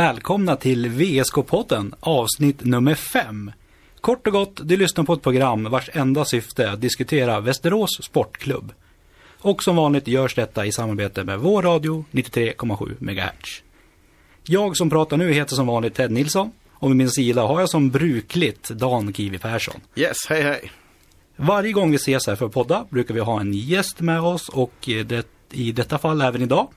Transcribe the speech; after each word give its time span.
Välkomna 0.00 0.56
till 0.56 0.86
VSK-podden 0.86 1.94
avsnitt 2.00 2.64
nummer 2.64 2.94
5. 2.94 3.52
Kort 4.00 4.26
och 4.26 4.32
gott, 4.32 4.60
du 4.62 4.76
lyssnar 4.76 5.04
på 5.04 5.12
ett 5.12 5.22
program 5.22 5.64
vars 5.70 5.90
enda 5.92 6.24
syfte 6.24 6.64
är 6.64 6.72
att 6.72 6.80
diskutera 6.80 7.40
Västerås 7.40 7.90
Sportklubb. 8.02 8.72
Och 9.40 9.62
som 9.62 9.76
vanligt 9.76 10.08
görs 10.08 10.34
detta 10.34 10.66
i 10.66 10.72
samarbete 10.72 11.24
med 11.24 11.38
vår 11.38 11.62
radio 11.62 12.04
93,7 12.10 12.96
MHz. 13.00 13.62
Jag 14.44 14.76
som 14.76 14.90
pratar 14.90 15.16
nu 15.16 15.32
heter 15.32 15.54
som 15.54 15.66
vanligt 15.66 15.94
Ted 15.94 16.10
Nilsson 16.10 16.52
och 16.72 16.90
vid 16.90 16.96
min 16.96 17.10
sida 17.10 17.42
har 17.42 17.60
jag 17.60 17.70
som 17.70 17.90
brukligt 17.90 18.68
Dan 18.68 19.12
Kiwi 19.12 19.38
Persson. 19.38 19.80
Yes, 19.96 20.16
hej 20.28 20.42
hej. 20.42 20.70
Varje 21.36 21.72
gång 21.72 21.90
vi 21.90 21.96
ses 21.96 22.26
här 22.26 22.36
för 22.36 22.46
att 22.46 22.52
podda 22.52 22.86
brukar 22.90 23.14
vi 23.14 23.20
ha 23.20 23.40
en 23.40 23.52
gäst 23.52 24.00
med 24.00 24.20
oss 24.20 24.48
och 24.48 24.74
det, 25.06 25.26
i 25.52 25.72
detta 25.72 25.98
fall 25.98 26.20
även 26.20 26.42
idag. 26.42 26.68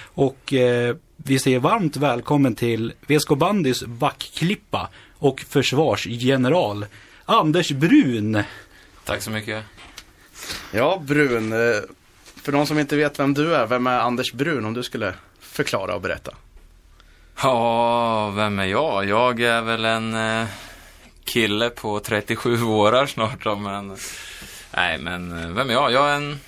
Och 0.00 0.52
eh, 0.52 0.96
vi 1.24 1.38
säger 1.38 1.58
varmt 1.58 1.96
välkommen 1.96 2.54
till 2.54 2.92
VSK 3.06 3.28
Bandys 3.28 3.82
backklippa 3.84 4.88
och 5.18 5.40
försvarsgeneral 5.48 6.86
Anders 7.24 7.70
Brun. 7.72 8.42
Tack 9.04 9.22
så 9.22 9.30
mycket. 9.30 9.64
Ja, 10.72 11.02
Brun. 11.06 11.52
eh, 11.52 11.58
För 12.42 12.52
de 12.52 12.66
som 12.66 12.78
inte 12.78 12.96
vet 12.96 13.18
vem 13.18 13.34
du 13.34 13.54
är, 13.54 13.66
vem 13.66 13.86
är 13.86 13.98
Anders 14.00 14.32
Brun 14.32 14.64
om 14.64 14.74
du 14.74 14.82
skulle 14.82 15.14
förklara 15.40 15.94
och 15.94 16.00
berätta? 16.00 16.34
Ja, 17.42 18.30
vem 18.30 18.58
är 18.58 18.64
jag? 18.64 19.04
Jag 19.04 19.40
är 19.40 19.62
väl 19.62 19.84
en 19.84 20.14
eh, 20.14 20.46
kille 21.24 21.70
på 21.70 22.00
37 22.00 22.62
år 22.62 23.06
snart 23.06 23.44
då, 23.44 23.56
men... 23.56 23.96
Nej, 24.74 24.98
men 24.98 25.38
eh, 25.42 25.48
vem 25.50 25.68
är 25.70 25.74
jag? 25.74 25.92
Jag 25.92 26.10
är 26.10 26.16
en 26.16 26.40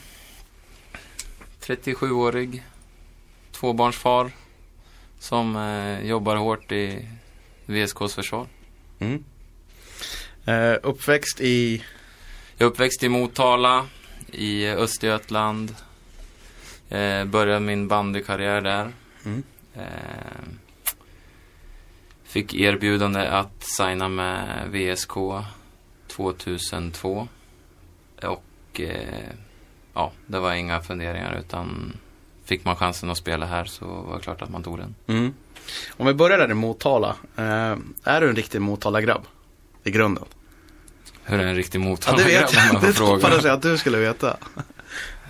37-årig 1.67 2.63
tvåbarnsfar 3.53 4.31
som 5.21 5.57
eh, 5.57 6.07
jobbar 6.07 6.37
hårt 6.37 6.73
i 6.73 7.09
VSKs 7.67 8.15
försvar. 8.15 8.47
Mm. 8.99 9.25
Eh, 10.45 10.79
uppväxt 10.83 11.41
i, 11.41 11.85
Jag 12.57 12.67
är 12.67 12.71
uppväxt 12.71 13.03
i 13.03 13.09
Motala, 13.09 13.87
i 14.33 14.69
Östergötland. 14.69 15.75
Eh, 16.89 17.25
började 17.25 17.61
min 17.61 17.89
bandykarriär 17.89 18.61
där. 18.61 18.93
Mm. 19.25 19.43
Eh, 19.75 20.49
fick 22.25 22.55
erbjudande 22.55 23.29
att 23.29 23.63
signa 23.63 24.09
med 24.09 24.69
VSK 24.71 25.15
2002. 26.07 27.29
Och 28.23 28.81
eh, 28.81 29.31
ja, 29.95 30.13
det 30.27 30.39
var 30.39 30.53
inga 30.53 30.81
funderingar 30.81 31.39
utan 31.39 31.93
fick 32.51 32.65
man 32.65 32.77
chansen 32.77 33.11
att 33.11 33.17
spela 33.19 33.47
här 33.47 33.65
så 33.65 33.85
var 33.87 34.17
det 34.17 34.23
klart 34.23 34.43
att 34.43 34.51
man 34.51 34.63
tog 34.63 34.79
den. 34.79 34.95
mm. 35.07 35.35
Om 35.97 36.07
vi 36.07 36.15
börjar 36.15 36.39
där 36.39 36.51
i 36.51 36.55
Motala. 36.55 37.17
Eh, 37.37 37.77
är 38.05 38.21
du 38.21 38.29
en 38.29 38.37
riktig 38.37 38.61
Motala-grabb? 38.61 39.23
I 39.85 39.91
grunden? 39.91 40.25
Hur 41.25 41.41
är 41.41 41.47
en 41.47 41.55
riktig 41.57 41.79
Ja, 41.79 41.85
Motala 41.85 42.17
det 42.19 42.25
vet 42.25 42.55
jag. 42.73 42.81
Det 42.83 42.99
hoppades 42.99 43.45
jag 43.45 43.55
att 43.55 43.63
du 43.63 43.79
skulle 43.79 43.99
veta. 43.99 44.37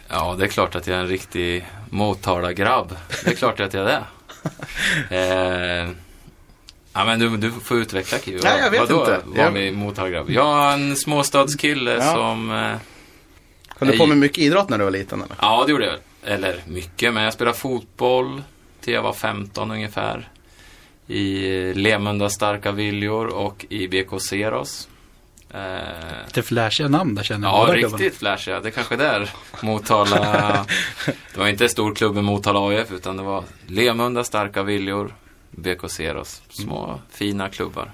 Ja, 0.08 0.34
det 0.38 0.44
är 0.44 0.48
klart 0.48 0.74
att 0.74 0.86
jag 0.86 0.96
är 0.96 1.00
en 1.00 1.08
riktig 1.08 1.66
Motala-grabb. 1.90 2.96
Det 3.24 3.30
är 3.30 3.34
klart 3.36 3.60
att 3.60 3.74
jag 3.74 3.82
är 3.82 3.86
det. 3.86 4.04
Eh, 5.10 5.90
ja, 6.92 7.04
men 7.04 7.18
du, 7.20 7.36
du 7.36 7.50
får 7.50 7.76
utveckla 7.76 8.18
Kiwi. 8.18 8.40
Nej, 8.44 8.60
jag 8.60 8.70
vet 8.70 8.80
Vadå 8.80 9.00
inte. 9.00 9.20
Var 9.24 9.58
Jag- 9.58 9.74
Motala-grabb? 9.74 10.30
Jag 10.30 10.62
är 10.64 10.72
en 10.72 10.96
småstadskille 10.96 11.92
Ja. 11.92 12.14
som... 12.14 12.50
Eh, 12.50 12.76
Höll 13.78 13.90
du 13.90 13.98
på 13.98 14.06
med 14.06 14.18
mycket 14.18 14.38
idrott 14.38 14.68
när 14.68 14.78
du 14.78 14.84
var 14.84 14.90
liten 14.90 15.22
eller? 15.22 15.36
ja, 15.40 15.62
det 15.66 15.72
gjorde 15.72 15.84
jag. 15.86 15.94
Eller 16.24 16.62
mycket, 16.66 17.14
men 17.14 17.22
jag 17.22 17.32
spelade 17.32 17.56
fotboll 17.56 18.42
till 18.80 18.94
jag 18.94 19.02
var 19.02 19.12
15 19.12 19.70
ungefär. 19.70 20.28
I 21.06 21.74
Lemunda 21.74 22.30
Starka 22.30 22.72
Viljor 22.72 23.26
och 23.26 23.66
i 23.68 23.88
BK 23.88 24.20
Seros. 24.20 24.88
Eh, 25.54 26.24
Lite 26.26 26.42
flashiga 26.42 26.88
namn 26.88 27.14
där 27.14 27.22
känner 27.22 27.48
jag. 27.48 27.68
Ja, 27.68 27.74
riktigt 27.74 28.16
flashiga. 28.16 28.60
Det 28.60 28.68
är 28.68 28.72
kanske 28.72 28.96
där 28.96 29.30
Motala... 29.62 30.20
det 31.34 31.40
var 31.40 31.48
inte 31.48 31.68
storklubben 31.68 32.24
Motala 32.24 32.60
AIF, 32.68 32.92
utan 32.92 33.16
det 33.16 33.22
var 33.22 33.44
Lemunda, 33.66 34.24
Starka 34.24 34.62
Viljor, 34.62 35.14
BK 35.50 35.90
Seros. 35.90 36.42
Små, 36.48 37.00
fina 37.10 37.48
klubbar. 37.48 37.90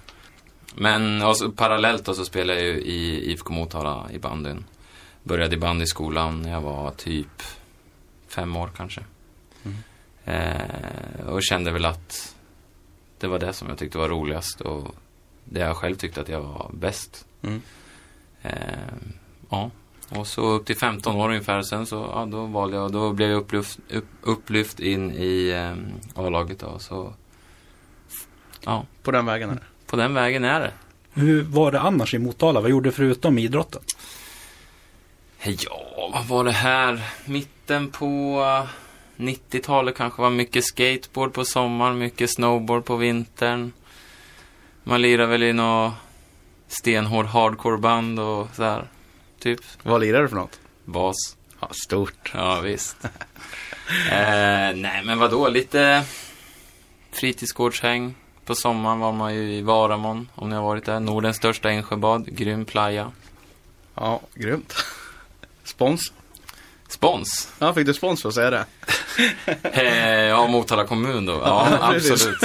Men 0.75 1.22
alltså, 1.22 1.50
parallellt 1.50 2.04
då 2.04 2.15
så 2.15 2.25
spelade 2.25 2.60
jag 2.60 2.69
ju 2.69 2.81
i 2.81 3.32
IFK 3.32 3.53
Motala 3.53 4.06
i 4.12 4.19
bandyn. 4.19 4.65
Började 5.22 5.54
i 5.54 5.59
bandyskolan 5.59 6.42
när 6.42 6.53
jag 6.53 6.60
var 6.60 6.91
typ 6.91 7.42
fem 8.28 8.56
år 8.56 8.70
kanske. 8.76 9.00
Eh, 10.25 11.26
och 11.26 11.42
kände 11.42 11.70
väl 11.70 11.84
att 11.84 12.34
det 13.19 13.26
var 13.26 13.38
det 13.38 13.53
som 13.53 13.69
jag 13.69 13.78
tyckte 13.78 13.98
var 13.98 14.09
roligast 14.09 14.60
och 14.60 14.94
det 15.44 15.60
jag 15.60 15.76
själv 15.76 15.94
tyckte 15.97 16.20
att 16.20 16.28
jag 16.28 16.41
var 16.41 16.70
bäst. 16.75 17.26
Mm. 17.42 17.62
Eh, 18.42 18.53
ja, 19.50 19.70
och 20.09 20.26
så 20.26 20.42
upp 20.42 20.66
till 20.66 20.76
15 20.76 21.16
år 21.16 21.28
ungefär 21.28 21.62
sen 21.62 21.86
så 21.86 22.10
ja, 22.15 22.26
då 22.26 22.44
valde 22.47 22.76
jag, 22.76 22.92
då 22.92 23.12
blev 23.12 23.31
jag 23.31 23.36
upplyft, 23.38 23.78
upp, 23.91 24.06
upplyft 24.22 24.81
in 24.81 25.10
i 25.12 25.48
eh, 25.50 26.22
A-laget 26.25 26.59
då. 26.59 26.78
Så 26.78 27.15
ja, 28.65 28.86
På 29.03 29.10
den 29.10 29.26
vägen 29.26 29.50
är 29.50 29.54
det. 29.54 29.62
på 29.86 29.97
den 29.97 30.15
vägen 30.15 30.44
är 30.44 30.60
det. 30.60 30.72
Hur 31.12 31.42
var 31.42 31.72
det 31.72 31.81
annars 31.81 32.15
i 32.15 32.19
Motala? 32.19 32.60
Vad 32.60 32.70
gjorde 32.70 32.88
du 32.88 32.92
förutom 32.92 33.38
idrotten? 33.38 33.82
Ja, 35.44 36.10
vad 36.12 36.26
var 36.26 36.44
det 36.44 36.53
här? 36.53 37.03
Mitten 37.66 37.91
på 37.91 38.41
eh, 38.43 38.69
90-talet 39.16 39.97
kanske 39.97 40.22
var 40.22 40.31
mycket 40.31 40.65
skateboard 40.65 41.32
på 41.32 41.44
sommaren, 41.44 41.99
mycket 41.99 42.31
snowboard 42.31 42.84
på 42.84 42.97
vintern. 42.97 43.72
Man 44.84 45.03
lirade 45.03 45.28
väl 45.28 45.43
i 45.43 45.53
något 45.53 45.94
stenhård 46.69 47.27
hardcore-band 47.27 48.21
och 48.21 48.49
så 48.54 48.62
här. 48.62 48.88
Typ 49.38 49.60
Vad 49.82 50.00
lirar 50.00 50.22
du 50.22 50.28
för 50.28 50.37
något? 50.37 50.60
bas. 50.84 51.16
Ja, 51.60 51.69
stort. 51.87 52.32
Ja, 52.34 52.60
visst. 52.60 52.97
eh, 54.10 54.75
nej, 54.75 55.03
men 55.04 55.19
vadå? 55.19 55.48
Lite 55.48 56.04
fritidsgårdshäng. 57.10 58.15
På 58.44 58.54
sommaren 58.54 58.98
var 58.98 59.12
man 59.12 59.34
ju 59.34 59.53
i 59.53 59.62
Varamon, 59.62 60.28
om 60.34 60.48
ni 60.50 60.56
har 60.56 60.62
varit 60.62 60.84
där. 60.84 61.00
Nordens 61.00 61.37
största 61.37 61.71
insjöbad. 61.71 62.37
Grym 62.37 62.65
playa. 62.65 63.12
Ja, 63.94 64.21
grymt. 64.34 64.75
Spons? 65.65 66.12
Spons. 66.88 67.52
Ja, 67.58 67.74
fick 67.74 67.86
du 67.86 67.94
spons 67.94 68.22
för 68.22 68.28
att 68.28 68.34
säga 68.34 68.50
det? 68.50 68.64
Eh, 69.62 70.24
ja, 70.24 70.47
Motala 70.47 70.86
kommun 70.86 71.26
då. 71.26 71.32
Ja, 71.32 71.69
absolut. 71.80 72.38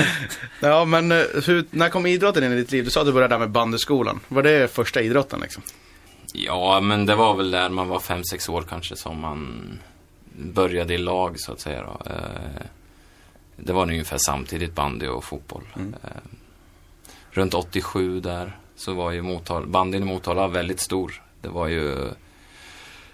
Ja, 0.60 0.84
men 0.84 1.12
eh, 1.12 1.18
hur, 1.46 1.64
när 1.70 1.88
kom 1.88 2.06
idrotten 2.06 2.44
in 2.44 2.52
i 2.52 2.56
ditt 2.56 2.72
liv? 2.72 2.84
Du 2.84 2.90
sa 2.90 3.00
att 3.00 3.06
du 3.06 3.12
började 3.12 3.34
där 3.34 3.38
med 3.38 3.50
bandyskolan. 3.50 4.20
Var 4.28 4.42
det 4.42 4.72
första 4.72 5.00
idrotten 5.00 5.40
liksom? 5.40 5.62
Ja, 6.32 6.80
men 6.80 7.06
det 7.06 7.14
var 7.14 7.34
väl 7.34 7.50
där 7.50 7.68
man 7.68 7.88
var 7.88 8.00
fem 8.00 8.24
sex 8.24 8.48
år 8.48 8.64
kanske 8.68 8.96
som 8.96 9.20
man 9.20 9.78
började 10.36 10.94
i 10.94 10.98
lag 10.98 11.40
så 11.40 11.52
att 11.52 11.60
säga. 11.60 11.82
Då. 11.82 12.10
Eh, 12.10 12.66
det 13.56 13.72
var 13.72 13.82
ungefär 13.82 14.18
samtidigt 14.18 14.74
bandy 14.74 15.06
och 15.06 15.24
fotboll. 15.24 15.64
Mm. 15.76 15.94
Runt 17.30 17.54
87 17.54 18.20
där 18.20 18.56
så 18.76 18.94
var 18.94 19.10
ju 19.10 19.22
Motala, 19.22 19.66
bandyn 19.66 20.02
i 20.02 20.04
Motala 20.04 20.48
väldigt 20.48 20.80
stor. 20.80 21.22
Det 21.40 21.48
var 21.48 21.68
ju 21.68 22.08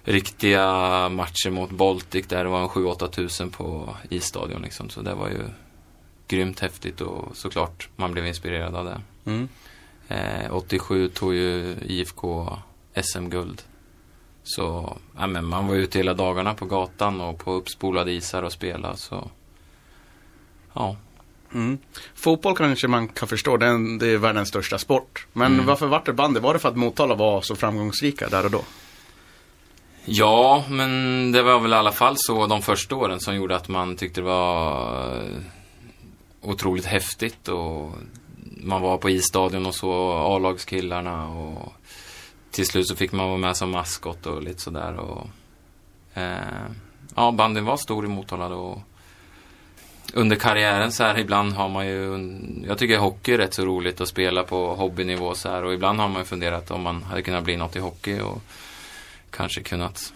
riktiga 0.07 0.65
matcher 1.09 1.51
mot 1.51 1.71
Baltic 1.71 2.27
där 2.27 2.45
det 2.45 2.51
var 2.51 2.63
en 2.63 2.69
7-8 2.69 3.09
tusen 3.09 3.51
på 3.51 3.97
isstadion 4.11 4.63
liksom. 4.63 4.91
Så 4.91 5.01
det 5.03 5.15
var 5.15 5.29
ju 5.29 5.43
grymt 6.29 6.61
häftigt 6.61 7.01
och 7.01 7.37
såklart 7.37 7.89
man 7.97 8.13
blev 8.13 8.27
inspirerad 8.27 8.75
av 8.75 8.85
det. 8.85 9.01
Mm. 9.25 9.49
Eh, 10.09 10.55
87 10.55 11.09
tog 11.09 11.35
ju 11.35 11.77
IFK 11.83 12.59
SM-guld. 13.03 13.63
Så 14.43 14.97
ja, 15.19 15.27
men 15.27 15.45
man 15.45 15.67
var 15.67 15.75
ute 15.75 15.99
hela 15.99 16.15
dagarna 16.15 16.55
på 16.55 16.67
gatan 16.67 17.21
och 17.21 17.39
på 17.39 17.53
uppspolade 17.53 18.13
isar 18.13 18.43
och 18.43 18.53
spela. 18.53 18.97
Så 18.97 19.31
ja, 20.73 20.97
Mm. 21.55 21.79
Fotboll 22.15 22.57
kanske 22.57 22.89
man 22.89 23.09
kan 23.09 23.29
förstå, 23.29 23.57
det 23.57 23.67
är, 23.67 23.99
det 23.99 24.07
är 24.07 24.19
världens 24.19 24.49
största 24.49 24.79
sport. 24.79 25.27
Men 25.33 25.53
Mm. 25.55 25.67
varför 25.67 25.87
vart 25.87 26.07
det 26.07 26.13
bandy? 26.13 26.41
Var 26.41 26.53
det 26.53 26.59
för 26.59 26.69
att 26.69 26.77
Motala 26.77 27.15
var 27.15 27.41
så 27.41 27.57
framgångsrika 27.57 28.29
där 28.29 28.45
och 28.45 28.51
då? 28.51 28.65
Ja, 30.09 30.65
men 30.69 31.33
det 31.33 31.43
var 31.43 31.61
väl 31.61 31.73
i 31.73 31.77
alla 31.77 31.93
fall 31.93 32.15
så 32.17 32.47
de 32.47 32.63
första 32.63 32.97
åren 32.97 33.21
som 33.21 33.37
gjorde 33.37 33.57
att 33.57 33.69
man 33.69 33.97
tyckte 33.97 34.21
det 34.21 34.25
var 34.25 35.17
eh, 35.17 35.39
otroligt 36.43 36.85
häftigt 36.87 37.49
och 37.49 37.93
man 38.43 38.83
var 38.83 38.99
på 38.99 39.11
isstadion 39.11 39.67
och 39.67 39.75
så 39.75 40.13
A-lagskillarna 40.13 41.29
och 41.29 41.73
till 42.51 42.67
slut 42.67 42.89
så 42.89 42.97
fick 42.97 43.13
man 43.13 43.29
vara 43.29 43.39
med 43.39 43.57
som 43.57 43.71
maskot 43.71 44.27
och 44.27 44.43
lite 44.43 44.61
sådär 44.61 44.97
och 44.97 45.27
eh, 46.15 46.67
ja, 47.17 47.33
bandyn 47.33 47.65
var 47.65 47.77
stor 47.77 48.05
i 48.05 48.09
Motala 48.09 48.49
då. 48.49 48.83
Under 50.15 50.37
karriären 50.37 50.93
så 50.93 51.05
här 51.05 51.19
ibland 51.19 51.53
har 51.53 51.69
man 51.69 51.87
ju, 51.87 52.37
jag 52.67 52.79
tycker 52.79 52.99
hockey 52.99 53.33
är 53.33 53.39
rätt 53.39 53.55
så 53.55 53.65
roligt 53.65 54.01
att 54.01 54.09
spela 54.09 54.43
på 54.43 54.75
hobbynivå 54.75 55.35
så 55.35 55.49
här 55.49 55.65
och 55.65 55.75
ibland 55.75 56.01
har 56.01 56.09
man 56.09 56.19
ju 56.19 56.25
funderat 56.25 56.71
om 56.71 56.83
man 56.83 57.03
hade 57.03 57.23
kunnat 57.23 57.45
bli 57.45 57.57
något 57.57 57.77
i 57.77 57.79
hockey 57.79 58.21
och 58.21 58.43
kanske 59.37 59.63
kunnat 59.63 60.13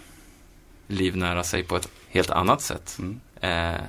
livnära 0.87 1.43
sig 1.43 1.63
på 1.63 1.75
ett 1.75 1.89
helt 2.09 2.29
annat 2.29 2.61
sätt. 2.61 2.97
Mm. 2.99 3.19
Eh, 3.41 3.81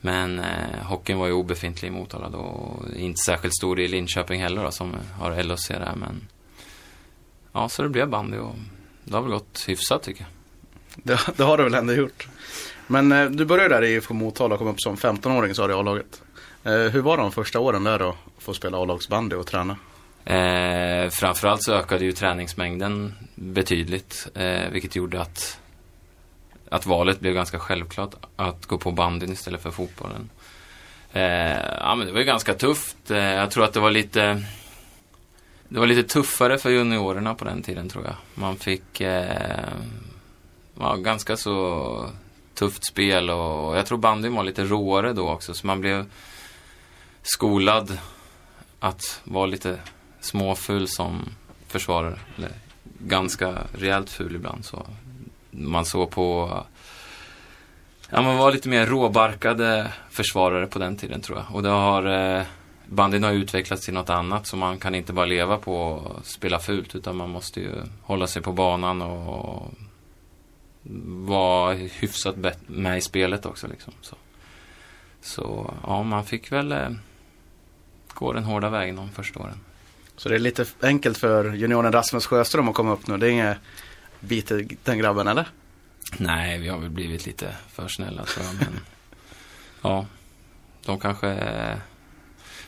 Men 0.00 0.38
eh, 0.38 0.82
hockeyn 0.84 1.18
var 1.18 1.26
ju 1.26 1.32
obefintlig 1.32 1.88
i 1.88 1.90
Motala 1.90 2.28
då. 2.28 2.38
Och 2.38 2.94
inte 2.96 3.18
särskilt 3.26 3.54
stor 3.54 3.80
i 3.80 3.88
Linköping 3.88 4.42
heller 4.42 4.64
då, 4.64 4.70
som 4.70 4.96
har 5.18 5.42
LHC 5.42 5.68
där. 5.68 5.94
Men 5.96 6.28
ja, 7.52 7.68
så 7.68 7.82
det 7.82 7.88
blev 7.88 8.08
bandy 8.08 8.38
och 8.38 8.54
det 9.04 9.14
har 9.14 9.22
väl 9.22 9.30
gått 9.32 9.64
hyfsat 9.66 10.02
tycker 10.02 10.20
jag. 10.20 10.30
Det, 11.04 11.36
det 11.36 11.42
har 11.44 11.56
du 11.58 11.64
väl 11.64 11.74
ändå 11.74 11.92
gjort. 11.92 12.28
Men 12.86 13.12
eh, 13.12 13.30
du 13.30 13.44
började 13.44 13.74
där 13.74 13.82
i 13.82 13.94
IFK 13.94 14.14
Motala 14.14 14.54
och 14.54 14.58
kom 14.58 14.68
upp 14.68 14.80
som 14.80 14.96
15-åring 14.96 15.54
sa 15.54 15.66
du 15.66 15.72
i 15.72 15.76
A-laget. 15.76 16.22
Eh, 16.64 16.72
hur 16.72 17.00
var 17.00 17.16
de 17.16 17.32
första 17.32 17.60
åren 17.60 17.84
där 17.84 17.98
då? 17.98 18.08
Att 18.08 18.42
få 18.42 18.54
spela 18.54 18.78
A-lagsbandy 18.78 19.36
och 19.36 19.46
träna? 19.46 19.76
Eh, 20.28 21.10
framförallt 21.10 21.62
så 21.62 21.72
ökade 21.72 22.04
ju 22.04 22.12
träningsmängden 22.12 23.14
betydligt. 23.34 24.28
Eh, 24.34 24.70
vilket 24.70 24.96
gjorde 24.96 25.20
att, 25.20 25.60
att 26.68 26.86
valet 26.86 27.20
blev 27.20 27.34
ganska 27.34 27.58
självklart 27.58 28.14
att 28.36 28.66
gå 28.66 28.78
på 28.78 28.92
bandyn 28.92 29.32
istället 29.32 29.62
för 29.62 29.70
fotbollen. 29.70 30.30
Eh, 31.12 31.22
ja, 31.80 31.94
men 31.94 32.06
det 32.06 32.12
var 32.12 32.18
ju 32.18 32.26
ganska 32.26 32.54
tufft. 32.54 33.10
Eh, 33.10 33.18
jag 33.18 33.50
tror 33.50 33.64
att 33.64 33.72
det 33.72 33.80
var 33.80 33.90
lite 33.90 34.42
det 35.68 35.80
var 35.80 35.86
lite 35.86 36.02
tuffare 36.02 36.58
för 36.58 36.70
juniorerna 36.70 37.34
på 37.34 37.44
den 37.44 37.62
tiden 37.62 37.88
tror 37.88 38.04
jag. 38.04 38.14
Man 38.34 38.56
fick 38.56 39.00
eh, 39.00 39.68
ja, 40.80 40.96
ganska 40.96 41.36
så 41.36 42.10
tufft 42.54 42.86
spel 42.86 43.30
och 43.30 43.76
jag 43.76 43.86
tror 43.86 43.98
bandyn 43.98 44.34
var 44.34 44.44
lite 44.44 44.64
råare 44.64 45.12
då 45.12 45.28
också. 45.28 45.54
Så 45.54 45.66
man 45.66 45.80
blev 45.80 46.06
skolad 47.22 47.98
att 48.80 49.20
vara 49.24 49.46
lite 49.46 49.78
småful 50.20 50.88
som 50.88 51.28
försvarare. 51.66 52.18
Eller 52.36 52.50
ganska 52.98 53.58
rejält 53.72 54.10
ful 54.10 54.36
ibland. 54.36 54.64
Så 54.64 54.86
man 55.50 55.84
såg 55.84 56.10
på... 56.10 56.56
Ja, 58.10 58.22
man 58.22 58.36
var 58.36 58.52
lite 58.52 58.68
mer 58.68 58.86
råbarkade 58.86 59.92
försvarare 60.10 60.66
på 60.66 60.78
den 60.78 60.96
tiden 60.96 61.20
tror 61.20 61.38
jag. 61.38 61.56
Och 61.56 61.62
det 61.62 61.68
har... 61.68 62.36
Eh, 62.36 62.42
bandyn 62.90 63.24
har 63.24 63.32
utvecklats 63.32 63.84
till 63.84 63.94
något 63.94 64.10
annat 64.10 64.46
så 64.46 64.56
man 64.56 64.78
kan 64.78 64.94
inte 64.94 65.12
bara 65.12 65.26
leva 65.26 65.56
på 65.56 66.02
att 66.18 66.26
spela 66.26 66.58
fult 66.58 66.94
utan 66.94 67.16
man 67.16 67.30
måste 67.30 67.60
ju 67.60 67.72
hålla 68.02 68.26
sig 68.26 68.42
på 68.42 68.52
banan 68.52 69.02
och 69.02 69.72
vara 71.26 71.74
hyfsat 71.74 72.36
med 72.66 72.98
i 72.98 73.00
spelet 73.00 73.46
också. 73.46 73.66
Liksom. 73.66 73.92
Så. 74.00 74.16
så 75.20 75.74
ja, 75.86 76.02
man 76.02 76.24
fick 76.24 76.52
väl 76.52 76.72
eh, 76.72 76.90
gå 78.08 78.32
den 78.32 78.44
hårda 78.44 78.70
vägen 78.70 78.96
de 78.96 79.10
första 79.10 79.40
åren. 79.40 79.60
Så 80.18 80.28
det 80.28 80.34
är 80.34 80.38
lite 80.38 80.66
enkelt 80.80 81.18
för 81.18 81.54
junioren 81.54 81.92
Rasmus 81.92 82.26
Sjöström 82.26 82.68
att 82.68 82.74
komma 82.74 82.92
upp 82.92 83.06
nu. 83.06 83.16
Det 83.16 83.26
är 83.26 83.30
inget 83.30 83.58
biter 84.20 84.68
den 84.84 84.98
grabben 84.98 85.28
eller? 85.28 85.48
Nej, 86.16 86.58
vi 86.58 86.68
har 86.68 86.78
väl 86.78 86.90
blivit 86.90 87.26
lite 87.26 87.56
för 87.72 87.88
snälla 87.88 88.24
tror 88.24 88.46
jag. 88.46 88.54
Men 88.54 88.80
ja, 89.82 90.06
de 90.84 91.00
kanske... 91.00 91.36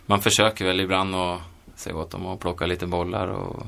Man 0.06 0.22
försöker 0.22 0.64
väl 0.64 0.80
ibland 0.80 1.14
att 1.14 1.40
säga 1.74 1.96
åt 1.96 2.10
dem 2.10 2.26
att 2.26 2.40
plocka 2.40 2.66
lite 2.66 2.86
bollar 2.86 3.28
och 3.28 3.66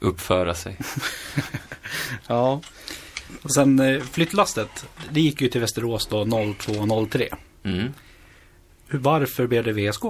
uppföra 0.00 0.54
sig. 0.54 0.78
ja. 2.26 2.60
Och 3.42 3.54
sen 3.54 3.78
eh, 3.78 4.02
flyttlastet, 4.02 4.86
det 5.10 5.20
gick 5.20 5.40
ju 5.40 5.48
till 5.48 5.60
Västerås 5.60 6.06
då 6.06 6.24
0203. 6.58 7.28
Mm. 7.62 7.92
Varför 8.90 9.46
blev 9.46 9.64
det 9.64 9.72
VSK? 9.72 10.02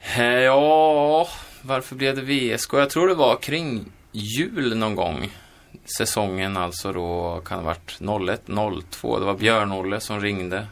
Eh, 0.00 0.24
ja, 0.24 1.28
varför 1.62 1.96
blev 1.96 2.16
det 2.16 2.22
VSK? 2.22 2.72
Jag 2.72 2.90
tror 2.90 3.08
det 3.08 3.14
var 3.14 3.36
kring 3.36 3.84
jul 4.12 4.76
någon 4.76 4.94
gång. 4.94 5.30
Säsongen 5.98 6.56
alltså 6.56 6.92
då 6.92 7.40
kan 7.44 7.58
det 7.58 7.64
ha 7.64 7.70
varit 7.70 7.98
01, 8.28 8.42
02. 8.90 9.18
Det 9.18 9.24
var 9.24 9.34
Björn-Olle 9.34 10.00
som 10.00 10.20
ringde. 10.20 10.66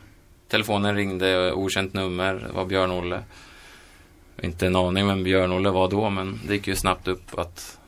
Telefonen 0.48 0.96
ringde, 0.96 1.52
okänt 1.52 1.94
nummer. 1.94 2.34
Det 2.34 2.52
var 2.52 2.64
Björn-Olle. 2.64 3.22
Inte 4.42 4.66
en 4.66 4.76
aning 4.76 5.06
vem 5.06 5.24
Björn-Olle 5.24 5.70
var 5.70 5.88
då, 5.88 6.10
men 6.10 6.40
det 6.46 6.54
gick 6.54 6.68
ju 6.68 6.76
snabbt 6.76 7.08
upp 7.08 7.38
att 7.38 7.78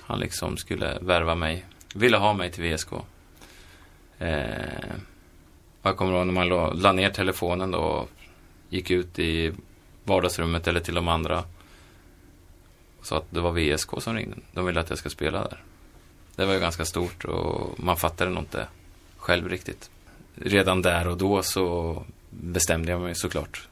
han 0.00 0.20
liksom 0.20 0.56
skulle 0.56 0.98
värva 1.00 1.34
mig. 1.34 1.64
Ville 1.94 2.16
ha 2.16 2.32
mig 2.32 2.50
till 2.50 2.74
VSK. 2.74 2.92
Eh, 4.18 4.36
jag 5.82 5.96
kommer 5.96 6.12
ihåg 6.12 6.26
när 6.26 6.34
man 6.34 6.48
la, 6.48 6.72
la 6.72 6.92
ner 6.92 7.10
telefonen 7.10 7.70
då. 7.70 7.78
och 7.78 8.08
Gick 8.68 8.90
ut 8.90 9.18
i 9.18 9.52
vardagsrummet 10.04 10.68
eller 10.68 10.80
till 10.80 10.94
de 10.94 11.08
andra. 11.08 11.44
Och 12.98 13.06
sa 13.06 13.16
att 13.16 13.30
det 13.30 13.40
var 13.40 13.52
VSK 13.52 13.90
som 13.98 14.14
ringde. 14.14 14.36
De 14.52 14.66
ville 14.66 14.80
att 14.80 14.90
jag 14.90 14.98
ska 14.98 15.10
spela 15.10 15.38
där. 15.38 15.62
Det 16.36 16.46
var 16.46 16.54
ju 16.54 16.60
ganska 16.60 16.84
stort 16.84 17.24
och 17.24 17.80
man 17.80 17.96
fattade 17.96 18.30
nog 18.30 18.42
inte 18.42 18.66
själv 19.16 19.48
riktigt. 19.48 19.90
Redan 20.34 20.82
där 20.82 21.08
och 21.08 21.16
då 21.16 21.42
så 21.42 22.04
bestämde 22.30 22.92
jag 22.92 23.00
mig 23.00 23.14
såklart. 23.14 23.68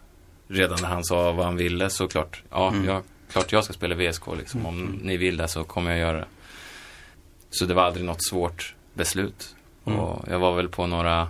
Redan 0.48 0.78
när 0.82 0.88
han 0.88 1.04
sa 1.04 1.32
vad 1.32 1.44
han 1.44 1.56
ville 1.56 1.90
såklart. 1.90 2.42
Ja, 2.50 2.68
mm. 2.68 2.84
jag, 2.84 3.02
klart 3.32 3.52
jag 3.52 3.64
ska 3.64 3.72
spela 3.72 3.94
VSK 3.94 4.22
liksom. 4.38 4.66
Om 4.66 4.80
mm. 4.80 5.00
ni 5.02 5.16
vill 5.16 5.36
det 5.36 5.48
så 5.48 5.64
kommer 5.64 5.90
jag 5.90 5.98
göra 6.00 6.18
det. 6.18 6.26
Så 7.50 7.64
det 7.64 7.74
var 7.74 7.82
aldrig 7.82 8.04
något 8.06 8.24
svårt 8.24 8.74
beslut. 8.94 9.54
Mm. 9.84 9.98
Och 9.98 10.24
jag 10.28 10.38
var 10.38 10.56
väl 10.56 10.68
på 10.68 10.86
några 10.86 11.28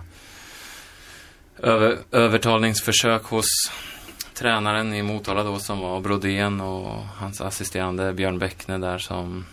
över, 1.57 1.97
övertalningsförsök 2.11 3.23
hos 3.23 3.45
tränaren 4.41 4.93
i 4.93 5.03
Motala 5.03 5.43
då 5.43 5.59
som 5.59 5.79
var 5.79 6.01
Brodén 6.01 6.61
och 6.61 7.05
hans 7.05 7.41
assisterande 7.41 8.13
Björn 8.13 8.39
Bäckne 8.39 8.77
där 8.77 8.97
som 8.97 9.45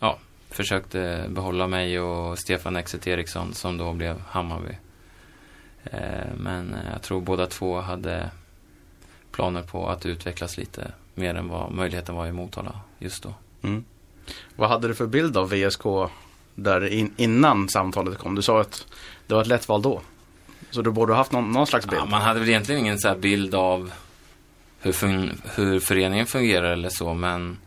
ja, 0.00 0.18
försökte 0.50 1.26
behålla 1.28 1.66
mig 1.66 2.00
och 2.00 2.38
Stefan 2.38 2.76
Exet 2.76 3.06
Eriksson 3.06 3.54
som 3.54 3.78
då 3.78 3.92
blev 3.92 4.20
Hammarby. 4.20 4.76
Eh, 5.84 6.26
men 6.36 6.74
eh, 6.74 6.92
jag 6.92 7.02
tror 7.02 7.20
båda 7.20 7.46
två 7.46 7.80
hade 7.80 8.30
planer 9.32 9.62
på 9.62 9.88
att 9.88 10.06
utvecklas 10.06 10.56
lite 10.56 10.92
mer 11.14 11.34
än 11.34 11.48
vad 11.48 11.72
möjligheten 11.72 12.14
var 12.14 12.26
i 12.26 12.32
Motala 12.32 12.80
just 12.98 13.22
då. 13.22 13.34
Mm. 13.62 13.84
Vad 14.56 14.68
hade 14.68 14.88
du 14.88 14.94
för 14.94 15.06
bild 15.06 15.36
av 15.36 15.50
VSK 15.50 15.84
där 16.54 16.86
in, 16.86 17.14
innan 17.16 17.68
samtalet 17.68 18.18
kom? 18.18 18.34
Du 18.34 18.42
sa 18.42 18.60
att 18.60 18.86
det 19.26 19.34
var 19.34 19.42
ett 19.42 19.48
lätt 19.48 19.68
val 19.68 19.82
då. 19.82 20.02
Så 20.72 20.82
du 20.82 20.90
borde 20.90 21.12
ha 21.12 21.18
haft 21.18 21.32
någon, 21.32 21.52
någon 21.52 21.66
slags 21.66 21.86
bild? 21.86 22.02
Ja, 22.02 22.06
man 22.06 22.22
hade 22.22 22.40
väl 22.40 22.48
egentligen 22.48 22.80
ingen 22.80 22.98
så 22.98 23.14
bild 23.14 23.54
av 23.54 23.92
hur, 24.80 24.92
fun 24.92 25.42
hur 25.54 25.80
föreningen 25.80 26.26
fungerar 26.26 26.72
eller 26.72 26.88
så, 26.88 27.14
men 27.14 27.58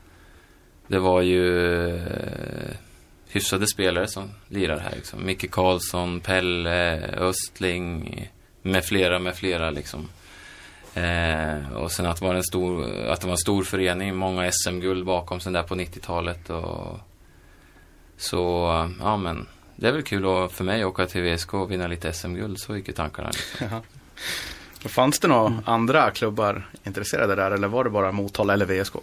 det 0.87 0.99
var 0.99 1.21
ju 1.21 1.87
eh, 1.95 2.75
hyfsade 3.27 3.67
spelare 3.67 4.07
som 4.07 4.29
lirar 4.47 4.77
här. 4.77 4.91
Liksom. 4.95 5.25
Micke 5.25 5.51
Karlsson, 5.51 6.19
Pelle, 6.19 7.01
Östling 7.17 8.29
med 8.61 8.85
flera, 8.85 9.19
med 9.19 9.35
flera 9.35 9.69
liksom. 9.69 10.09
Eh, 10.93 11.71
och 11.73 11.91
sen 11.91 12.05
att 12.05 12.19
det, 12.19 12.25
var 12.25 12.35
en 12.35 12.43
stor, 12.43 12.83
att 13.07 13.21
det 13.21 13.27
var 13.27 13.33
en 13.33 13.37
stor 13.37 13.63
förening, 13.63 14.15
många 14.15 14.51
SM-guld 14.51 15.05
bakom 15.05 15.39
sen 15.39 15.53
där 15.53 15.63
på 15.63 15.75
90-talet. 15.75 16.49
Och, 16.49 16.99
så, 18.17 18.39
ja 18.99 19.17
men, 19.17 19.47
det 19.75 19.87
är 19.87 19.91
väl 19.91 20.03
kul 20.03 20.25
att, 20.25 20.51
för 20.51 20.63
mig 20.63 20.81
att 20.81 20.87
åka 20.87 21.05
till 21.05 21.21
VSK 21.21 21.53
och 21.53 21.71
vinna 21.71 21.87
lite 21.87 22.13
SM-guld, 22.13 22.59
så 22.59 22.75
gick 22.75 22.87
ju 22.87 22.93
tankarna. 22.93 23.27
Liksom. 23.27 23.81
Fanns 24.89 25.19
det 25.19 25.27
några 25.27 25.47
mm. 25.47 25.61
andra 25.65 26.11
klubbar 26.11 26.69
intresserade 26.83 27.35
där 27.35 27.51
eller 27.51 27.67
var 27.67 27.83
det 27.83 27.89
bara 27.89 28.11
Motala 28.11 28.53
eller 28.53 28.65
VSK? 28.65 28.93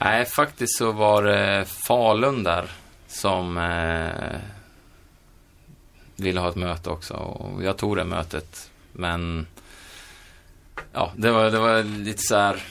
Nej, 0.00 0.24
faktiskt 0.24 0.78
så 0.78 0.92
var 0.92 1.22
det 1.22 1.64
Falun 1.64 2.42
där 2.42 2.70
som 3.06 3.58
eh, 3.58 4.40
ville 6.16 6.40
ha 6.40 6.48
ett 6.48 6.56
möte 6.56 6.90
också. 6.90 7.14
Och 7.14 7.64
jag 7.64 7.76
tog 7.76 7.96
det 7.96 8.04
mötet. 8.04 8.70
Men 8.92 9.46
ja, 10.92 11.12
det 11.16 11.30
var, 11.30 11.50
det 11.50 11.58
var 11.58 11.82
lite 11.82 12.22
så 12.22 12.36
här. 12.36 12.62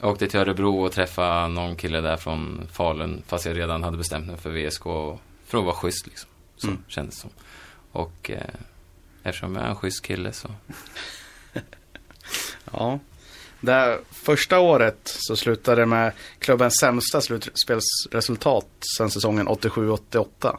Jag 0.00 0.10
åkte 0.10 0.28
till 0.28 0.40
Örebro 0.40 0.84
och 0.84 0.92
träffade 0.92 1.48
någon 1.48 1.76
kille 1.76 2.00
där 2.00 2.16
från 2.16 2.68
Falun. 2.72 3.22
Fast 3.26 3.46
jag 3.46 3.58
redan 3.58 3.82
hade 3.82 3.96
bestämt 3.96 4.26
mig 4.26 4.36
för 4.36 4.50
VSK. 4.50 4.82
För 5.46 5.58
att 5.58 5.64
vara 5.64 5.74
schysst 5.74 6.06
liksom. 6.06 6.30
Så 6.56 6.66
mm. 6.66 6.82
kändes 6.88 7.14
det 7.14 7.20
som. 7.20 7.30
Och 7.92 8.30
eh, 8.30 8.40
eftersom 9.22 9.54
jag 9.56 9.64
är 9.64 9.68
en 9.68 9.76
schysst 9.76 10.02
kille 10.02 10.32
så. 10.32 10.48
ja. 12.72 12.98
Det 13.60 13.98
första 14.12 14.58
året 14.58 14.98
så 15.04 15.36
slutade 15.36 15.82
det 15.82 15.86
med 15.86 16.12
klubbens 16.38 16.74
sämsta 16.80 17.20
slutspelsresultat 17.20 18.66
sen 18.96 19.10
säsongen 19.10 19.48
87-88. 19.48 20.56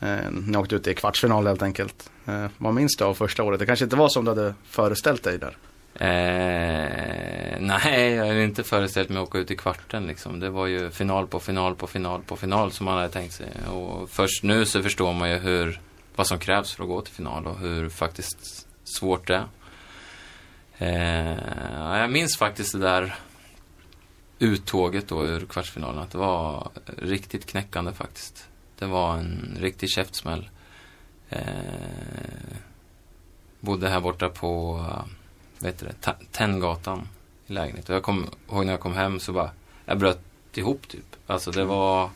Eh, 0.00 0.30
ni 0.30 0.58
åkte 0.58 0.74
ut 0.74 0.86
i 0.86 0.94
kvartsfinal 0.94 1.46
helt 1.46 1.62
enkelt. 1.62 2.10
Eh, 2.26 2.46
vad 2.58 2.74
minns 2.74 2.96
du 2.96 3.04
av 3.04 3.14
första 3.14 3.42
året? 3.42 3.60
Det 3.60 3.66
kanske 3.66 3.84
inte 3.84 3.96
var 3.96 4.08
som 4.08 4.24
du 4.24 4.30
hade 4.30 4.54
föreställt 4.64 5.22
dig 5.22 5.38
där? 5.38 5.56
Eh, 5.98 7.56
nej, 7.60 8.12
jag 8.14 8.26
hade 8.26 8.44
inte 8.44 8.64
föreställt 8.64 9.08
mig 9.08 9.18
att 9.18 9.28
åka 9.28 9.38
ut 9.38 9.50
i 9.50 9.56
kvarten 9.56 10.06
liksom. 10.06 10.40
Det 10.40 10.50
var 10.50 10.66
ju 10.66 10.90
final 10.90 11.26
på 11.26 11.40
final 11.40 11.74
på 11.74 11.86
final 11.86 12.22
på 12.22 12.36
final 12.36 12.72
som 12.72 12.84
man 12.84 12.96
hade 12.96 13.08
tänkt 13.08 13.34
sig. 13.34 13.52
Och 13.72 14.10
först 14.10 14.42
nu 14.42 14.64
så 14.64 14.82
förstår 14.82 15.12
man 15.12 15.30
ju 15.30 15.36
hur, 15.36 15.80
vad 16.16 16.26
som 16.26 16.38
krävs 16.38 16.74
för 16.74 16.82
att 16.82 16.88
gå 16.88 17.00
till 17.00 17.14
final 17.14 17.46
och 17.46 17.58
hur 17.58 17.88
faktiskt 17.88 18.66
svårt 18.84 19.26
det 19.26 19.34
är. 19.34 19.48
Eh, 20.78 21.98
jag 22.00 22.10
minns 22.10 22.36
faktiskt 22.36 22.72
det 22.72 22.78
där 22.78 23.14
uttåget 24.38 25.08
då 25.08 25.26
ur 25.26 25.46
kvartsfinalen. 25.46 25.98
Att 25.98 26.10
det 26.10 26.18
var 26.18 26.70
riktigt 26.98 27.46
knäckande 27.46 27.92
faktiskt. 27.92 28.48
Det 28.78 28.86
var 28.86 29.16
en 29.16 29.56
riktig 29.60 29.90
käftsmäll. 29.90 30.50
Eh, 31.28 31.42
bodde 33.60 33.88
här 33.88 34.00
borta 34.00 34.28
på, 34.28 34.84
vad 35.58 35.70
heter 35.70 35.86
det, 36.00 36.14
Tenngatan 36.32 37.08
i 37.46 37.52
lägenhet. 37.52 37.88
Och 37.88 37.94
jag 37.94 38.02
kom 38.02 38.26
ihåg 38.50 38.64
när 38.66 38.72
jag 38.72 38.80
kom 38.80 38.94
hem 38.94 39.20
så 39.20 39.32
bara, 39.32 39.50
jag 39.84 39.98
bröt 39.98 40.20
ihop 40.54 40.88
typ. 40.88 41.16
Alltså 41.26 41.50
det 41.50 41.64
var, 41.64 42.10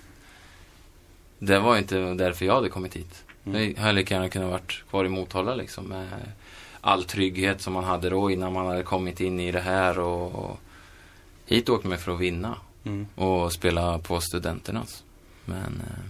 det 1.39 1.59
var 1.59 1.79
inte 1.79 2.15
därför 2.15 2.45
jag 2.47 2.55
hade 2.55 2.69
kommit 2.69 2.97
hit. 2.97 3.25
Mm. 3.45 3.71
Jag 3.77 3.81
hade 3.83 3.93
lika 3.93 4.15
gärna 4.15 4.29
kunnat 4.29 4.51
varit 4.51 4.85
kvar 4.91 5.05
i 5.05 5.09
Motala 5.09 5.55
liksom 5.55 5.85
med 5.85 6.09
all 6.81 7.05
trygghet 7.05 7.61
som 7.63 7.73
man 7.73 7.85
hade 7.85 8.11
då 8.11 8.31
innan 8.31 8.53
man 8.53 8.67
hade 8.67 8.83
kommit 8.83 9.21
in 9.21 9.41
i 9.41 9.53
det 9.53 9.61
här 9.61 9.99
och, 9.99 10.35
och 10.35 10.59
hit 11.47 11.69
åkte 11.69 11.89
man 11.89 11.99
för 11.99 12.15
att 12.15 12.21
vinna 12.21 12.57
Mm. 12.85 13.07
och 13.15 13.53
spela 13.53 13.99
på 13.99 14.21
studenternas. 14.21 15.05
Men 15.45 15.83
eh, 15.89 16.05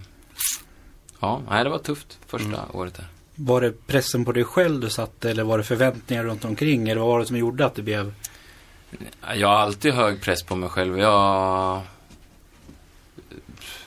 ja, 1.19 1.41
nej, 1.49 1.63
det 1.63 1.69
var 1.69 1.77
tufft 1.77 2.19
första 2.27 2.47
Mm. 2.47 2.59
året 2.73 2.93
där. 2.93 3.07
Var 3.35 3.61
det 3.61 3.87
pressen 3.87 4.25
på 4.25 4.31
dig 4.31 4.43
själv 4.43 4.81
du 4.81 4.89
satte 4.89 5.29
eller 5.29 5.43
var 5.43 5.57
det 5.57 5.63
förväntningar 5.63 6.23
runt 6.23 6.45
omkring? 6.45 6.89
Eller 6.89 7.01
vad 7.01 7.09
var 7.09 7.19
det 7.19 7.25
som 7.25 7.37
gjorde 7.37 7.65
att 7.65 7.75
det 7.75 7.81
blev... 7.81 8.13
Jag 9.35 9.47
har 9.47 9.55
alltid 9.55 9.93
hög 9.93 10.21
press 10.21 10.43
på 10.43 10.55
mig 10.55 10.69
själv. 10.69 10.99
Jag 10.99 11.81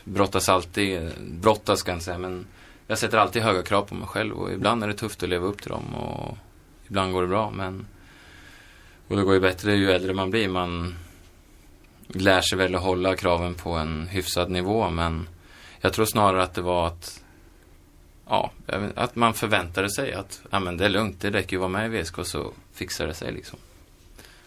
brottas 0.04 0.48
alltid, 0.48 1.12
brottas 1.20 1.82
kan 1.82 1.94
jag 1.94 2.02
säga, 2.02 2.18
men 2.18 2.46
jag 2.86 2.98
sätter 2.98 3.18
alltid 3.18 3.42
höga 3.42 3.62
krav 3.62 3.82
på 3.82 3.94
mig 3.94 4.08
själv 4.08 4.34
och 4.34 4.52
ibland 4.52 4.82
är 4.82 4.88
det 4.88 4.94
tufft 4.94 5.22
att 5.22 5.28
leva 5.28 5.46
upp 5.46 5.62
till 5.62 5.70
dem 5.70 5.94
och 5.94 6.36
ibland 6.88 7.12
går 7.12 7.22
det 7.22 7.28
bra, 7.28 7.50
men 7.50 7.86
och 9.08 9.16
det 9.16 9.22
går 9.22 9.34
ju 9.34 9.40
bättre 9.40 9.76
ju 9.76 9.90
äldre 9.90 10.14
man 10.14 10.30
blir. 10.30 10.48
Man 10.48 10.94
lär 12.08 12.40
sig 12.40 12.58
väl 12.58 12.74
att 12.74 12.82
hålla 12.82 13.16
kraven 13.16 13.54
på 13.54 13.70
en 13.70 14.06
hyfsad 14.06 14.50
nivå, 14.50 14.90
men 14.90 15.28
jag 15.80 15.92
tror 15.92 16.04
snarare 16.04 16.42
att 16.42 16.54
det 16.54 16.62
var 16.62 16.86
att 16.86 17.22
Ja, 18.28 18.50
att 18.94 19.16
man 19.16 19.34
förväntade 19.34 19.90
sig 19.90 20.12
att 20.12 20.40
ja, 20.50 20.60
men 20.60 20.76
det 20.76 20.84
är 20.84 20.88
lugnt, 20.88 21.20
det 21.20 21.30
räcker 21.30 21.52
ju 21.52 21.56
att 21.56 21.70
vara 21.70 21.82
med 21.82 21.94
i 21.94 22.02
VSK 22.02 22.14
så 22.22 22.52
fixar 22.72 23.06
det 23.06 23.14
sig 23.14 23.32
liksom. 23.32 23.58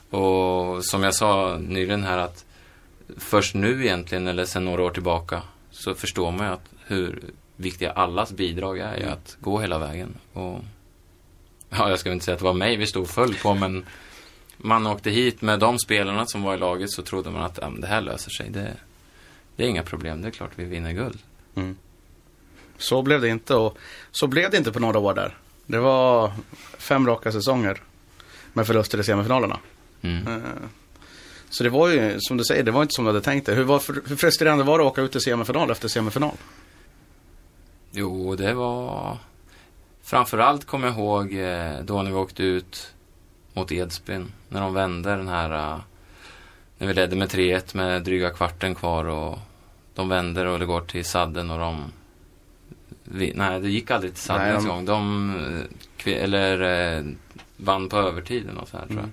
Och 0.09 0.85
som 0.85 1.03
jag 1.03 1.15
sa 1.15 1.57
nyligen 1.57 2.03
här 2.03 2.17
att 2.17 2.45
först 3.17 3.55
nu 3.55 3.85
egentligen, 3.85 4.27
eller 4.27 4.45
sedan 4.45 4.65
några 4.65 4.83
år 4.83 4.91
tillbaka, 4.91 5.41
så 5.71 5.95
förstår 5.95 6.31
man 6.31 6.47
ju 6.47 6.53
att 6.53 6.69
hur 6.85 7.23
viktiga 7.55 7.91
allas 7.91 8.31
bidrag 8.31 8.79
är 8.79 8.95
i 8.97 9.01
Mm. 9.01 9.13
att 9.13 9.37
gå 9.39 9.59
hela 9.59 9.79
vägen. 9.79 10.15
Och 10.33 10.59
ja, 11.69 11.89
jag 11.89 11.99
ska 11.99 12.11
inte 12.11 12.25
säga 12.25 12.33
att 12.33 12.39
det 12.39 12.45
var 12.45 12.53
mig 12.53 12.77
vi 12.77 12.87
stod 12.87 13.09
full 13.09 13.35
på, 13.35 13.53
men 13.53 13.85
man 14.57 14.87
åkte 14.87 15.09
hit 15.09 15.41
med 15.41 15.59
de 15.59 15.79
spelarna 15.79 16.25
som 16.25 16.41
var 16.43 16.53
i 16.53 16.57
laget 16.57 16.91
så 16.91 17.01
trodde 17.01 17.29
man 17.29 17.41
att 17.41 17.59
ja, 17.61 17.71
det 17.77 17.87
här 17.87 18.01
löser 18.01 18.29
sig. 18.29 18.49
Det, 18.49 18.73
det 19.55 19.63
är 19.63 19.67
inga 19.67 19.83
problem, 19.83 20.21
det 20.21 20.27
är 20.27 20.31
klart 20.31 20.51
vi 20.55 20.63
vinner 20.63 20.91
guld. 20.91 21.19
Mm. 21.55 21.77
Så 22.79 23.01
blev 23.01 23.21
det 23.21 23.27
inte 23.29 23.55
och 23.55 23.77
så 24.11 24.27
blev 24.27 24.51
det 24.51 24.57
inte 24.57 24.71
på 24.71 24.79
några 24.79 24.99
år 24.99 25.13
där. 25.13 25.37
Det 25.65 25.79
var 25.79 26.31
fem 26.77 27.07
raka 27.07 27.31
säsonger 27.31 27.81
med 28.53 28.67
förluster 28.67 28.99
i 28.99 29.03
semifinalerna. 29.03 29.59
Mm. 30.01 30.27
Eh, 30.27 30.41
Så 31.49 31.63
det 31.63 31.69
var 31.69 31.87
ju, 31.89 32.15
som 32.19 32.37
du 32.37 32.43
säger, 32.43 32.63
det 32.63 32.71
var 32.71 32.81
inte 32.81 32.93
som 32.93 33.05
du 33.05 33.09
hade 33.09 33.21
tänkt 33.21 33.45
dig. 33.45 33.55
Hur, 33.55 33.63
var, 33.63 33.81
hur 34.09 34.15
frustrerande 34.15 34.63
var 34.63 34.79
det 34.79 34.85
att 34.85 34.91
åka 34.91 35.01
ut 35.01 35.15
i 35.15 35.19
semifinal 35.19 35.71
efter 35.71 35.87
semifinal? 35.87 36.35
Jo, 37.91 38.35
det 38.35 38.53
var... 38.53 39.17
Framförallt 40.03 40.65
kommer 40.65 40.87
jag 40.87 40.95
ihåg 40.97 41.33
eh, 41.33 41.79
då 41.83 42.01
när 42.01 42.11
vi 42.11 42.17
åkte 42.17 42.43
ut 42.43 42.93
mot 43.53 43.71
Edsbyn. 43.71 44.31
När 44.49 44.61
de 44.61 44.73
vände 44.73 45.09
den 45.15 45.27
här... 45.27 45.73
eh, 45.73 45.79
När 46.77 46.87
vi 46.87 46.93
ledde 46.93 47.15
med 47.15 47.29
3-1 47.29 47.75
med 47.77 48.03
dryga 48.03 48.29
kvarten 48.29 48.75
kvar 48.75 49.05
och 49.05 49.39
de 49.95 50.09
vänder 50.09 50.45
och 50.45 50.59
det 50.59 50.65
går 50.65 50.81
till 50.81 51.05
sadden 51.05 51.49
och 51.51 51.59
de... 51.59 51.83
Vi, 53.11 53.33
nej, 53.35 53.59
det 53.61 53.69
gick 53.69 53.91
aldrig 53.91 54.15
till 54.15 54.27
de- 54.63 54.67
gång. 54.67 54.85
De 54.85 55.35
eh, 56.05 56.23
eller, 56.23 56.61
eh, 56.97 57.03
vann 57.57 57.89
på 57.89 57.97
övertiden 57.97 58.57
och 58.57 58.67
så 58.67 58.77
här 58.77 58.85
tror 58.87 58.99
jag. 58.99 59.09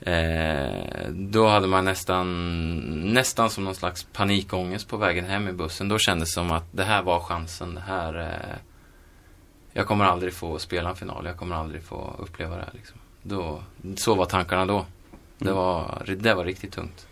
Eh, 0.00 1.08
då 1.10 1.46
hade 1.48 1.66
man 1.66 1.84
nästan, 1.84 2.80
nästan 3.14 3.50
som 3.50 3.64
någon 3.64 3.74
slags 3.74 4.04
panikångest 4.12 4.88
på 4.88 4.96
vägen 4.96 5.24
hem 5.24 5.48
i 5.48 5.52
bussen. 5.52 5.88
Då 5.88 5.98
kändes 5.98 6.28
det 6.28 6.32
som 6.32 6.52
att 6.52 6.64
det 6.72 6.84
här 6.84 7.02
var 7.02 7.20
chansen. 7.20 7.74
Det 7.74 7.80
här, 7.80 8.20
eh, 8.20 8.56
jag 9.72 9.86
kommer 9.86 10.04
aldrig 10.04 10.34
få 10.34 10.58
spela 10.58 10.88
en 10.90 10.96
final. 10.96 11.26
Jag 11.26 11.36
kommer 11.36 11.56
aldrig 11.56 11.82
få 11.82 12.14
uppleva 12.18 12.56
det 12.56 12.62
här. 12.62 12.70
Liksom. 12.74 12.98
Då, 13.22 13.62
så 13.96 14.14
var 14.14 14.24
tankarna 14.26 14.66
då. 14.66 14.86
Det 15.38 15.44
Mm. 15.44 15.56
var, 15.56 16.04
det 16.18 16.34
var 16.34 16.44
riktigt 16.44 16.72
tungt. 16.72 17.06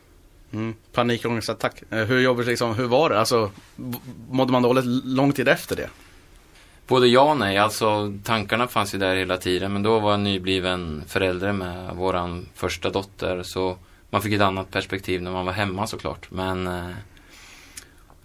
Mm. 0.55 0.75
Panikångestattack. 0.93 1.83
Eh, 1.91 1.99
hur 1.99 2.21
jobbigt 2.21 2.47
liksom, 2.47 2.75
hur 2.75 2.87
var 2.87 3.11
det? 3.11 3.19
Alltså, 3.19 3.51
mådde 4.31 4.53
man 4.53 4.63
dåligt 4.63 4.85
lång 5.05 5.33
tid 5.33 5.49
efter 5.49 5.77
det? 5.77 5.89
Både 6.87 7.09
ja 7.09 7.31
och 7.31 7.37
nej. 7.37 7.59
Alltså 7.59 8.13
tankarna 8.25 8.67
fanns 8.67 8.95
ju 8.95 8.99
där 8.99 9.17
hela 9.17 9.37
tiden. 9.37 9.73
Men 9.73 9.83
då 9.83 9.99
var 9.99 10.11
jag 10.11 10.21
nybliven 10.21 11.05
förälder 11.07 11.53
med 11.53 11.97
vår 11.97 12.41
första 12.55 12.91
dotter. 12.91 13.43
Så 13.43 13.77
man 14.11 14.23
fick 14.23 14.33
ett 14.33 14.41
annat 14.41 14.71
perspektiv 14.71 15.23
när 15.23 15.33
man 15.33 15.47
var 15.47 15.53
hemma 15.53 15.87
såklart. 15.87 16.31
Men 16.31 16.67
eh, 16.67 16.91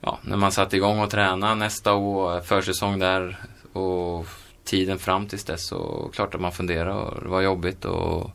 ja, 0.01 0.19
när 0.21 0.37
man 0.37 0.51
satte 0.51 0.77
igång 0.77 0.99
och 0.99 1.09
tränade 1.09 1.55
nästa 1.55 1.93
år, 1.93 2.41
försäsong 2.41 2.99
där 2.99 3.37
och 3.73 4.25
tiden 4.63 4.99
fram 4.99 5.27
tills 5.27 5.43
dess 5.43 5.67
så 5.67 6.09
klart 6.13 6.35
att 6.35 6.41
man 6.41 6.51
funderade 6.51 6.93
och 6.93 7.23
det 7.23 7.29
var 7.29 7.41
jobbigt 7.41 7.85
och, 7.85 8.31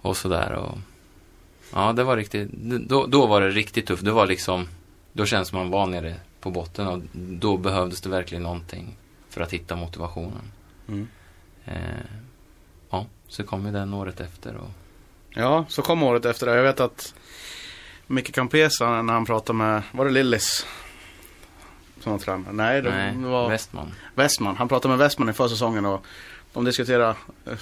och 0.00 0.16
sådär. 0.16 0.52
Och, 0.52 0.78
ja, 1.72 1.92
det 1.92 2.04
var 2.04 2.16
riktigt, 2.16 2.50
då, 2.88 3.06
då 3.06 3.26
var 3.26 3.40
det 3.40 3.50
riktigt 3.50 3.86
tufft. 3.86 4.04
Det 4.04 4.12
var 4.12 4.26
liksom, 4.26 4.68
då 5.12 5.26
känns 5.26 5.52
man 5.52 5.70
var 5.70 5.86
nere 5.86 6.14
på 6.40 6.50
botten 6.50 6.86
och 6.86 7.02
då 7.12 7.56
behövdes 7.56 8.00
det 8.00 8.08
verkligen 8.08 8.42
någonting 8.42 8.96
för 9.28 9.40
att 9.40 9.52
hitta 9.52 9.76
motivationen. 9.76 10.52
Mm. 10.88 11.08
Eh, 11.64 11.74
ja, 12.90 13.06
så 13.28 13.44
kom 13.44 13.66
ju 13.66 13.72
den 13.72 13.94
året 13.94 14.20
efter 14.20 14.56
och 14.56 14.70
Ja, 15.38 15.64
så 15.68 15.82
kom 15.82 16.02
året 16.02 16.24
efter. 16.24 16.56
Jag 16.56 16.62
vet 16.62 16.80
att 16.80 17.14
Micke 18.06 18.34
Campesa 18.34 19.02
när 19.02 19.12
han 19.12 19.26
pratade 19.26 19.56
med, 19.56 19.82
var 19.92 20.04
det 20.04 20.10
Lillis? 20.10 20.66
Som 22.00 22.12
var 22.12 22.18
tränare? 22.18 22.52
Nej, 22.52 22.82
det 22.82 22.90
nej, 22.90 23.16
var 23.16 23.50
Westman. 23.50 23.92
Westman. 24.14 24.56
Han 24.56 24.68
pratade 24.68 24.92
med 24.92 24.98
Westman 24.98 25.28
i 25.28 25.32
försäsongen 25.32 25.86
och 25.86 26.06
de 26.56 26.64
diskuterade 26.64 27.14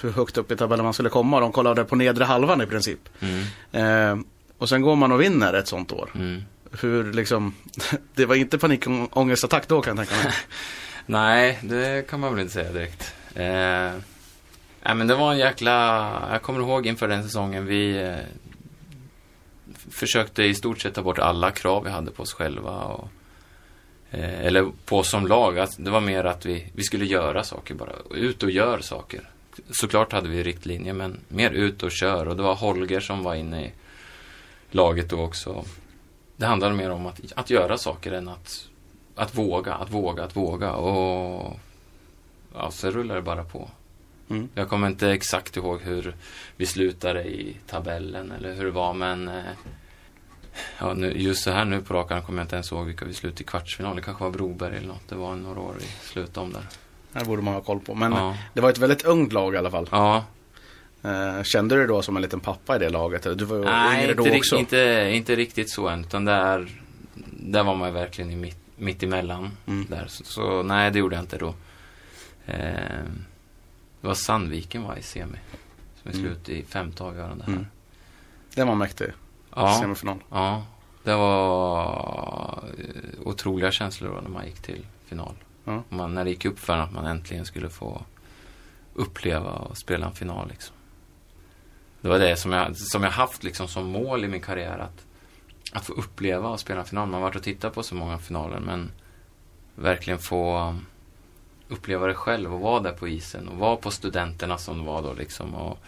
hur 0.03 0.11
högt 0.11 0.37
upp 0.39 0.51
i 0.53 0.57
tabellen 0.57 0.85
man 0.85 0.95
skulle 0.95 1.09
komma. 1.09 1.41
De 1.41 1.53
kollade 1.53 1.85
på 1.85 1.97
nedre 1.97 2.25
halvan 2.25 2.61
i 2.63 2.67
princip. 2.67 3.01
Mm, 3.21 3.45
Eh, 3.73 4.25
och 4.59 4.69
sen 4.69 4.83
går 4.83 4.97
man 4.97 5.13
och 5.13 5.21
vinner 5.21 5.55
ett 5.55 5.69
sånt 5.69 5.93
år. 5.93 6.11
mm. 6.15 6.43
Hur 6.81 7.13
liksom, 7.13 7.55
det 8.15 8.27
var 8.27 8.35
inte 8.35 8.59
panikångestattack 8.59 9.69
då 9.69 9.83
kan 9.83 9.97
jag 9.97 10.09
tänka 10.09 10.25
mig. 10.25 10.35
Nej, 11.07 11.59
det 11.63 12.09
kan 12.11 12.21
man 12.21 12.31
väl 12.35 12.41
inte 12.43 12.53
säga 12.55 12.73
direkt. 12.73 13.15
Eh, 13.35 13.45
nej, 14.83 14.95
men 14.95 15.07
det 15.07 15.15
var 15.15 15.33
en 15.33 15.39
jäkla... 15.39 15.73
Jag 16.33 16.43
kommer 16.43 16.61
ihåg 16.61 16.87
inför 16.87 17.09
den 17.09 17.23
säsongen 17.23 17.67
vi 17.67 18.03
eh, 18.03 18.17
försökte 19.91 20.43
i 20.43 20.55
stort 20.55 20.81
sett 20.81 20.95
ta 20.95 21.03
bort 21.03 21.19
alla 21.19 21.51
krav 21.51 21.85
vi 21.85 21.91
hade 21.91 22.11
på 22.11 22.23
oss 22.23 22.33
själva. 22.33 22.71
Och, 22.71 23.09
eller 24.21 24.73
på 24.85 25.03
som 25.03 25.27
lag. 25.27 25.59
Att 25.59 25.71
det 25.79 25.91
var 25.91 26.01
mer 26.01 26.25
att 26.25 26.47
vi, 26.47 26.67
vi 26.75 26.83
skulle 26.83 27.05
göra 27.05 27.45
saker 27.45 27.75
bara. 27.75 27.93
Ut 28.11 28.43
och 28.43 28.51
gör 28.51 28.79
saker. 28.79 29.31
Såklart 29.71 30.13
hade 30.13 30.29
vi 30.29 30.43
riktlinjer, 30.43 30.93
men 30.93 31.21
mer 31.29 31.51
ut 31.51 31.83
och 31.83 31.93
kör. 31.93 32.29
Och 32.29 32.37
det 32.37 32.43
var 32.43 32.55
Holger 32.55 33.01
som 33.01 33.23
var 33.23 33.35
inne 33.35 33.65
i 33.65 33.73
laget 34.71 35.11
då 35.11 35.21
också. 35.21 35.65
Det 36.37 36.47
handlade 36.47 36.75
mer 36.75 36.91
om 36.91 37.07
att, 37.07 37.21
att 37.37 37.51
göra 37.51 37.79
saker 37.79 38.13
än 38.13 38.29
att 38.29 38.69
att 39.15 39.39
våga, 39.39 39.75
att 39.75 39.91
våga, 39.91 40.25
att 40.25 40.37
våga 40.37 40.73
och 40.73 41.57
ja, 42.55 42.71
så 42.71 42.91
rullar 42.91 43.15
det 43.15 43.23
bara 43.23 43.45
på. 43.45 43.71
Mm. 44.31 44.49
Jag 44.55 44.69
kommer 44.69 44.87
inte 44.87 45.11
exakt 45.11 45.57
ihåg 45.57 45.81
hur 45.83 46.15
vi 46.57 46.67
slutade 46.67 47.25
i 47.25 47.57
tabellen 47.67 48.33
eller 48.33 48.55
hur 48.55 48.65
det 48.65 48.71
var 48.71 48.95
men 48.95 49.29
eh, 49.29 49.45
ja, 50.79 50.95
nu, 50.95 51.13
just 51.13 51.43
så 51.43 51.51
här 51.51 51.65
nu 51.65 51.81
på 51.83 51.95
rakan 51.95 52.23
kommer 52.23 52.39
jag 52.39 52.45
inte 52.45 52.57
ens 52.57 52.73
ihåg 52.73 52.87
vilka 52.87 53.05
vi 53.05 53.15
slutade 53.15 53.43
i 53.43 53.45
kvartsfinal. 53.47 53.97
Det 53.97 54.03
kanske 54.03 54.25
var 54.25 54.31
Broberg 54.31 54.77
eller 54.77 54.89
något. 54.89 55.09
Det 55.09 55.15
var 55.15 55.35
några 55.37 55.61
år 55.61 55.75
vi 55.79 55.85
slutade 55.85 56.47
om 56.47 56.53
där. 56.53 56.63
Det 57.13 57.25
borde 57.25 57.43
man 57.43 57.55
ha 57.55 57.61
koll 57.61 57.81
på. 57.81 57.95
Men 57.95 58.13
ja. 58.13 58.37
det 58.55 58.61
var 58.61 58.71
ett 58.71 58.79
väldigt 58.79 59.05
ungt 59.05 59.33
lag 59.33 59.55
i 59.55 59.57
alla 59.57 59.71
fall. 59.71 59.89
ja. 59.91 60.25
Eh, 61.03 61.43
kände 61.43 61.75
du 61.75 61.79
dig 61.79 61.89
då 61.89 62.03
som 62.03 62.17
en 62.17 62.23
liten 62.23 62.41
pappa 62.41 62.77
i 62.77 62.79
det 62.79 62.89
laget? 62.89 63.23
Du 63.39 63.45
var 63.45 63.57
ju 63.57 63.65
Nej, 63.65 63.99
yngre 64.01 64.11
inte, 64.11 64.23
då 64.23 64.29
ri- 64.31 64.39
också. 64.39 64.57
inte, 64.57 65.11
inte 65.13 65.37
riktigt 65.37 65.71
så 65.71 65.89
än. 65.89 66.01
Utan 66.01 66.25
där, 66.25 66.69
där 67.33 67.63
var 67.65 67.75
man 67.75 67.95
verkligen 67.95 68.31
i 68.31 68.37
mitt, 68.37 68.59
mitt 68.77 69.03
emellan. 69.03 69.51
Mm. 69.67 69.87
Där. 69.91 70.05
Så, 70.09 70.25
så 70.25 70.63
nej, 70.63 70.91
det 70.91 70.99
gjorde 70.99 71.17
jag 71.17 71.23
inte 71.23 71.39
då. 71.39 71.55
Eh, 72.47 72.55
det 74.01 74.07
var 74.07 74.15
Sandviken 74.15 74.83
var 74.83 74.97
i 74.97 75.03
semi. 75.03 75.39
Som 76.03 76.11
är 76.11 76.15
Mm. 76.15 76.27
slut 76.27 76.49
i 76.49 76.63
femte 76.65 77.05
avgörande 77.05 77.45
här. 77.45 77.53
Mm. 77.53 77.67
Den 78.55 78.69
var 78.69 78.75
mäktig. 78.75 79.07
Ja, 79.55 79.79
Semifinal. 79.81 80.19
ja, 80.31 80.65
det 81.03 81.15
var 81.15 82.65
eh, 82.79 83.29
otroliga 83.29 83.73
känslor 83.73 84.15
då 84.15 84.21
när 84.21 84.31
man 84.31 84.47
gick 84.47 84.63
till 84.63 84.87
final. 85.07 85.35
Ja. 85.65 85.83
Man, 85.89 86.15
när 86.15 86.25
det 86.25 86.31
gick 86.31 86.45
upp 86.45 86.59
för 86.59 86.77
att 86.77 86.93
man 86.93 87.07
äntligen 87.07 87.45
skulle 87.45 87.69
få 87.71 88.03
uppleva 88.95 89.51
och 89.51 89.77
spela 89.77 90.07
en 90.07 90.13
final. 90.13 90.49
Liksom. 90.49 90.77
Det 92.01 92.09
var 92.09 92.19
det 92.19 92.37
som 92.37 92.53
jag, 92.53 92.77
som 92.77 93.03
jag 93.03 93.11
haft 93.11 93.45
liksom 93.45 93.69
som 93.69 93.87
mål 93.87 94.25
i 94.25 94.29
min 94.29 94.41
karriär. 94.41 94.79
Att, 94.79 95.07
att 95.73 95.87
få 95.87 95.93
uppleva 95.93 96.49
och 96.49 96.61
spela 96.61 96.81
en 96.81 96.87
final. 96.87 97.09
Man 97.09 97.15
har 97.15 97.29
varit 97.29 97.37
och 97.37 97.43
tittat 97.43 97.75
på 97.75 97.83
så 97.83 97.95
många 97.95 98.19
finaler 98.19 98.59
men 98.59 98.91
verkligen 99.75 100.19
få 100.19 100.75
uppleva 101.69 102.07
det 102.07 102.15
själv 102.15 102.55
och 102.55 102.61
vara 102.61 102.81
där 102.81 102.93
på 102.93 103.09
isen 103.09 103.49
och 103.49 103.59
vara 103.59 103.77
på 103.77 103.91
studenterna 103.91 104.59
som 104.59 104.79
det 104.79 104.85
var 104.85 105.03
då 105.03 105.13
liksom. 105.13 105.55
Och, 105.55 105.79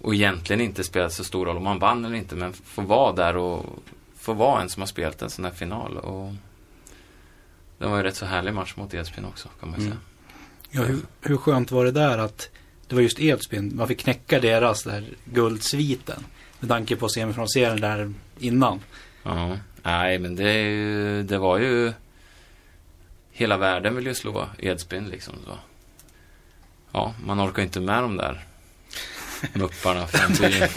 och 0.00 0.14
egentligen 0.14 0.60
inte 0.60 0.84
spela 0.84 1.10
så 1.10 1.24
stor 1.24 1.46
roll 1.46 1.56
om 1.56 1.64
man 1.64 1.78
vann 1.78 2.04
eller 2.04 2.16
inte 2.16 2.34
men 2.36 2.52
få 2.52 2.82
vara 2.82 3.12
där 3.12 3.36
och 3.36 3.66
få 4.16 4.32
vara 4.32 4.62
en 4.62 4.68
som 4.68 4.82
har 4.82 4.86
spelat 4.86 5.22
en 5.22 5.30
sån 5.30 5.44
här 5.44 5.52
final. 5.52 5.96
Och 5.96 6.32
det 7.78 7.86
var 7.86 7.96
ju 7.96 8.02
rätt 8.02 8.16
så 8.16 8.26
härlig 8.26 8.54
match 8.54 8.76
mot 8.76 8.94
Edsbyn 8.94 9.24
också 9.24 9.48
kan 9.60 9.70
man 9.70 9.80
säga. 9.80 9.90
Mm. 9.90 10.02
Ja, 10.70 10.82
hur, 10.82 10.98
hur 11.20 11.36
skönt 11.36 11.70
var 11.72 11.84
det 11.84 11.90
där 11.92 12.18
att 12.18 12.50
det 12.88 12.94
var 12.94 13.02
just 13.02 13.20
Edsbyn, 13.20 13.76
man 13.76 13.88
fick 13.88 13.98
knäcka 14.00 14.40
deras 14.40 14.82
där 14.82 15.04
guldsviten. 15.24 16.24
Med 16.60 16.68
tanke 16.68 16.96
på 16.96 17.08
semifinalserien 17.08 17.80
där 17.80 18.12
innan. 18.38 18.80
Ja, 19.22 19.56
nej 19.82 20.18
men 20.18 20.36
det, 20.36 20.52
ju- 20.62 21.22
det 21.22 21.38
var 21.38 21.58
ju 21.58 21.92
Hela 23.32 23.56
världen 23.56 23.96
vill 23.96 24.06
ju 24.06 24.14
slå 24.14 24.46
Edsbyn 24.58 25.08
liksom 25.08 25.34
så. 25.46 25.58
Ja, 26.92 27.14
man 27.24 27.40
orkar 27.40 27.62
inte 27.62 27.80
med 27.80 28.02
de 28.02 28.16
där 28.16 28.44
mupparna 29.52 30.06
från 30.06 30.32
byn. 30.36 30.68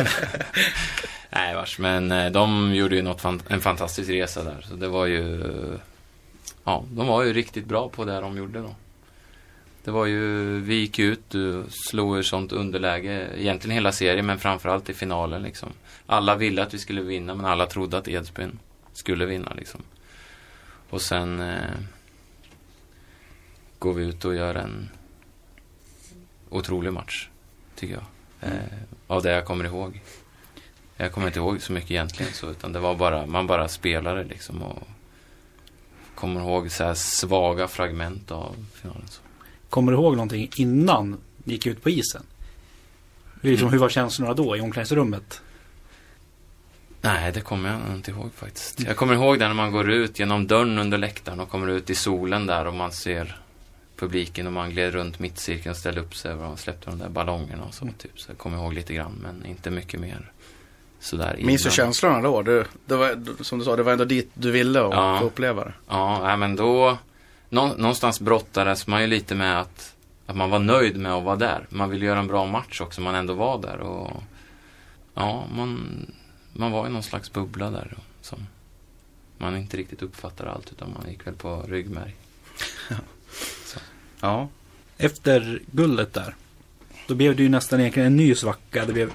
Nej 1.29 1.55
vars, 1.55 1.79
men 1.79 2.11
eh, 2.11 2.31
de 2.31 2.75
gjorde 2.75 2.95
ju 2.95 3.01
något 3.01 3.21
fan, 3.21 3.41
en 3.47 3.61
fantastisk 3.61 4.09
resa 4.09 4.43
där. 4.43 4.65
Så 4.69 4.75
det 4.75 4.87
var 4.87 5.05
ju 5.05 5.43
Ja, 6.63 6.83
de 6.91 7.07
var 7.07 7.23
ju 7.23 7.33
riktigt 7.33 7.65
bra 7.65 7.89
på 7.89 8.05
det 8.05 8.19
de 8.19 8.37
gjorde 8.37 8.59
då. 8.59 8.75
Det 9.83 9.91
var 9.91 10.05
ju, 10.05 10.59
vi 10.59 10.75
gick 10.75 10.99
ut 10.99 11.35
och 11.35 11.65
slog 11.69 12.17
ur 12.17 12.21
sånt 12.21 12.51
underläge, 12.51 13.29
egentligen 13.37 13.73
hela 13.73 13.91
serien 13.91 14.25
men 14.25 14.39
framförallt 14.39 14.89
i 14.89 14.93
finalen 14.93 15.41
liksom. 15.41 15.69
Alla 16.05 16.35
ville 16.35 16.63
att 16.63 16.73
vi 16.73 16.79
skulle 16.79 17.01
vinna 17.01 17.35
men 17.35 17.45
alla 17.45 17.65
trodde 17.65 17.97
att 17.97 18.07
Edsbyn 18.07 18.59
skulle 18.93 19.25
vinna 19.25 19.53
liksom. 19.53 19.81
Och 20.89 21.01
sen 21.01 21.39
eh, 21.39 21.79
går 23.79 23.93
vi 23.93 24.05
ut 24.05 24.25
och 24.25 24.35
gör 24.35 24.55
en 24.55 24.89
otrolig 26.49 26.93
match, 26.93 27.29
tycker 27.75 27.93
jag. 27.93 28.03
Eh, 28.45 28.77
av 29.07 29.23
det 29.23 29.31
jag 29.31 29.45
kommer 29.45 29.65
ihåg. 29.65 30.01
Jag 30.97 31.11
kommer 31.11 31.27
inte 31.27 31.39
ihåg 31.39 31.61
så 31.61 31.73
mycket 31.73 31.91
egentligen 31.91 32.33
så, 32.33 32.49
utan 32.49 32.73
det 32.73 32.79
var 32.79 32.95
bara, 32.95 33.25
man 33.25 33.47
bara 33.47 33.67
spelade 33.67 34.23
liksom 34.23 34.63
och 34.63 34.87
kommer 36.15 36.41
ihåg 36.41 36.71
så 36.71 36.83
här 36.83 36.93
svaga 36.93 37.67
fragment 37.67 38.31
av 38.31 38.55
finalen. 38.73 39.07
Så. 39.07 39.21
Kommer 39.69 39.91
du 39.91 39.97
ihåg 39.97 40.15
någonting 40.15 40.49
innan 40.55 41.17
ni 41.37 41.53
gick 41.53 41.65
ut 41.65 41.83
på 41.83 41.89
isen? 41.89 42.23
Liksom, 43.41 43.69
hur 43.69 43.79
var 43.79 43.89
känslorna 43.89 44.33
då 44.33 44.57
i 44.57 44.61
omklädningsrummet? 44.61 45.41
Nej, 47.01 47.31
det 47.31 47.41
kommer 47.41 47.69
jag 47.69 47.95
inte 47.95 48.11
ihåg 48.11 48.33
faktiskt. 48.33 48.79
Jag 48.79 48.97
kommer 48.97 49.13
ihåg 49.13 49.39
det 49.39 49.47
när 49.47 49.53
man 49.53 49.71
går 49.71 49.91
ut 49.91 50.19
genom 50.19 50.47
dörren 50.47 50.77
under 50.77 50.97
läktaren 50.97 51.39
och 51.39 51.49
kommer 51.49 51.67
ut 51.67 51.89
i 51.89 51.95
solen 51.95 52.45
där 52.45 52.67
och 52.67 52.73
man 52.73 52.91
ser 52.91 53.42
publiken 54.03 54.47
och 54.47 54.53
man 54.53 54.69
gled 54.69 54.93
runt 54.93 55.19
mittcirkeln 55.19 55.71
och 55.71 55.77
ställde 55.77 56.01
upp 56.01 56.15
sig 56.15 56.33
och 56.33 56.59
släppte 56.59 56.89
de 56.89 56.99
där 56.99 57.09
ballongerna 57.09 57.63
och 57.63 57.73
så. 57.73 57.89
Typ. 57.97 58.19
Så 58.19 58.31
jag 58.31 58.37
kommer 58.37 58.57
ihåg 58.57 58.73
lite 58.73 58.93
grann, 58.93 59.19
men 59.23 59.45
inte 59.45 59.71
mycket 59.71 59.99
mer. 59.99 60.31
Sådär 60.99 61.39
Minns 61.41 61.63
du 61.63 61.71
känslorna 61.71 62.21
då? 62.21 62.41
Du, 62.41 62.65
det 62.85 62.95
var, 62.95 63.43
som 63.43 63.59
du 63.59 63.65
sa, 63.65 63.75
det 63.75 63.83
var 63.83 63.91
ändå 63.91 64.05
dit 64.05 64.29
du 64.33 64.51
ville 64.51 64.81
och 64.81 64.93
Ja. 64.93 65.19
få 65.19 65.25
uppleva 65.25 65.65
det. 65.65 65.73
Ja, 65.87 66.35
men 66.35 66.55
då... 66.55 66.97
Nå, 67.49 67.67
någonstans 67.77 68.19
brottades 68.19 68.87
man 68.87 69.01
ju 69.01 69.07
lite 69.07 69.35
med 69.35 69.59
att, 69.61 69.95
att 70.25 70.35
man 70.35 70.49
var 70.49 70.59
nöjd 70.59 70.97
med 70.97 71.13
att 71.13 71.23
vara 71.23 71.35
där. 71.35 71.65
Man 71.69 71.89
ville 71.89 72.05
göra 72.05 72.19
en 72.19 72.27
bra 72.27 72.45
match 72.45 72.81
också, 72.81 73.01
man 73.01 73.15
ändå 73.15 73.33
var 73.33 73.61
där 73.61 73.79
och... 73.79 74.23
Ja, 75.13 75.47
man, 75.55 76.05
man 76.53 76.71
var 76.71 76.87
i 76.87 76.89
någon 76.89 77.03
slags 77.03 77.33
bubbla 77.33 77.69
där 77.69 77.87
då, 77.95 78.01
som 78.21 78.47
man 79.37 79.57
inte 79.57 79.77
riktigt 79.77 80.01
uppfattade 80.01 80.51
allt 80.51 80.71
utan 80.71 80.93
man 80.93 81.09
gick 81.11 81.27
väl 81.27 81.33
på 81.35 81.61
ryggmärg. 81.67 82.15
Ja. 84.23 84.47
Efter 84.97 85.59
guldet 85.71 86.13
där. 86.13 86.35
Då 87.07 87.15
blev 87.15 87.35
det 87.35 87.43
ju 87.43 87.49
nästan 87.49 87.79
egentligen 87.79 88.07
en 88.07 88.15
ny 88.15 88.35
svacka. 88.35 88.85
Det 88.85 88.93
blev 88.93 89.11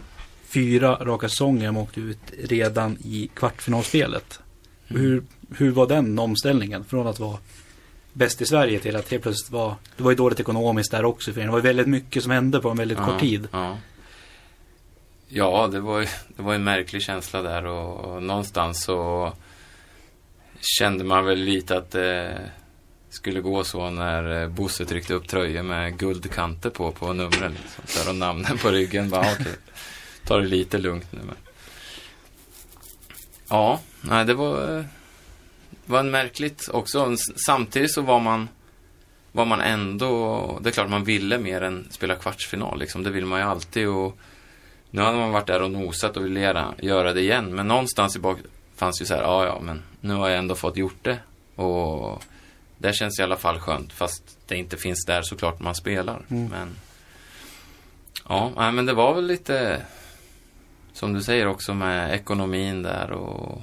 fyra 0.49 0.95
raka 0.95 1.29
säsonger. 1.29 1.71
Man 1.71 1.83
åkte 1.83 2.01
ut 2.01 2.19
redan 2.45 2.97
i 3.05 3.31
kvartsfinalspelet. 3.35 4.41
Mm. 4.89 5.03
Hur, 5.03 5.23
hur 5.57 5.71
var 5.71 5.87
den 5.87 6.19
omställningen? 6.19 6.85
Från 6.85 7.07
att 7.07 7.19
vara 7.19 7.39
bäst 8.13 8.43
i 8.43 8.47
Sverige 8.47 8.79
till 8.79 8.97
att 8.97 9.11
helt 9.11 9.23
plötsligt 9.23 9.51
vara... 9.51 9.77
Det 9.97 10.03
var 10.03 10.11
ju 10.11 10.17
dåligt 10.17 10.41
ekonomiskt 10.41 10.91
där 10.91 11.05
också 11.05 11.33
för 11.33 11.41
er. 11.41 11.45
Det 11.45 11.51
var 11.51 11.59
ju 11.59 11.63
väldigt 11.63 11.89
mycket 11.89 12.23
som 12.23 12.33
hände 12.33 12.61
på 12.61 12.71
en 12.71 12.77
väldigt 12.77 12.99
kort 12.99 13.21
tid. 13.21 13.49
Ja, 13.53 13.79
ja 15.29 15.69
det, 15.73 15.81
var, 15.81 16.01
det 16.37 16.43
var 16.43 16.55
en 16.55 16.65
märklig 16.65 17.03
känsla 17.03 17.43
där 17.43 17.67
och, 17.67 18.05
och 18.05 18.23
någonstans 18.23 18.83
så 18.85 19.33
kände 20.61 21.05
man 21.05 21.25
väl 21.25 21.39
lite 21.39 21.77
att 21.77 21.91
det 21.91 22.39
skulle 23.11 23.41
gå 23.41 23.65
så 23.65 23.91
när 23.91 24.43
eh, 24.43 24.49
Bosse 24.49 24.85
tryckte 24.85 25.15
upp 25.15 25.29
tröjor 25.29 25.63
med 25.63 25.99
guldkanter 25.99 26.71
på, 26.71 26.93
på 26.93 27.13
numren. 27.13 27.53
Liksom. 27.63 27.85
Så 27.87 28.11
och 28.11 28.17
namnen 28.17 28.59
på 28.59 28.71
ryggen. 28.71 29.11
Bara, 29.11 29.21
ah, 29.21 29.33
okay, 29.33 29.53
ta 30.25 30.37
det 30.37 30.47
lite 30.47 30.79
lugnt 30.79 31.13
nu. 31.13 31.21
Men. 31.27 31.37
Ja, 33.49 33.81
nej 34.01 34.25
det 34.25 34.35
var, 34.35 34.79
eh, 34.79 34.85
det 35.71 35.93
var 35.93 36.01
en 36.01 36.11
märkligt 36.11 36.69
också. 36.73 37.17
Samtidigt 37.47 37.93
så 37.93 38.03
var 38.03 38.21
man 38.21 38.49
var 39.33 39.45
man 39.45 39.61
ändå, 39.61 40.59
det 40.63 40.69
är 40.69 40.73
klart 40.73 40.91
man 40.91 41.05
ville 41.05 41.39
mer 41.39 41.61
än 41.63 41.87
spela 41.91 42.15
kvartsfinal 42.15 42.79
liksom. 42.79 43.03
Det 43.03 43.11
vill 43.11 43.27
man 43.27 43.41
ju 43.41 43.47
alltid 43.47 43.89
och 43.89 44.19
nu 44.91 45.03
hade 45.03 45.19
man 45.19 45.33
varit 45.33 45.47
där 45.47 45.63
och 45.63 45.71
nosat 45.71 46.17
och 46.17 46.25
ville 46.25 46.41
göra, 46.41 46.75
göra 46.79 47.13
det 47.13 47.21
igen. 47.21 47.55
Men 47.55 47.69
någonstans 47.69 48.17
i 48.17 48.19
bak 48.19 48.39
fanns 48.77 49.03
ju 49.03 49.07
så 49.07 49.15
här, 49.15 49.23
ja 49.23 49.47
ja 49.47 49.61
men 49.63 49.83
nu 50.01 50.15
har 50.15 50.29
jag 50.29 50.39
ändå 50.39 50.55
fått 50.55 50.77
gjort 50.77 51.05
det. 51.05 51.19
Och 51.63 52.23
det 52.79 52.93
känns 52.93 53.19
i 53.19 53.23
alla 53.23 53.37
fall 53.37 53.59
skönt 53.59 53.93
fast 53.93 54.39
det 54.47 54.57
inte 54.57 54.77
finns 54.77 55.05
där 55.05 55.23
såklart 55.23 55.61
man 55.61 55.75
spelar. 55.75 56.23
Mm. 56.29 56.51
Men 56.51 56.77
ja, 58.29 58.71
men 58.71 58.87
det 58.87 58.93
var 58.93 59.15
väl 59.15 59.27
lite 59.27 59.83
som 60.93 61.13
du 61.13 61.23
säger 61.23 61.47
också 61.47 61.75
med 61.75 62.15
ekonomin 62.15 62.83
där 62.83 63.13
och 63.13 63.63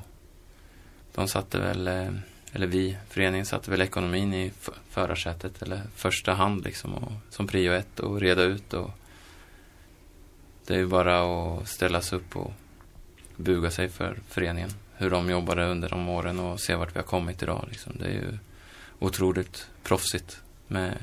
de 1.16 1.28
satte 1.28 1.60
väl 1.60 1.88
eh, 1.88 2.10
eller 2.56 2.68
vi, 2.68 2.98
föreningen 3.10 3.46
satte 3.46 3.72
väl 3.72 3.82
ekonomin 3.82 4.34
i 4.34 4.52
förarsätet 4.90 5.62
eller 5.62 5.82
första 5.96 6.34
hand 6.34 6.64
liksom 6.64 6.94
och, 6.94 7.12
som 7.30 7.48
prio 7.48 7.74
ett 7.74 8.00
och 8.00 8.22
reda 8.22 8.44
ut 8.44 8.74
och 8.74 8.92
det 10.68 10.74
är 10.74 10.78
ju 10.78 10.88
bara 10.88 11.22
att 11.22 11.68
ställa 11.68 12.02
sig 12.02 12.18
upp 12.18 12.36
och 12.36 12.54
buga 13.36 13.72
sig 13.72 13.90
för 13.90 14.18
föreningen. 14.28 14.70
Hur 14.98 15.10
de 15.10 15.30
jobbade 15.30 15.66
under 15.66 15.90
de 15.90 16.10
åren 16.10 16.40
och 16.40 16.60
se 16.60 16.76
vart 16.76 16.96
vi 16.96 17.00
har 17.00 17.06
kommit 17.06 17.44
idag 17.44 17.66
liksom. 17.70 17.94
Det 18.00 18.06
är 18.06 18.12
ju 18.12 18.38
otroligt 19.00 19.68
proffsigt 19.84 20.42
med 20.68 20.98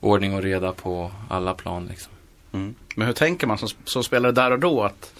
ordning 0.00 0.34
och 0.34 0.42
reda 0.42 0.72
på 0.72 1.12
alla 1.30 1.54
plan 1.54 1.86
liksom. 1.86 2.12
Mm. 2.52 2.74
Men 2.96 3.06
hur 3.06 3.14
tänker 3.14 3.46
man 3.46 3.58
som, 3.58 3.68
som 3.84 4.04
spelare 4.04 4.32
där 4.32 4.50
och 4.50 4.58
då 4.58 4.82
att 4.82 5.14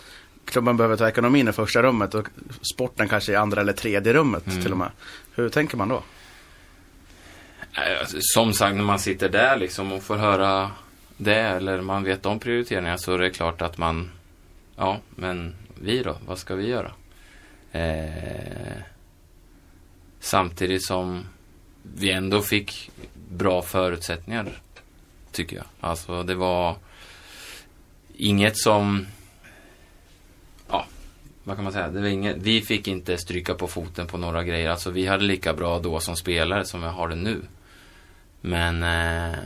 klubben 0.44 0.76
behöver 0.76 0.96
ta 0.96 1.08
ekonomin 1.08 1.48
i 1.48 1.52
första 1.52 1.82
rummet 1.82 2.14
och 2.14 2.28
sporten 2.74 3.08
kanske 3.08 3.32
i 3.32 3.36
andra 3.36 3.60
eller 3.60 3.72
tredje 3.72 4.12
rummet 4.12 4.46
Mm. 4.46 4.62
till 4.62 4.72
och 4.72 4.78
med. 4.78 4.90
Hur 5.34 5.48
tänker 5.48 5.76
man 5.76 5.88
då? 5.88 6.02
Alltså, 8.00 8.16
Som 8.20 8.52
sagt, 8.52 8.76
när 8.76 8.84
man 8.84 8.98
sitter 8.98 9.28
där 9.28 9.56
liksom 9.56 9.92
och 9.92 10.02
får 10.02 10.16
höra 10.16 10.70
det 11.16 11.34
eller 11.40 11.80
man 11.80 12.04
vet 12.04 12.26
om 12.26 12.38
prioriteringar 12.38 12.96
så 12.96 13.14
är 13.14 13.18
det 13.18 13.30
klart 13.30 13.62
att 13.62 13.78
man 13.78 14.10
Ja, 14.76 14.98
men 15.16 15.54
vi 15.80 16.02
då? 16.02 16.16
Vad 16.26 16.38
ska 16.38 16.54
vi 16.54 16.66
göra? 16.68 16.92
Eh, 17.72 18.72
samtidigt 20.20 20.84
som 20.86 21.24
vi 21.94 22.10
ändå 22.10 22.42
fick 22.42 22.90
bra 23.28 23.62
förutsättningar 23.62 24.52
tycker 25.32 25.56
jag. 25.56 25.66
Alltså 25.80 26.22
det 26.22 26.34
var 26.34 26.76
inget 28.16 28.58
som 28.58 29.06
Ja, 30.68 30.86
vad 31.44 31.56
kan 31.56 31.64
man 31.64 31.72
säga? 31.72 31.88
Det 31.88 32.00
var 32.00 32.08
inget, 32.08 32.36
vi 32.36 32.62
fick 32.62 32.88
inte 32.88 33.18
stryka 33.18 33.54
på 33.54 33.68
foten 33.68 34.06
på 34.06 34.18
några 34.18 34.44
grejer. 34.44 34.70
Alltså 34.70 34.90
vi 34.90 35.06
hade 35.06 35.24
lika 35.24 35.54
bra 35.54 35.78
då 35.78 36.00
som 36.00 36.16
spelare 36.16 36.64
som 36.64 36.82
vi 36.82 36.88
har 36.88 37.08
det 37.08 37.14
nu. 37.14 37.42
Men 38.40 38.82
eh, 38.82 39.38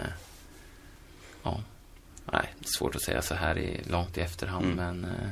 ja, 1.42 1.60
nej, 2.32 2.54
svårt 2.60 2.94
att 2.94 3.02
säga 3.02 3.22
så 3.22 3.34
här 3.34 3.58
i, 3.58 3.80
långt 3.90 4.18
i 4.18 4.20
efterhand. 4.20 4.64
Mm. 4.64 4.76
Men 4.76 5.04
eh, 5.04 5.30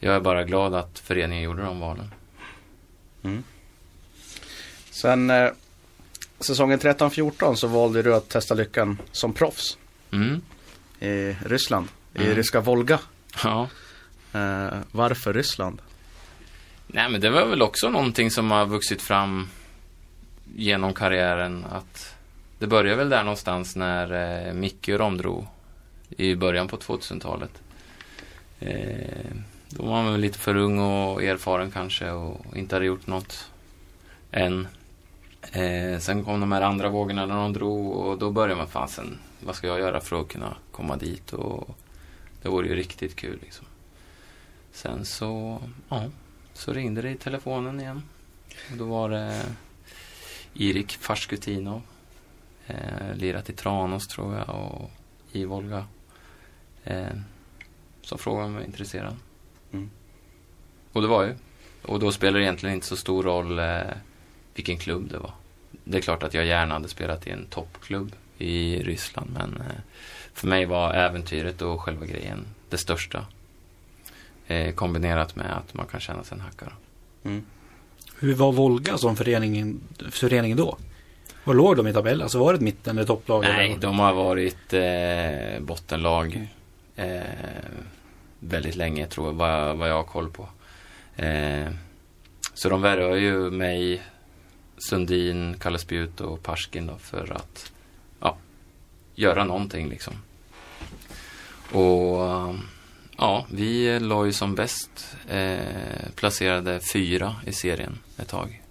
jag 0.00 0.14
är 0.14 0.20
bara 0.20 0.44
glad 0.44 0.74
att 0.74 0.98
föreningen 0.98 1.44
gjorde 1.44 1.62
de 1.62 1.80
valen. 1.80 2.10
Sen 4.90 5.30
eh, 5.30 5.50
säsongen 6.40 6.78
13-14 6.78 7.54
så 7.54 7.66
valde 7.66 8.02
du 8.02 8.14
att 8.14 8.28
testa 8.28 8.54
lyckan 8.54 8.98
som 9.12 9.32
proffs 9.32 9.78
Mm. 10.10 10.40
i 11.00 11.36
Ryssland. 11.46 11.88
I 12.14 12.22
Mm. 12.22 12.34
ryska 12.34 12.60
Volga. 12.60 12.98
Ja. 13.44 13.68
Eh, 14.32 14.78
varför 14.92 15.32
Ryssland? 15.34 15.82
Nej, 16.86 17.08
men 17.10 17.20
det 17.20 17.30
var 17.30 17.46
väl 17.46 17.62
också 17.62 17.88
någonting 17.88 18.30
som 18.30 18.50
har 18.50 18.66
vuxit 18.66 19.02
fram 19.02 19.48
genom 20.56 20.94
karriären. 20.94 21.64
Att 21.70 22.14
det 22.58 22.66
började 22.66 22.96
väl 22.96 23.08
där 23.08 23.22
någonstans 23.22 23.76
när 23.76 24.46
eh, 24.48 24.52
Micke 24.54 24.86
drog 25.18 25.46
i 26.10 26.34
början 26.34 26.68
på 26.68 26.76
2000-talet. 26.76 27.50
Eh, 28.60 29.30
då 29.68 29.82
var 29.82 30.02
man 30.02 30.12
väl 30.12 30.20
lite 30.20 30.38
för 30.38 30.56
ung 30.56 30.78
och 30.78 31.22
erfaren 31.22 31.70
kanske 31.70 32.10
och 32.10 32.56
inte 32.56 32.76
hade 32.76 32.86
gjort 32.86 33.06
något 33.06 33.50
än. 34.32 34.68
Eh, 35.52 35.98
sen 35.98 36.24
kom 36.24 36.40
de 36.40 36.52
här 36.52 36.62
andra 36.62 36.88
vågorna 36.88 37.26
när 37.26 37.36
de 37.36 37.52
drog 37.52 37.92
och 37.92 38.18
då 38.18 38.30
började 38.30 38.56
man 38.56 38.68
fasen, 38.68 39.18
vad 39.40 39.56
ska 39.56 39.66
jag 39.66 39.78
göra 39.78 40.00
för 40.00 40.20
att 40.20 40.28
kunna 40.28 40.56
komma 40.72 40.96
dit? 40.96 41.32
Och 41.32 41.76
det 42.42 42.48
vore 42.48 42.68
ju 42.68 42.74
riktigt 42.74 43.16
kul 43.16 43.38
liksom. 43.42 43.66
Sen 44.72 45.04
så, 45.04 45.62
ja, 45.88 46.04
så 46.52 46.72
ringde 46.72 47.02
det 47.02 47.10
i 47.10 47.16
telefonen 47.16 47.80
igen. 47.80 48.02
Och 48.70 48.76
då 48.76 48.84
var 48.84 49.10
det 49.10 49.42
Erik 50.54 50.92
Farskutino. 50.92 51.82
Eh, 52.66 53.14
lirat 53.14 53.50
i 53.50 53.52
Tranås 53.52 54.08
tror 54.08 54.34
jag 54.36 54.48
och 54.48 54.90
i 55.32 55.44
Volga. 55.44 55.86
Eh, 56.84 57.06
som 58.02 58.18
frågade 58.18 58.46
om 58.46 58.52
jag 58.52 58.60
var 58.60 58.66
intresserad. 58.66 59.16
Mm. 59.72 59.90
Och 60.92 61.02
det 61.02 61.08
var 61.08 61.24
ju. 61.24 61.34
Och 61.82 62.00
då 62.00 62.12
spelar 62.12 62.38
det 62.38 62.44
egentligen 62.44 62.74
inte 62.74 62.86
så 62.86 62.96
stor 62.96 63.22
roll 63.22 63.58
eh, 63.58 63.80
vilken 64.54 64.78
klubb 64.78 65.10
det 65.10 65.18
var. 65.18 65.32
Det 65.84 65.98
är 65.98 66.02
klart 66.02 66.22
att 66.22 66.34
jag 66.34 66.44
gärna 66.44 66.74
hade 66.74 66.88
spelat 66.88 67.26
i 67.26 67.30
en 67.30 67.46
toppklubb 67.46 68.12
i 68.38 68.82
Ryssland 68.82 69.30
men 69.32 69.56
eh, 69.56 69.80
för 70.34 70.46
mig 70.46 70.64
var 70.64 70.94
äventyret 70.94 71.62
och 71.62 71.80
själva 71.80 72.06
grejen 72.06 72.46
det 72.68 72.78
största. 72.78 73.26
Eh, 74.46 74.74
kombinerat 74.74 75.36
med 75.36 75.56
att 75.56 75.74
man 75.74 75.86
kan 75.86 76.00
känna 76.00 76.24
sig 76.24 76.34
en 76.34 76.40
hackare. 76.40 76.72
Mm. 77.24 77.44
Hur 78.18 78.34
var 78.34 78.52
Volga 78.52 78.98
som 78.98 79.16
föreningen, 79.16 79.80
föreningen 80.10 80.56
då? 80.56 80.78
Var 81.44 81.54
låg 81.54 81.76
de 81.76 81.88
i 81.88 81.92
tabellen? 81.92 82.22
Alltså 82.22 82.38
var 82.38 82.52
det 82.52 82.56
ett 82.56 82.62
mitten 82.62 82.96
eller 82.96 83.06
topplag? 83.06 83.42
Nej, 83.42 83.70
eller? 83.70 83.80
de 83.80 83.98
har 83.98 84.12
varit 84.12 84.72
eh, 84.72 85.60
bottenlag 85.60 86.48
eh, 86.96 87.20
väldigt 88.38 88.76
länge 88.76 89.06
tror 89.06 89.26
jag, 89.26 89.32
vad, 89.32 89.76
vad 89.76 89.88
jag 89.88 89.94
har 89.94 90.04
koll 90.04 90.30
på. 90.30 90.48
Eh, 91.16 91.68
så 92.54 92.68
de 92.68 92.82
värvar 92.82 93.16
ju 93.16 93.50
mig, 93.50 94.02
Sundin, 94.78 95.56
Kalle 95.58 95.78
Spjut 95.78 96.20
och 96.20 96.42
Parskin 96.42 96.86
då 96.86 96.98
för 96.98 97.32
att 97.32 97.72
ja, 98.20 98.36
göra 99.14 99.44
någonting 99.44 99.88
liksom. 99.88 100.14
Och 101.70 102.54
ja, 103.16 103.46
vi 103.50 104.00
låg 104.00 104.26
ju 104.26 104.32
som 104.32 104.54
bäst 104.54 105.16
eh, 105.28 106.10
placerade 106.14 106.80
fyra 106.92 107.36
i 107.46 107.52
serien 107.52 107.98
ett 108.16 108.28
tag. 108.28 108.62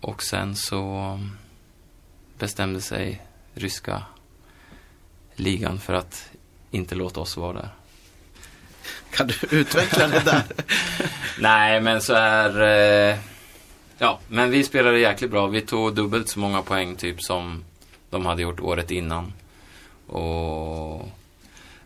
Och 0.00 0.22
sen 0.22 0.56
så 0.56 1.20
bestämde 2.38 2.80
sig 2.80 3.22
ryska 3.54 4.02
ligan 5.34 5.80
för 5.80 5.94
att 5.94 6.30
inte 6.70 6.94
låta 6.94 7.20
oss 7.20 7.36
vara 7.36 7.52
där. 7.52 7.68
Kan 9.10 9.26
du 9.26 9.34
utveckla 9.50 10.08
det 10.08 10.20
där? 10.24 10.42
Nej, 11.38 11.80
men 11.80 12.02
så 12.02 12.14
är... 12.14 12.62
Eh, 13.10 13.18
ja, 13.98 14.18
men 14.28 14.50
vi 14.50 14.64
spelade 14.64 14.98
jäkligt 14.98 15.30
bra. 15.30 15.46
Vi 15.46 15.60
tog 15.60 15.94
dubbelt 15.94 16.28
så 16.28 16.38
många 16.38 16.62
poäng 16.62 16.96
typ 16.96 17.22
som 17.22 17.64
de 18.10 18.26
hade 18.26 18.42
gjort 18.42 18.60
året 18.60 18.90
innan. 18.90 19.32
Och 20.06 21.08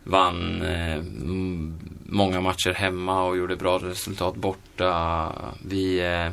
vann 0.03 0.61
eh, 0.61 1.03
många 2.05 2.41
matcher 2.41 2.73
hemma 2.73 3.23
och 3.23 3.37
gjorde 3.37 3.55
bra 3.55 3.77
resultat 3.77 4.35
borta. 4.35 5.31
Vi... 5.65 5.99
Eh, 5.99 6.31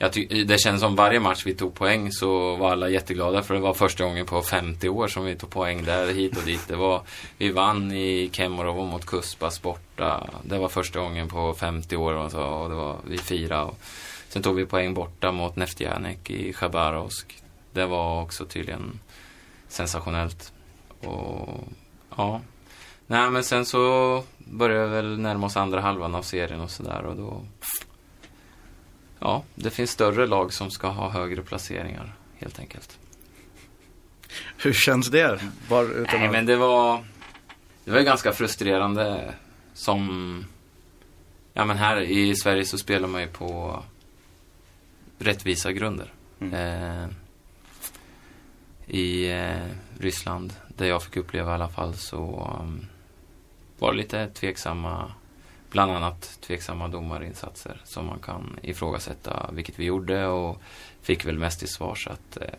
jag 0.00 0.12
det 0.46 0.60
känns 0.60 0.80
som 0.80 0.96
varje 0.96 1.20
match 1.20 1.46
vi 1.46 1.54
tog 1.54 1.74
poäng 1.74 2.12
så 2.12 2.56
var 2.56 2.72
alla 2.72 2.88
jätteglada 2.88 3.42
för 3.42 3.54
det 3.54 3.60
var 3.60 3.74
första 3.74 4.04
gången 4.04 4.26
på 4.26 4.42
50 4.42 4.88
år 4.88 5.08
som 5.08 5.24
vi 5.24 5.36
tog 5.36 5.50
poäng 5.50 5.84
där 5.84 6.12
hit 6.12 6.36
och 6.36 6.42
dit. 6.42 6.68
Det 6.68 6.76
var, 6.76 7.02
vi 7.38 7.52
vann 7.52 7.92
i 7.92 8.30
Kemmerovo 8.32 8.84
mot 8.84 9.06
Kuspas 9.06 9.62
borta. 9.62 10.30
Det 10.42 10.58
var 10.58 10.68
första 10.68 11.00
gången 11.00 11.28
på 11.28 11.54
50 11.54 11.96
år 11.96 12.12
och, 12.12 12.30
så, 12.30 12.42
och 12.42 12.68
det 12.68 12.74
var, 12.74 12.96
vi 13.04 13.18
firade. 13.18 13.62
Och 13.62 13.78
sen 14.28 14.42
tog 14.42 14.56
vi 14.56 14.66
poäng 14.66 14.94
borta 14.94 15.32
mot 15.32 15.56
Neftjanek 15.56 16.30
i 16.30 16.52
Chabarovsk. 16.52 17.42
Det 17.72 17.86
var 17.86 18.22
också 18.22 18.44
tydligen 18.44 19.00
sensationellt. 19.68 20.52
Och 21.00 21.64
ja, 22.16 22.40
nej 23.06 23.30
men 23.30 23.44
sen 23.44 23.66
så 23.66 24.24
började 24.38 24.86
vi 24.86 24.94
väl 24.94 25.18
närma 25.18 25.46
oss 25.46 25.56
andra 25.56 25.80
halvan 25.80 26.14
av 26.14 26.22
serien 26.22 26.60
och 26.60 26.70
sådär 26.70 27.02
och 27.04 27.16
då 27.16 27.42
Ja, 29.18 29.42
det 29.54 29.70
finns 29.70 29.90
större 29.90 30.26
lag 30.26 30.52
som 30.52 30.70
ska 30.70 30.88
ha 30.88 31.08
högre 31.08 31.42
placeringar 31.42 32.14
helt 32.36 32.58
enkelt. 32.58 32.98
Hur 34.56 34.72
känns 34.72 35.10
det? 35.10 35.40
Bara 35.68 35.86
utan 35.86 36.20
Nej, 36.20 36.30
men 36.30 36.46
det 36.46 36.56
var, 36.56 37.04
det 37.84 37.90
var 37.90 37.98
ju 37.98 38.04
ganska 38.04 38.32
frustrerande 38.32 39.34
som... 39.74 40.44
Ja, 41.52 41.64
men 41.64 41.76
här 41.76 42.00
i 42.00 42.36
Sverige 42.36 42.64
så 42.64 42.78
spelar 42.78 43.08
man 43.08 43.20
ju 43.20 43.26
på 43.26 43.82
rättvisa 45.18 45.72
grunder. 45.72 46.12
Mm. 46.40 46.54
Eh, 46.54 47.08
I 48.86 49.30
eh, 49.30 49.66
Ryssland, 49.98 50.52
där 50.68 50.86
jag 50.86 51.02
fick 51.02 51.16
uppleva 51.16 51.50
i 51.50 51.54
alla 51.54 51.68
fall, 51.68 51.94
så 51.94 52.50
um, 52.60 52.86
var 53.78 53.92
det 53.92 53.98
lite 53.98 54.28
tveksamma, 54.28 55.12
bland 55.70 55.92
annat 55.92 56.38
tveksamma 56.40 56.88
domarinsatser 56.88 57.80
som 57.84 58.06
man 58.06 58.18
kan 58.18 58.56
ifrågasätta, 58.62 59.50
vilket 59.52 59.78
vi 59.78 59.84
gjorde 59.84 60.26
och 60.26 60.62
fick 61.02 61.26
väl 61.26 61.38
mest 61.38 61.58
till 61.58 61.68
svar 61.68 61.94
så 61.94 62.10
att 62.10 62.36
eh, 62.36 62.50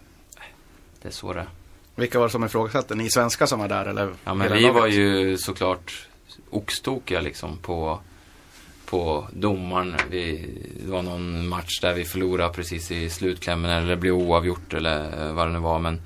det 1.02 1.08
är 1.08 1.12
så 1.12 1.34
det. 1.34 1.48
Vilka 1.95 2.19
var 2.19 2.26
det 2.26 2.32
som 2.32 2.43
ifrågasatte? 2.43 2.95
Ni 2.95 3.10
svenskar 3.10 3.45
som 3.45 3.60
var 3.60 3.67
där 3.67 3.86
eller? 3.86 4.13
Ja, 4.24 4.34
men 4.34 4.52
vi 4.52 4.60
laget? 4.60 4.76
var 4.76 4.88
ju 4.88 5.38
såklart 5.38 6.08
oxtokiga 6.50 7.22
liksom 7.22 7.58
på, 7.58 8.00
på 8.89 9.28
domaren. 9.34 9.95
Vi, 10.10 10.49
det 10.86 10.91
var 10.91 11.02
någon 11.02 11.47
match 11.47 11.80
där 11.82 11.93
vi 11.93 12.06
förlorade 12.06 12.54
precis 12.54 12.91
i 12.91 13.10
slutklämmen 13.10 13.71
eller 13.71 13.88
det 13.88 13.95
blev 13.95 14.13
oavgjort 14.13 14.73
eller 14.73 15.28
eh, 15.28 15.34
vad 15.34 15.47
det 15.47 15.54
nu 15.54 15.60
var. 15.60 15.80
Men 15.80 16.02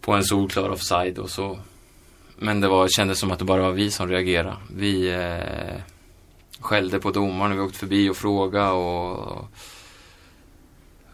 på 0.00 0.12
en 0.12 0.24
solklar 0.24 0.68
offside 0.68 1.18
och 1.18 1.30
så. 1.30 1.58
Men 2.36 2.60
det 2.60 2.68
var, 2.68 2.88
kändes 2.88 3.18
som 3.18 3.30
att 3.30 3.38
det 3.38 3.44
bara 3.44 3.62
var 3.62 3.72
vi 3.72 3.90
som 3.90 4.08
reagerade. 4.08 4.56
Vi 4.76 5.12
eh, 5.12 5.80
skällde 6.60 7.00
på 7.00 7.10
domaren 7.10 7.50
när 7.50 7.56
vi 7.56 7.62
åkte 7.62 7.78
förbi 7.78 8.08
och 8.10 8.16
frågade 8.16 8.70
och... 8.70 9.48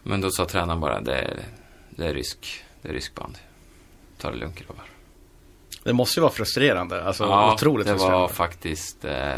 Men 0.03 0.21
då 0.21 0.31
sa 0.31 0.45
tränaren 0.45 0.79
bara, 0.79 1.01
det 1.01 1.15
är, 1.15 1.39
det 1.89 2.07
är 2.07 2.13
rysk, 2.13 2.63
det 2.81 2.89
är 2.89 2.93
rysk 2.93 3.15
band. 3.15 3.37
Ta 4.17 4.31
det 4.31 4.37
lugnt 4.37 4.55
grabbar. 4.55 4.85
Det 5.83 5.93
måste 5.93 6.19
ju 6.19 6.21
vara 6.21 6.33
frustrerande. 6.33 7.03
Alltså 7.03 7.23
Ja, 7.23 7.53
otroligt 7.53 7.87
det 7.87 7.93
frustrerande. 7.93 8.19
var 8.21 8.27
faktiskt... 8.27 9.05
Eh, 9.05 9.35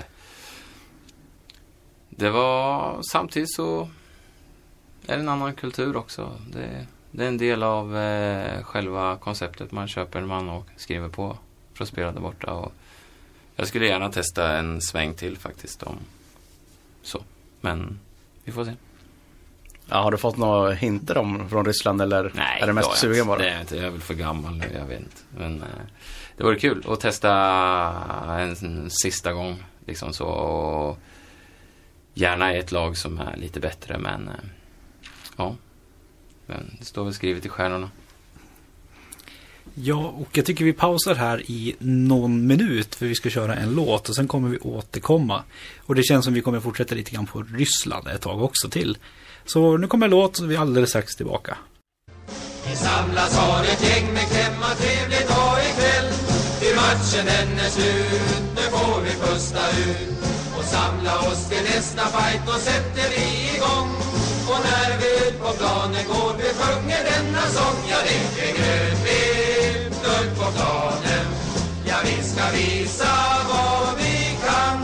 det 2.18 2.30
var 2.30 3.02
samtidigt 3.12 3.54
så 3.54 3.90
är 5.08 5.16
det 5.16 5.22
en 5.22 5.30
annan 5.30 5.54
kultur 5.54 5.98
också. 5.98 6.32
Det, 6.54 6.86
det 7.12 7.24
är 7.24 7.28
en 7.28 7.38
del 7.38 7.64
av 7.64 7.98
eh, 7.98 8.64
själva 8.64 9.18
konceptet 9.18 9.72
man 9.72 9.88
köper 9.88 10.20
en 10.20 10.28
man 10.28 10.50
och 10.50 10.68
skriver 10.78 11.10
på 11.10 11.38
för 11.74 11.84
att 11.84 11.90
spela 11.90 12.12
där 12.12 12.22
borta. 12.22 12.54
Och 12.54 12.74
jag 13.56 13.68
skulle 13.68 13.88
gärna 13.88 14.12
testa 14.12 14.58
en 14.58 14.82
sväng 14.82 15.14
till 15.14 15.38
faktiskt 15.38 15.84
om 15.84 15.98
så. 17.02 17.24
Men 17.62 18.00
vi 18.44 18.52
får 18.52 18.66
se. 18.66 18.74
Ja, 19.90 19.98
har 20.02 20.12
du 20.12 20.18
fått 20.18 20.38
några 20.38 20.72
hinter 20.72 21.18
om 21.18 21.50
från 21.50 21.66
Ryssland 21.66 22.02
eller 22.02 22.32
Nej, 22.36 22.62
är 22.62 22.68
det 22.68 22.74
mest 22.74 22.98
sugen 22.98 23.28
bara? 23.28 23.46
Är 23.46 23.52
jag 23.52 23.62
inte. 23.62 23.76
Jag 23.76 23.86
är 23.86 23.90
väl 23.90 24.02
för 24.02 24.14
gammal 24.14 24.56
nu, 24.56 24.66
jag 24.76 24.86
vet 24.86 25.00
inte. 25.00 25.22
Men 25.38 25.62
eh, 25.62 25.68
det 26.38 26.44
vore 26.44 26.60
kul 26.60 26.86
att 26.88 27.00
testa 27.00 27.32
en, 28.40 28.50
en 28.50 28.90
sista 28.90 29.34
gång. 29.34 29.64
Liksom 29.86 30.14
så. 30.14 30.26
Och 30.26 30.98
gärna 32.14 32.56
i 32.56 32.60
ett 32.60 32.72
lag 32.72 32.98
som 32.98 33.20
är 33.20 33.38
lite 33.38 33.60
bättre, 33.60 33.98
men 33.98 34.28
eh, 34.28 34.34
ja. 35.38 35.56
Men 36.46 36.76
det 36.80 36.86
står 36.86 37.04
väl 37.04 37.14
skrivet 37.14 37.46
i 37.46 37.50
stjärnorna. 37.50 37.90
Ja, 39.76 40.14
och 40.18 40.38
jag 40.38 40.46
tycker 40.46 40.66
vi 40.66 40.74
pausar 40.74 41.16
här 41.16 41.52
i 41.52 41.76
någon 41.80 42.48
minut 42.48 42.96
för 42.96 43.06
vi 43.06 43.16
ska 43.16 43.30
köra 43.30 43.56
en 43.56 43.76
låt 43.76 44.10
och 44.10 44.16
sen 44.16 44.28
kommer 44.28 44.50
vi 44.50 44.58
återkomma. 44.58 45.44
Och 45.80 45.96
det 45.96 46.04
känns 46.04 46.26
som 46.26 46.34
vi 46.34 46.42
kommer 46.42 46.60
fortsätta 46.60 46.96
lite 46.96 47.12
grann 47.12 47.26
på 47.26 47.44
Ryssland 47.44 48.08
ett 48.08 48.22
tag 48.22 48.44
också 48.44 48.70
till. 48.70 48.98
Så 49.46 49.78
nu 49.78 49.88
kommer 49.88 50.06
en 50.06 50.12
låt 50.12 50.36
så 50.36 50.46
vi 50.46 50.56
är 50.56 50.60
alldeles 50.60 50.90
strax 50.90 51.16
tillbaka. 51.16 51.58
Vi 52.70 52.76
samlas 52.76 53.38
har 53.38 53.64
ett 53.64 53.90
gäng 53.90 54.14
med 54.14 54.28
klämma 54.32 54.70
trevligt 54.76 55.30
och 55.30 55.60
ikväll 55.70 56.14
Till 56.60 56.76
matchen 56.76 57.26
den 57.26 57.60
är 57.60 57.70
slut, 57.70 58.44
nu 58.56 58.62
får 58.62 59.02
vi 59.02 59.10
pusta 59.10 59.60
ut 59.70 60.23
Och 60.23 60.23
samla 60.84 61.20
oss 61.20 61.50
till 61.50 61.64
nästa 61.64 62.06
fight, 62.06 62.42
då 62.46 62.54
sätter 62.54 63.10
vi 63.14 63.56
igång. 63.56 63.90
Och 64.52 64.60
när 64.70 64.98
vi 65.00 65.28
ut 65.28 65.40
på 65.42 65.52
planen 65.60 66.06
går, 66.08 66.34
vi 66.38 66.50
sjunger 66.60 67.02
denna 67.10 67.42
sång. 67.56 67.80
Ja, 67.90 67.98
det 68.08 68.46
är 68.46 68.54
grönvitt 68.58 70.04
ut 70.20 70.36
på 70.40 70.52
planen. 70.56 71.26
Ja, 71.86 71.96
vi 72.04 72.24
ska 72.24 72.44
visa 72.58 73.14
vad 73.50 73.98
vi 73.98 74.38
kan. 74.46 74.78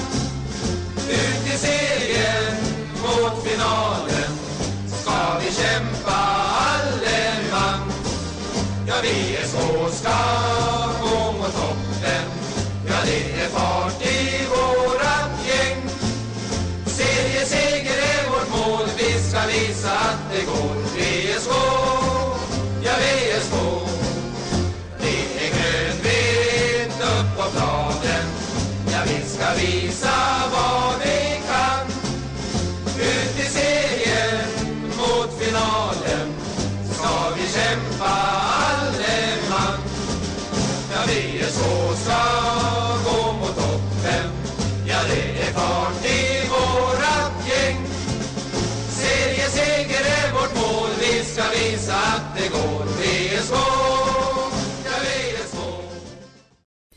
Ut 1.10 1.54
i 1.54 1.58
serien 1.58 2.56
mot 3.02 3.44
finalen 3.44 4.32
Ska 5.02 5.40
vi 5.40 5.52
kämpa 5.52 6.20
alleman 6.72 7.92
Ja, 8.88 8.94
vi 9.04 9.36
är 9.36 9.48
små, 9.48 9.90
ska 9.90 10.18
gå 11.02 11.32
mot 11.32 11.54
toppen. 11.54 12.26
Ja, 12.88 12.96
det 13.06 13.42
är 13.42 13.50
fart 13.50 14.09
vi 29.60 30.19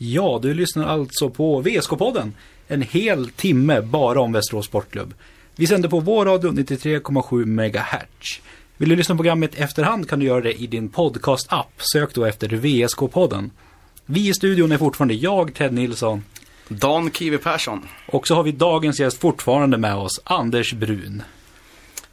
Ja, 0.04 0.38
du 0.42 0.54
lyssnar 0.54 0.86
alltså 0.86 1.30
på 1.30 1.62
VSK-podden. 1.62 2.32
En 2.68 2.82
hel 2.82 3.28
timme 3.30 3.80
bara 3.80 4.20
om 4.20 4.32
Västerås 4.32 4.66
Sportklubb. 4.66 5.14
Vi 5.56 5.66
sänder 5.66 5.88
på 5.88 6.00
vår 6.00 6.24
radio 6.26 6.50
93,7 6.50 7.44
MHz. 7.46 8.40
Vill 8.76 8.88
du 8.88 8.96
lyssna 8.96 9.14
på 9.14 9.16
programmet 9.16 9.54
efterhand 9.54 10.08
kan 10.08 10.18
du 10.20 10.26
göra 10.26 10.40
det 10.40 10.52
i 10.62 10.66
din 10.66 10.88
podcast-app. 10.88 11.82
Sök 11.92 12.14
då 12.14 12.24
efter 12.24 12.48
VSK-podden. 12.48 13.50
Vi 14.06 14.28
i 14.28 14.34
studion 14.34 14.72
är 14.72 14.78
fortfarande 14.78 15.14
jag, 15.14 15.54
Ted 15.54 15.72
Nilsson. 15.72 16.24
Dan 16.68 17.10
Kiwi 17.10 17.38
Persson. 17.38 17.86
Och 18.08 18.26
så 18.28 18.34
har 18.34 18.42
vi 18.42 18.52
dagens 18.52 19.00
gäst 19.00 19.18
fortfarande 19.20 19.78
med 19.78 19.94
oss, 19.94 20.20
Anders 20.24 20.72
Brun. 20.72 21.22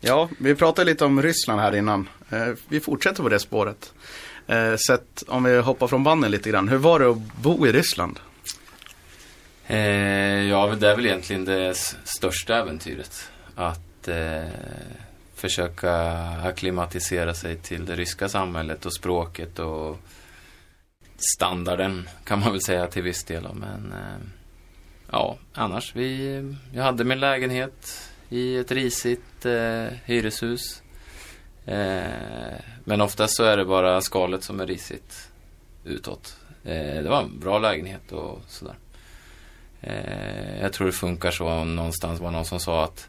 Ja, 0.01 0.29
vi 0.37 0.55
pratade 0.55 0.91
lite 0.91 1.05
om 1.05 1.21
Ryssland 1.21 1.61
här 1.61 1.75
innan. 1.75 2.09
Eh, 2.29 2.47
Vi 2.69 2.79
fortsätter 2.79 3.23
på 3.23 3.29
det 3.29 3.39
spåret. 3.39 3.93
Eh, 4.49 4.75
Sett, 4.75 5.23
om 5.27 5.43
vi 5.43 5.59
hoppar 5.59 5.87
från 5.87 6.03
banden 6.03 6.31
lite 6.31 6.49
grann. 6.49 6.67
Hur 6.67 6.77
var 6.77 6.99
det 6.99 7.09
att 7.09 7.17
bo 7.17 7.67
i 7.67 7.71
Ryssland? 7.71 8.19
Eh, 9.67 9.77
ja, 10.49 10.75
det 10.79 10.89
är 10.89 10.95
väl 10.95 11.05
egentligen 11.05 11.45
det 11.45 11.77
största 12.03 12.55
äventyret. 12.55 13.31
Att 13.55 14.07
eh, 14.07 14.43
försöka 15.35 15.93
akklimatisera 16.43 17.33
sig 17.33 17.57
till 17.57 17.85
det 17.85 17.95
ryska 17.95 18.29
samhället 18.29 18.85
och 18.85 18.93
språket 18.93 19.59
och 19.59 19.99
standarden 21.37 22.09
kan 22.23 22.39
man 22.39 22.51
väl 22.51 22.61
säga 22.61 22.87
till 22.87 23.03
viss 23.03 23.23
del. 23.23 23.47
Men 23.53 23.93
eh, 23.93 24.27
ja, 25.11 25.37
annars. 25.53 25.95
Vi, 25.95 26.55
jag 26.73 26.83
hade 26.83 27.03
min 27.03 27.19
lägenhet 27.19 28.09
i 28.29 28.57
ett 28.57 28.71
risigt 28.71 29.45
eh, 29.45 29.85
hyreshus. 30.05 30.81
Eh, 31.65 32.59
men 32.89 33.01
oftast 33.01 33.35
så 33.35 33.43
är 33.43 33.57
det 33.57 33.65
bara 33.65 34.01
skalet 34.01 34.43
som 34.43 34.59
är 34.59 34.67
risigt 34.67 35.29
utåt. 35.83 36.37
Eh, 36.63 37.03
det 37.03 37.09
var 37.09 37.21
en 37.21 37.39
bra 37.39 37.59
lägenhet 37.59 38.11
och 38.11 38.41
sådär. 38.47 38.75
Eh, 39.81 40.61
jag 40.61 40.73
tror 40.73 40.87
det 40.87 40.93
funkar 40.93 41.31
så. 41.31 41.63
Någonstans 41.63 42.19
var 42.19 42.31
någon 42.31 42.45
som 42.45 42.59
sa 42.59 42.83
att 42.83 43.07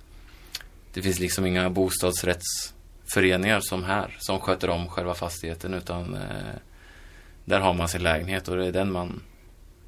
det 0.93 1.03
finns 1.03 1.19
liksom 1.19 1.47
inga 1.47 1.71
bostadsrättsföreningar 1.71 3.61
som 3.61 3.85
här 3.85 4.17
som 4.19 4.41
sköter 4.41 4.71
om 4.71 4.89
själva 4.89 5.15
fastigheten 5.15 5.75
utan 5.75 6.15
eh, 6.15 6.55
där 7.45 7.61
har 7.61 7.75
man 7.75 7.89
sin 7.89 8.03
lägenhet 8.03 8.49
och 8.49 8.57
det 8.57 8.67
är 8.67 8.73
den 8.73 8.93
man 8.93 9.23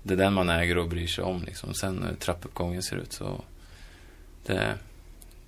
det 0.02 0.14
är 0.14 0.18
den 0.18 0.32
man 0.32 0.50
äger 0.50 0.78
och 0.78 0.88
bryr 0.88 1.06
sig 1.06 1.24
om 1.24 1.42
liksom. 1.42 1.74
Sen 1.74 2.02
hur 2.08 2.14
trappuppgången 2.14 2.82
ser 2.82 2.96
ut 2.96 3.12
så 3.12 3.44
det, 4.46 4.74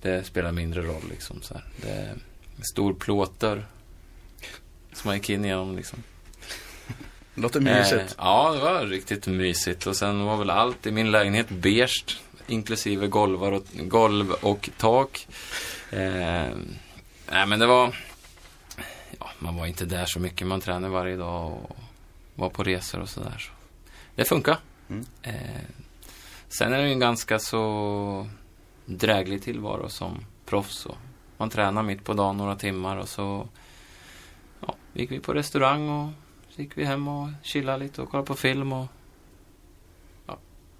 det 0.01 0.23
spelar 0.23 0.51
mindre 0.51 0.81
roll 0.81 1.03
liksom 1.09 1.41
så 1.41 1.53
här. 1.53 1.63
Det 1.81 1.89
är 1.89 2.09
en 2.57 2.63
stor 2.63 2.93
plåtdörr 2.93 3.65
som 4.95 5.07
man 5.07 5.15
gick 5.15 5.29
in 5.29 5.43
genom 5.43 5.75
liksom. 5.75 6.03
Det 7.35 7.41
låter 7.41 7.59
mysigt. 7.59 8.11
Eh, 8.11 8.15
ja, 8.17 8.51
det 8.51 8.59
var 8.59 8.85
riktigt 8.85 9.27
mysigt. 9.27 9.87
Och 9.87 9.95
sen 9.95 10.25
var 10.25 10.37
väl 10.37 10.49
allt 10.49 10.87
i 10.87 10.91
min 10.91 11.11
lägenhet 11.11 11.49
beige. 11.49 12.19
Inklusive 12.47 13.07
golvar 13.07 13.51
och, 13.51 13.63
golv 13.73 14.31
och 14.31 14.69
tak. 14.77 15.27
Eh, 15.91 16.49
nej, 17.31 17.45
men 17.47 17.59
det 17.59 17.65
var... 17.65 17.95
Ja, 19.19 19.29
man 19.39 19.55
var 19.55 19.65
inte 19.65 19.85
där 19.85 20.05
så 20.05 20.19
mycket. 20.19 20.47
Man 20.47 20.61
tränade 20.61 20.93
varje 20.93 21.15
dag 21.15 21.53
och 21.53 21.77
var 22.35 22.49
på 22.49 22.63
resor 22.63 23.01
och 23.01 23.09
sådär. 23.09 23.37
Så. 23.39 23.51
Det 24.15 24.25
funkar. 24.25 24.57
Mm. 24.89 25.05
Eh, 25.21 25.61
sen 26.49 26.73
är 26.73 26.77
det 26.77 26.87
ju 26.87 26.93
en 26.93 26.99
ganska 26.99 27.39
så 27.39 28.27
dräglig 28.85 29.43
tillvaro 29.43 29.89
som 29.89 30.25
proffs. 30.45 30.87
Man 31.37 31.49
tränar 31.49 31.83
mitt 31.83 32.03
på 32.03 32.13
dagen 32.13 32.37
några 32.37 32.55
timmar 32.55 32.97
och 32.97 33.09
så 33.09 33.47
ja, 34.59 34.75
gick 34.93 35.11
vi 35.11 35.19
på 35.19 35.33
restaurang 35.33 35.89
och 35.89 36.09
så 36.49 36.61
gick 36.61 36.77
vi 36.77 36.83
hem 36.85 37.07
och 37.07 37.29
chillade 37.43 37.77
lite 37.83 38.01
och 38.01 38.09
kollade 38.09 38.27
på 38.27 38.35
film 38.35 38.73
och 38.73 38.87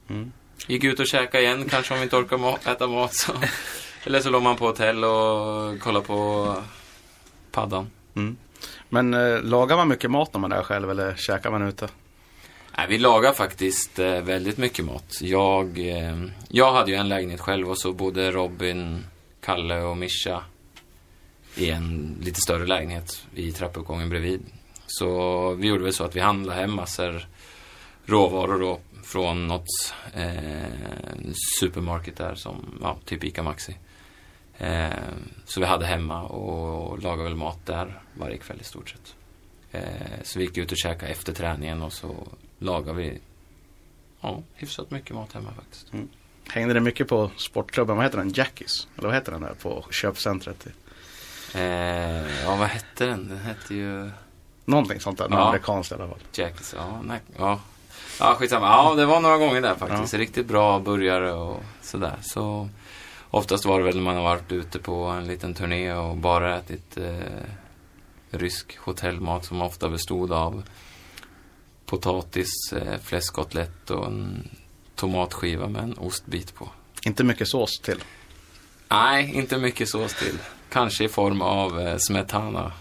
Mm. 0.09 0.31
gick 0.67 0.83
ut 0.83 0.99
och 0.99 1.07
käkade 1.07 1.43
igen 1.43 1.69
kanske 1.69 1.93
om 1.93 1.99
vi 1.99 2.03
inte 2.03 2.15
orkar 2.15 2.37
ma- 2.37 2.71
äta 2.71 2.87
mat. 2.87 3.13
Så. 3.15 3.33
Eller 4.03 4.19
så 4.19 4.29
låg 4.29 4.41
man 4.43 4.55
på 4.55 4.65
hotell 4.67 5.03
och 5.03 5.79
kollade 5.79 6.05
på 6.05 6.55
paddan. 7.51 7.89
Mm. 8.15 8.37
Men 8.89 9.13
eh, 9.13 9.41
lagar 9.43 9.75
man 9.77 9.87
mycket 9.87 10.11
mat 10.11 10.33
när 10.33 10.39
man 10.39 10.51
är 10.51 10.63
själv 10.63 10.89
eller 10.91 11.15
käkar 11.15 11.51
man 11.51 11.61
ute? 11.67 11.87
Nej, 12.77 12.85
vi 12.89 12.97
lagar 12.97 13.33
faktiskt 13.33 13.99
eh, 13.99 14.21
väldigt 14.21 14.57
mycket 14.57 14.85
mat. 14.85 15.13
Jag, 15.21 15.79
eh, 15.79 16.17
jag 16.49 16.73
hade 16.73 16.91
ju 16.91 16.97
en 16.97 17.09
lägenhet 17.09 17.41
själv 17.41 17.69
och 17.69 17.79
så 17.79 17.93
bodde 17.93 18.31
Robin, 18.31 19.05
Kalle 19.41 19.81
och 19.81 19.97
Mischa 19.97 20.43
i 21.55 21.69
en 21.69 22.17
lite 22.21 22.41
större 22.41 22.65
lägenhet 22.65 23.25
i 23.35 23.51
trappuppgången 23.51 24.09
bredvid. 24.09 24.41
Så 24.87 25.49
vi 25.53 25.67
gjorde 25.67 25.83
väl 25.83 25.93
så 25.93 26.03
att 26.03 26.15
vi 26.15 26.19
handlade 26.19 26.59
hem 26.59 26.75
massor 26.75 27.27
råvaror 28.05 28.59
då 28.59 28.79
från 29.03 29.47
något 29.47 29.67
eh, 30.13 30.63
supermarket 31.59 32.17
där 32.17 32.35
som, 32.35 32.79
ja, 32.81 32.97
typ 33.05 33.23
Ica 33.23 33.43
Maxi. 33.43 33.77
Eh, 34.57 34.89
så 35.45 35.59
vi 35.59 35.65
hade 35.65 35.85
hemma 35.85 36.23
och 36.23 36.99
lagade 36.99 37.23
väl 37.23 37.35
mat 37.35 37.65
där 37.65 38.01
varje 38.13 38.37
kväll 38.37 38.57
i 38.61 38.63
stort 38.63 38.89
sett. 38.89 39.15
Eh, 39.71 40.23
så 40.23 40.39
vi 40.39 40.45
gick 40.45 40.57
ut 40.57 40.71
och 40.71 40.77
käkade 40.77 41.11
efter 41.11 41.33
träningen 41.33 41.81
och 41.81 41.93
så 41.93 42.27
lagade 42.59 42.97
vi 42.97 43.19
ja, 44.21 44.43
hyfsat 44.53 44.91
mycket 44.91 45.15
mat 45.15 45.33
hemma 45.33 45.53
faktiskt. 45.55 45.93
Mm. 45.93 46.09
Hängde 46.47 46.73
det 46.73 46.79
mycket 46.79 47.07
på 47.07 47.31
sportklubben, 47.37 47.95
vad 47.95 48.05
heter 48.05 48.17
den? 48.17 48.33
Jackies? 48.35 48.87
Eller 48.97 49.07
vad 49.07 49.15
heter 49.15 49.31
den 49.31 49.41
där 49.41 49.53
på 49.61 49.85
köpcentret? 49.91 50.67
Eh, 51.53 52.43
ja, 52.43 52.55
vad 52.55 52.67
hette 52.67 53.05
den? 53.05 53.27
Den 53.27 53.37
hette 53.37 53.75
ju 53.75 54.11
Någonting 54.67 54.99
sånt 54.99 55.17
där, 55.17 55.27
Ja. 55.31 55.47
amerikanskt 55.47 55.91
i 55.91 55.95
alla 55.95 56.07
fall. 56.07 56.19
Jackies. 56.33 56.73
Ja, 56.77 57.01
nej, 57.03 57.19
ja. 57.37 57.59
Ja, 58.19 58.35
skitsamma. 58.35 58.65
Ja, 58.67 58.93
det 58.95 59.05
var 59.05 59.19
några 59.19 59.37
gånger 59.37 59.61
där 59.61 59.75
faktiskt. 59.75 60.13
Riktigt 60.13 60.45
bra 60.47 60.79
burgare 60.79 61.31
och 61.33 61.63
sådär. 61.81 62.15
Så 62.21 62.69
oftast 63.29 63.65
var 63.65 63.79
det 63.79 63.85
väl 63.85 63.95
när 63.95 64.03
man 64.03 64.15
har 64.15 64.23
varit 64.23 64.51
ute 64.51 64.79
på 64.79 65.03
en 65.05 65.27
liten 65.27 65.53
turné 65.53 65.93
och 65.93 66.17
bara 66.17 66.57
ätit 66.57 66.97
eh, 66.97 67.15
rysk 68.29 68.77
hotellmat 68.77 69.45
som 69.45 69.61
ofta 69.61 69.89
bestod 69.89 70.31
av 70.31 70.63
potatis, 71.85 72.49
eh, 72.75 72.99
fläskkotlett 73.03 73.89
och 73.89 74.05
en 74.05 74.49
tomatskiva 74.95 75.67
med 75.67 75.83
en 75.83 75.97
ostbit 75.97 76.55
på. 76.55 76.69
Inte 77.01 77.23
mycket 77.23 77.47
sås 77.47 77.79
till. 77.83 78.03
Nej, 78.89 79.31
inte 79.35 79.57
mycket 79.57 79.89
sås 79.89 80.13
till. 80.13 80.37
Kanske 80.75 81.03
i 81.03 81.07
form 81.07 81.41
av 81.41 81.79
eh, 81.79 81.97
smetana. 81.97 82.71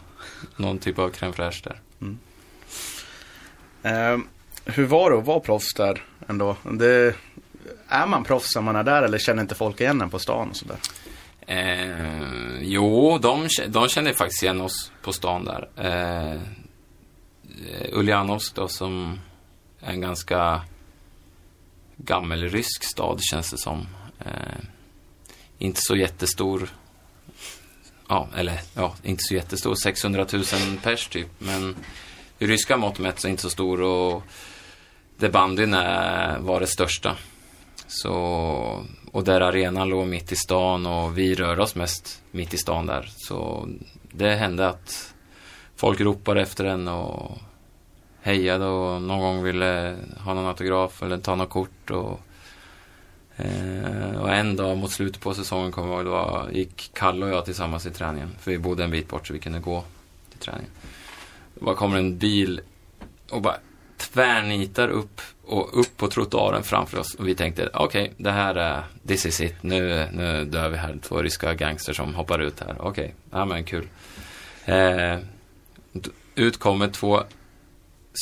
Någon 0.57 0.78
typ 0.78 0.98
av 0.98 1.11
crème 1.11 1.33
fraîche 1.33 1.62
där. 1.64 1.80
Eh, 3.83 4.18
hur 4.64 4.87
var 4.87 5.11
det 5.11 5.18
att 5.18 5.26
vara 5.26 5.40
proffs 5.40 5.74
där 5.74 6.04
ändå? 6.28 6.57
Det, 6.62 7.14
är 7.88 8.07
man 8.07 8.24
proffs 8.24 8.54
när 8.54 8.62
man 8.62 8.76
är 8.76 8.83
där 8.83 9.02
eller 9.02 9.18
känner 9.18 9.42
inte 9.42 9.54
folk 9.54 9.80
igen 9.80 10.00
en 10.00 10.11
på 10.11 10.18
stan 10.18 10.50
och 10.50 10.57
sådär? 10.57 10.76
Eh, 11.40 12.61
jo, 12.61 13.18
de, 13.18 13.48
de 13.68 13.88
känner 13.88 14.12
faktiskt 14.12 14.42
igen 14.42 14.61
oss 14.61 14.92
på 15.02 15.12
stan 15.12 15.44
där. 15.44 15.68
Eh, 15.76 16.40
Uljanovsk 17.92 18.54
då 18.54 18.68
som 18.68 19.20
är 19.80 19.92
en 19.92 20.00
ganska 20.00 20.62
gammelrysk 21.96 22.85
stad 22.85 23.18
känns 23.22 23.50
det 23.50 23.59
som. 23.59 23.87
Eh, 24.18 24.64
inte 25.59 25.80
så 25.83 25.96
jättestor. 25.96 26.68
Ja, 28.09 28.29
eller 28.37 28.61
ja, 28.75 28.95
inte 29.03 29.23
så 29.23 29.35
jättestor. 29.35 29.75
600 29.75 30.27
000 30.33 30.45
pers 30.83 31.09
typ. 31.09 31.29
Men 31.38 31.77
i 32.38 32.47
ryska 32.47 32.77
mått 32.77 32.99
mätt 32.99 33.21
så 33.21 33.29
inte 33.29 33.43
så 33.43 33.51
stor 33.51 33.83
och 33.83 34.23
där 35.17 35.29
bandyn 35.29 35.71
var 36.40 36.61
det 36.61 36.67
största. 36.67 37.17
Så, 37.87 38.12
och 39.12 39.25
där 39.25 39.40
arenan 39.40 39.88
låg 39.88 40.07
mitt 40.07 40.33
i 40.33 40.37
stan 40.37 40.87
och 40.87 41.19
vi 41.19 41.35
rör 41.35 41.61
oss 41.61 41.75
mest 41.75 42.23
mitt 42.31 42.55
i 42.55 42.57
stan 42.57 42.87
där. 42.87 43.11
Så 43.17 43.69
det 44.11 44.35
hände 44.35 44.69
att 44.69 45.14
folk 45.77 46.01
ropade 46.01 46.43
efter 46.43 46.64
en 46.64 46.88
och 46.88 47.38
hejade 48.23 48.67
och 48.67 49.03
någon 49.03 49.21
gång 49.21 49.43
ville 49.43 49.97
ha 50.19 50.35
någon 50.35 50.47
autograf 50.47 51.03
eller 51.03 51.19
ta 51.19 51.35
något 51.35 51.51
kort. 51.51 51.90
Och, 51.90 52.21
eh, 53.37 54.20
och 54.20 54.35
en 54.35 54.57
dag 54.57 54.77
mot 54.77 54.90
slutet 54.90 55.23
på 55.23 55.35
säsongen 55.35 55.73
kommer 55.73 55.92
jag 55.92 56.07
ihåg, 56.07 56.07
då 56.07 56.49
gick 56.53 56.90
Kalle 56.94 57.27
och 57.27 57.33
jag 57.33 57.44
tillsammans 57.44 57.87
i 57.87 57.90
träningen. 57.90 58.31
För 58.40 58.51
vi 58.51 58.59
bodde 58.59 58.85
en 58.85 58.90
bit 58.90 59.09
bort 59.09 59.27
så 59.27 59.33
vi 59.33 59.38
kunde 59.38 59.59
gå 59.59 59.85
till 60.31 60.38
träningen. 60.38 60.70
Då 61.55 61.64
bara 61.64 61.75
kommer 61.75 61.99
en 61.99 62.18
bil 62.18 62.61
och 63.31 63.42
bara 63.42 63.57
tvärnitar 63.97 64.88
upp 64.88 65.20
och 65.44 65.81
upp 65.81 65.97
på 65.97 66.09
trottoaren 66.09 66.62
framför 66.62 66.99
oss. 66.99 67.14
Och 67.14 67.29
vi 67.29 67.35
tänkte, 67.35 67.70
okej, 67.75 68.03
okay, 68.03 68.14
det 68.16 68.31
här 68.31 68.55
är, 68.55 68.83
this 69.07 69.27
is 69.27 69.40
it. 69.40 69.55
Nu, 69.61 70.09
nu 70.12 70.44
dör 70.44 70.68
vi 70.68 70.77
här. 70.77 70.99
Två 71.03 71.23
ryska 71.23 71.55
gangsters 71.55 71.97
som 71.97 72.14
hoppar 72.14 72.38
ut 72.38 72.61
här. 72.61 72.77
Okej, 72.79 72.88
okay, 72.88 73.11
ja 73.31 73.44
men 73.44 73.64
kul. 73.64 73.88
Eh, 74.64 75.18
ut 76.35 76.59
kommer 76.59 76.88
två 76.88 77.23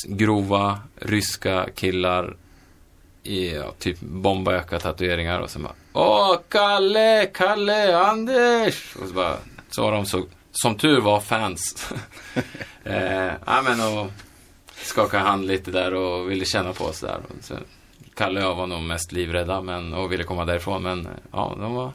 grova 0.08 0.78
ryska 0.96 1.68
killar 1.74 2.36
ja, 3.22 3.72
typ 3.78 4.00
bombaöka 4.00 4.78
tatueringar 4.78 5.40
och 5.40 5.50
sen 5.50 5.62
bara 5.62 5.74
Åh, 5.92 6.36
Kalle, 6.48 7.26
Kalle, 7.26 7.96
Anders! 7.96 8.96
Och 8.96 9.08
så 9.08 9.14
bara, 9.14 9.36
så 9.70 9.82
var 9.82 9.92
de 9.92 10.06
så, 10.06 10.24
som 10.52 10.74
tur 10.74 11.00
var 11.00 11.20
fans. 11.20 11.92
eh, 12.84 13.32
men 13.64 13.80
och 13.80 14.10
skakade 14.74 15.22
hand 15.22 15.46
lite 15.46 15.70
där 15.70 15.94
och 15.94 16.30
ville 16.30 16.44
känna 16.44 16.72
på 16.72 16.84
oss 16.84 17.00
där. 17.00 17.20
Så, 17.40 17.54
Kalle 18.14 18.40
och 18.40 18.46
jag 18.46 18.54
var 18.54 18.66
nog 18.66 18.82
mest 18.82 19.12
livrädda 19.12 19.60
men, 19.60 19.94
och 19.94 20.12
ville 20.12 20.24
komma 20.24 20.44
därifrån 20.44 20.82
men 20.82 21.08
ja, 21.32 21.56
de 21.60 21.74
var 21.74 21.92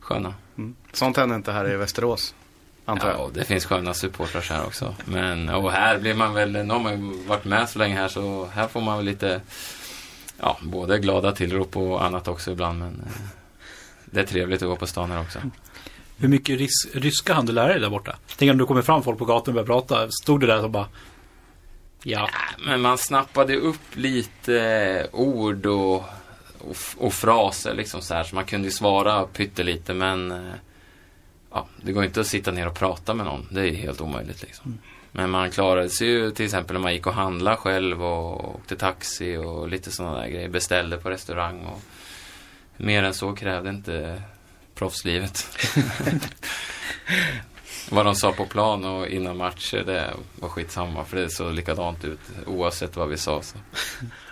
sköna. 0.00 0.34
Mm. 0.58 0.76
Sånt 0.92 1.16
händer 1.16 1.36
inte 1.36 1.52
här 1.52 1.70
i 1.70 1.76
Västerås? 1.76 2.34
Antar 2.84 3.08
jag. 3.08 3.20
Ja, 3.20 3.30
det 3.34 3.44
finns 3.44 3.66
sköna 3.66 3.94
supportrar 3.94 4.40
här 4.50 4.66
också. 4.66 4.94
Men, 5.04 5.48
och 5.48 5.72
här 5.72 5.98
blir 5.98 6.14
man 6.14 6.34
väl, 6.34 6.52
nu 6.52 6.72
har 6.72 6.80
man 6.80 7.26
varit 7.26 7.44
med 7.44 7.68
så 7.68 7.78
länge 7.78 7.94
här 7.94 8.08
så 8.08 8.48
här 8.54 8.68
får 8.68 8.80
man 8.80 8.96
väl 8.96 9.06
lite, 9.06 9.40
ja, 10.38 10.58
både 10.62 10.98
glada 10.98 11.32
tillrop 11.32 11.76
och 11.76 12.04
annat 12.04 12.28
också 12.28 12.50
ibland. 12.50 12.78
Men 12.78 13.02
eh, 13.06 13.12
det 14.04 14.20
är 14.20 14.24
trevligt 14.24 14.62
att 14.62 14.68
gå 14.68 14.76
på 14.76 14.86
stan 14.86 15.10
här 15.10 15.20
också. 15.20 15.38
Hur 16.16 16.28
mycket 16.28 16.58
ris- 16.60 16.88
ryska 16.94 17.34
hann 17.34 17.46
du 17.46 17.52
lära 17.52 17.68
dig 17.68 17.80
där 17.80 17.90
borta? 17.90 18.16
Tänk 18.36 18.50
om 18.50 18.58
du 18.58 18.66
kommer 18.66 18.82
fram 18.82 19.02
folk 19.02 19.18
på 19.18 19.24
gatan 19.24 19.58
och 19.58 19.64
börjar 19.64 19.80
prata. 19.80 20.10
Stod 20.10 20.40
du 20.40 20.46
där 20.46 20.64
och 20.64 20.70
bara 20.70 20.86
Ja. 22.02 22.28
Men 22.66 22.80
man 22.80 22.98
snappade 22.98 23.56
upp 23.56 23.80
lite 23.96 25.08
ord 25.12 25.66
och, 25.66 25.94
och, 26.58 26.76
och 26.96 27.12
fraser 27.12 27.74
liksom 27.74 28.02
så 28.02 28.14
här. 28.14 28.24
Så 28.24 28.34
man 28.34 28.44
kunde 28.44 28.70
svara 28.70 29.24
pyttelite 29.26 29.94
men 29.94 30.30
eh, 30.30 30.52
ja, 31.52 31.66
det 31.82 31.92
går 31.92 32.04
inte 32.04 32.20
att 32.20 32.26
sitta 32.26 32.50
ner 32.50 32.66
och 32.66 32.74
prata 32.78 33.14
med 33.14 33.26
någon. 33.26 33.46
Det 33.50 33.60
är 33.60 33.74
helt 33.74 34.00
omöjligt 34.00 34.42
liksom. 34.42 34.64
Mm. 34.66 34.78
Men 35.12 35.30
man 35.30 35.50
klarade 35.50 35.88
sig 35.88 36.06
ju 36.06 36.30
till 36.30 36.44
exempel 36.44 36.74
när 36.74 36.80
man 36.80 36.92
gick 36.92 37.06
och 37.06 37.14
handlade 37.14 37.56
själv 37.56 38.02
och 38.02 38.54
åkte 38.54 38.76
taxi 38.76 39.36
och 39.36 39.68
lite 39.68 39.90
sådana 39.90 40.20
där 40.20 40.28
grejer. 40.28 40.48
Beställde 40.48 40.96
på 40.96 41.10
restaurang 41.10 41.60
och 41.60 41.80
mer 42.76 43.02
än 43.02 43.14
så 43.14 43.32
krävde 43.32 43.70
inte 43.70 44.22
proffslivet. 44.74 45.46
vad 47.90 48.06
de 48.06 48.14
sa 48.14 48.32
på 48.32 48.46
plan 48.46 48.84
och 48.84 49.08
innan 49.08 49.36
matcher, 49.36 49.82
det 49.86 50.14
var 50.34 50.48
skitsamma. 50.48 51.04
För 51.04 51.16
det 51.16 51.30
såg 51.30 51.52
likadant 51.52 52.04
ut 52.04 52.20
oavsett 52.46 52.96
vad 52.96 53.08
vi 53.08 53.16
sa. 53.16 53.42
Så. 53.42 53.58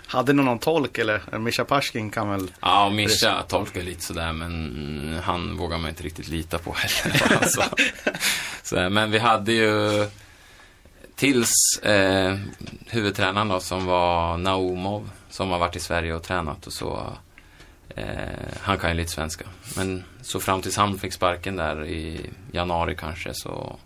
Hade 0.07 0.33
ni 0.33 0.43
någon 0.43 0.59
tolk 0.59 0.97
eller? 0.97 1.39
Mischa 1.39 1.65
Pashkin 1.65 2.09
kan 2.09 2.29
väl? 2.29 2.51
Ja, 2.61 2.89
Mischa 2.89 3.43
tolkar 3.47 3.81
lite 3.81 4.03
sådär 4.03 4.33
men 4.33 5.19
han 5.23 5.57
vågar 5.57 5.77
man 5.77 5.89
inte 5.89 6.03
riktigt 6.03 6.27
lita 6.27 6.57
på 6.57 6.73
heller. 6.73 7.37
alltså. 7.41 7.63
så, 8.63 8.89
men 8.89 9.11
vi 9.11 9.19
hade 9.19 9.51
ju 9.51 10.07
tills 11.17 11.79
eh, 11.83 12.37
huvudtränaren 12.85 13.47
då, 13.47 13.59
som 13.59 13.85
var 13.85 14.37
Naumov 14.37 15.09
som 15.29 15.49
har 15.49 15.59
varit 15.59 15.75
i 15.75 15.79
Sverige 15.79 16.13
och 16.13 16.23
tränat 16.23 16.67
och 16.67 16.73
så 16.73 17.17
Eh, 17.97 18.57
han 18.61 18.77
kan 18.77 18.89
ju 18.89 18.95
lite 18.97 19.11
svenska. 19.11 19.45
Men 19.75 20.03
så 20.21 20.39
fram 20.39 20.61
tills 20.61 20.77
han 20.77 20.99
fick 20.99 21.13
sparken 21.13 21.55
där 21.55 21.85
i 21.85 22.29
januari 22.51 22.95
kanske 22.95 23.33
så 23.33 23.79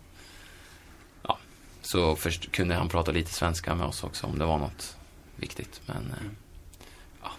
ja, 1.22 1.38
så 1.82 2.16
först 2.16 2.52
kunde 2.52 2.74
han 2.74 2.88
prata 2.88 3.12
lite 3.12 3.32
svenska 3.32 3.74
med 3.74 3.86
oss 3.86 4.04
också 4.04 4.26
om 4.26 4.38
det 4.38 4.44
var 4.44 4.58
något 4.58 4.96
viktigt. 5.36 5.80
Men 5.86 5.96
eh, 5.96 6.30
ja, 7.22 7.30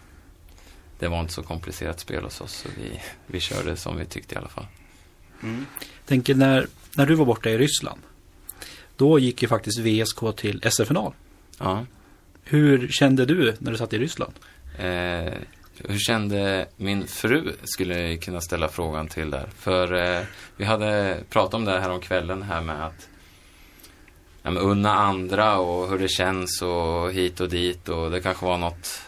det 1.00 1.08
var 1.08 1.20
inte 1.20 1.34
så 1.34 1.44
komplicerat 1.44 2.00
spel 2.00 2.24
hos 2.24 2.42
oss 2.42 2.54
så 2.54 2.70
vi, 2.78 3.02
vi 3.28 3.40
körde 3.40 3.76
som 3.76 3.98
vi 3.98 4.06
tyckte 4.06 4.36
i 4.36 4.38
alla 4.38 4.50
fall. 4.50 4.68
Mm. 5.44 5.66
Tänker 6.06 6.36
när, 6.36 6.68
när 6.96 7.06
du 7.06 7.16
var 7.16 7.26
borta 7.26 7.50
i 7.50 7.58
Ryssland. 7.58 8.02
Då 8.98 9.20
gick 9.20 9.42
ju 9.42 9.48
faktiskt 9.48 9.80
VSK 9.80 10.36
till 10.36 10.62
SF-final. 10.64 11.14
Ja. 11.60 11.86
Hur 12.44 12.88
kände 12.88 13.26
du 13.26 13.56
när 13.60 13.72
du 13.72 13.78
satt 13.78 13.94
i 13.94 13.98
Ryssland? 13.98 14.34
Eh, 14.78 15.34
hur 15.78 16.00
kände 16.00 16.68
min 16.78 17.08
fru, 17.08 17.52
skulle 17.64 18.00
jag 18.00 18.22
kunna 18.22 18.42
ställa 18.42 18.68
frågan 18.68 19.08
till 19.08 19.32
där. 19.32 19.50
För 19.58 19.94
eh, 19.94 20.22
vi 20.58 20.66
hade 20.66 21.18
pratat 21.30 21.54
om 21.54 21.66
det 21.66 21.80
här 21.80 21.90
om 21.90 22.00
kvällen 22.00 22.42
här 22.42 22.62
med 22.62 22.86
att 22.86 23.10
ja, 24.44 24.52
med 24.52 24.64
unna 24.64 24.94
andra 24.94 25.58
och 25.58 25.90
hur 25.90 26.00
det 26.00 26.08
känns 26.08 26.62
och 26.62 27.12
hit 27.12 27.40
och 27.40 27.50
dit 27.50 27.90
och 27.90 28.12
det 28.12 28.22
kanske 28.22 28.46
var 28.46 28.58
något 28.58 29.02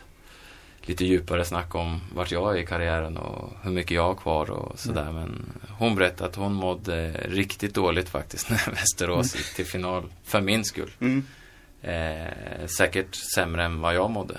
lite 0.86 1.06
djupare 1.06 1.46
snack 1.46 1.76
om 1.76 2.02
vart 2.14 2.32
jag 2.32 2.56
är 2.56 2.62
i 2.62 2.66
karriären 2.66 3.18
och 3.18 3.54
hur 3.62 3.72
mycket 3.72 3.92
jag 3.92 4.04
har 4.04 4.16
kvar 4.16 4.52
och 4.52 4.80
sådär. 4.80 5.02
Mm. 5.02 5.16
Men 5.16 5.54
hon 5.78 5.96
berättade 5.96 6.30
att 6.30 6.36
hon 6.36 6.54
mådde 6.54 7.12
riktigt 7.12 7.74
dåligt 7.74 8.10
faktiskt 8.10 8.50
när 8.50 8.72
Västerås 8.72 9.36
gick 9.36 9.56
till 9.56 9.66
final, 9.66 10.04
för 10.24 10.42
min 10.42 10.64
skull. 10.64 10.92
Mm. 11.00 11.26
Eh, 11.82 12.68
säkert 12.78 13.16
sämre 13.36 13.64
än 13.64 13.82
vad 13.82 13.96
jag 13.96 14.12
mådde. 14.12 14.38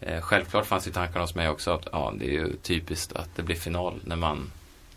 Eh, 0.00 0.20
självklart 0.20 0.66
fanns 0.66 0.86
ju 0.86 0.92
tankarna 0.92 1.20
hos 1.20 1.34
mig 1.34 1.48
också 1.48 1.70
att 1.70 1.88
ja, 1.92 2.14
det 2.18 2.24
är 2.24 2.32
ju 2.32 2.56
typiskt 2.56 3.12
att 3.12 3.36
det 3.36 3.42
blir 3.42 3.56
final 3.56 4.00
när 4.04 4.16
man, 4.16 4.50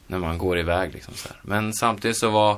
när 0.08 0.20
man 0.20 0.38
går 0.38 0.60
iväg. 0.60 0.94
Liksom 0.94 1.14
så 1.14 1.30
här. 1.30 1.38
Men 1.42 1.74
samtidigt 1.74 2.18
så 2.18 2.30
var 2.30 2.58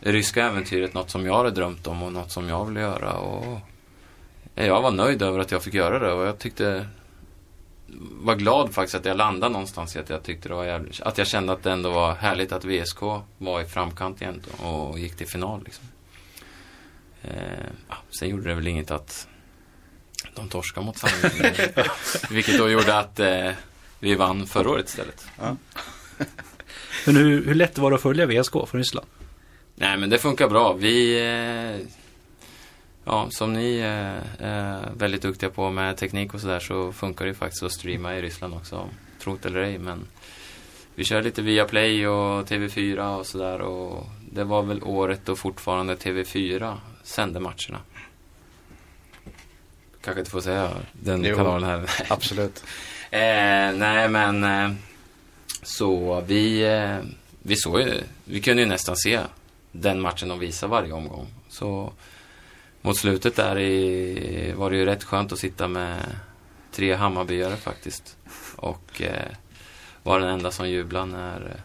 det 0.00 0.12
ryska 0.12 0.44
äventyret 0.44 0.94
något 0.94 1.10
som 1.10 1.26
jag 1.26 1.36
hade 1.36 1.50
drömt 1.50 1.86
om 1.86 2.02
och 2.02 2.12
något 2.12 2.32
som 2.32 2.48
jag 2.48 2.64
ville 2.66 2.80
göra. 2.80 3.12
Och 3.12 3.60
jag 4.54 4.82
var 4.82 4.90
nöjd 4.90 5.22
över 5.22 5.38
att 5.38 5.50
jag 5.50 5.62
fick 5.62 5.74
göra 5.74 5.98
det 5.98 6.12
och 6.12 6.26
jag 6.26 6.38
tyckte 6.38 6.86
var 7.98 8.34
glad 8.34 8.74
faktiskt 8.74 8.94
att 8.94 9.04
jag 9.04 9.16
landade 9.16 9.52
någonstans 9.52 9.96
att 9.96 10.10
jag 10.10 10.22
tyckte 10.22 10.48
det 10.48 10.54
var 10.54 10.64
jävligt, 10.64 11.00
att 11.00 11.18
jag 11.18 11.26
kände 11.26 11.52
att 11.52 11.62
det 11.62 11.72
ändå 11.72 11.90
var 11.90 12.14
härligt 12.14 12.52
att 12.52 12.64
VSK 12.64 13.02
var 13.38 13.60
i 13.60 13.64
framkant 13.64 14.22
igen 14.22 14.42
och 14.56 14.98
gick 14.98 15.16
till 15.16 15.26
final. 15.26 15.64
Liksom. 15.64 15.84
Eh, 17.22 17.30
sen 18.10 18.28
gjorde 18.28 18.48
det 18.48 18.54
väl 18.54 18.66
inget 18.66 18.90
att 18.90 19.28
de 20.34 20.48
torskade 20.48 20.86
mot 20.86 20.98
Sandviken. 20.98 21.54
vilket 22.30 22.58
då 22.58 22.70
gjorde 22.70 22.98
att 22.98 23.20
eh, 23.20 23.50
vi 23.98 24.14
vann 24.14 24.46
förra 24.46 24.70
året 24.70 24.88
istället. 24.88 25.26
Ja. 25.38 25.56
men 27.06 27.16
hur, 27.16 27.44
hur 27.44 27.54
lätt 27.54 27.78
var 27.78 27.90
det 27.90 27.94
att 27.94 28.02
följa 28.02 28.26
VSK 28.26 28.52
från 28.52 28.78
Ryssland? 28.78 29.06
Nej 29.74 29.96
men 29.96 30.10
det 30.10 30.18
funkar 30.18 30.48
bra. 30.48 30.72
Vi, 30.72 31.20
eh, 31.20 31.86
ja 33.04 33.28
som 33.30 33.52
ni 33.52 33.78
eh, 33.78 34.46
är 34.46 34.90
väldigt 34.96 35.22
duktiga 35.22 35.50
på 35.50 35.70
med 35.70 35.96
teknik 35.96 36.34
och 36.34 36.40
sådär 36.40 36.60
så 36.60 36.92
funkar 36.92 37.26
det 37.26 37.34
faktiskt 37.34 37.62
att 37.62 37.72
streama 37.72 38.16
i 38.16 38.22
Ryssland 38.22 38.54
också. 38.54 38.88
Tro 39.22 39.38
det 39.42 39.48
eller 39.48 39.60
ej 39.60 39.78
men 39.78 40.06
vi 40.94 41.04
kör 41.04 41.22
lite 41.22 41.42
via 41.42 41.64
Play 41.64 42.06
och 42.06 42.48
TV4 42.48 43.18
och 43.18 43.26
sådär 43.26 43.60
och 43.60 44.06
det 44.32 44.44
var 44.44 44.62
väl 44.62 44.82
året 44.82 45.20
då 45.24 45.36
fortfarande 45.36 45.94
TV4 45.94 46.76
sände 47.02 47.40
matcherna 47.40 47.78
kanske 50.00 50.20
inte 50.20 50.30
får 50.30 50.40
säga 50.40 50.70
den 50.92 51.24
jo, 51.24 51.36
kanalen 51.36 51.68
här. 51.68 51.90
Absolut. 52.08 52.64
eh, 53.10 53.20
nej, 53.74 54.08
men 54.08 54.44
eh, 54.44 54.72
så 55.62 56.20
vi, 56.20 56.62
eh, 56.62 56.98
vi 57.42 57.56
såg 57.56 57.80
ju, 57.80 58.00
vi 58.24 58.40
kunde 58.40 58.62
ju 58.62 58.68
nästan 58.68 58.96
se 58.96 59.20
den 59.72 60.00
matchen 60.00 60.28
de 60.28 60.38
visar 60.38 60.68
varje 60.68 60.92
omgång. 60.92 61.26
Så 61.48 61.92
mot 62.82 62.96
slutet 62.96 63.36
där 63.36 63.58
i, 63.58 64.52
var 64.56 64.70
det 64.70 64.76
ju 64.76 64.84
rätt 64.84 65.04
skönt 65.04 65.32
att 65.32 65.38
sitta 65.38 65.68
med 65.68 66.16
tre 66.72 66.94
Hammarbyare 66.94 67.56
faktiskt. 67.56 68.16
Och 68.56 69.02
eh, 69.02 69.28
var 70.02 70.20
den 70.20 70.28
enda 70.28 70.50
som 70.50 70.68
jublade 70.68 71.06
när 71.06 71.56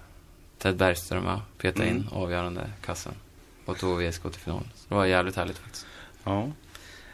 Ted 0.58 0.76
Bergström 0.76 1.40
petade 1.58 1.90
in 1.90 1.96
mm. 1.96 2.08
avgörande 2.12 2.70
kassen 2.86 3.14
och 3.66 3.78
tog 3.78 4.04
VSK 4.04 4.22
till 4.22 4.42
final. 4.42 4.64
Så 4.76 4.86
det 4.90 4.96
var 4.96 5.06
jävligt 5.06 5.36
härligt 5.36 5.58
faktiskt. 5.58 5.88
Ja. 6.24 6.52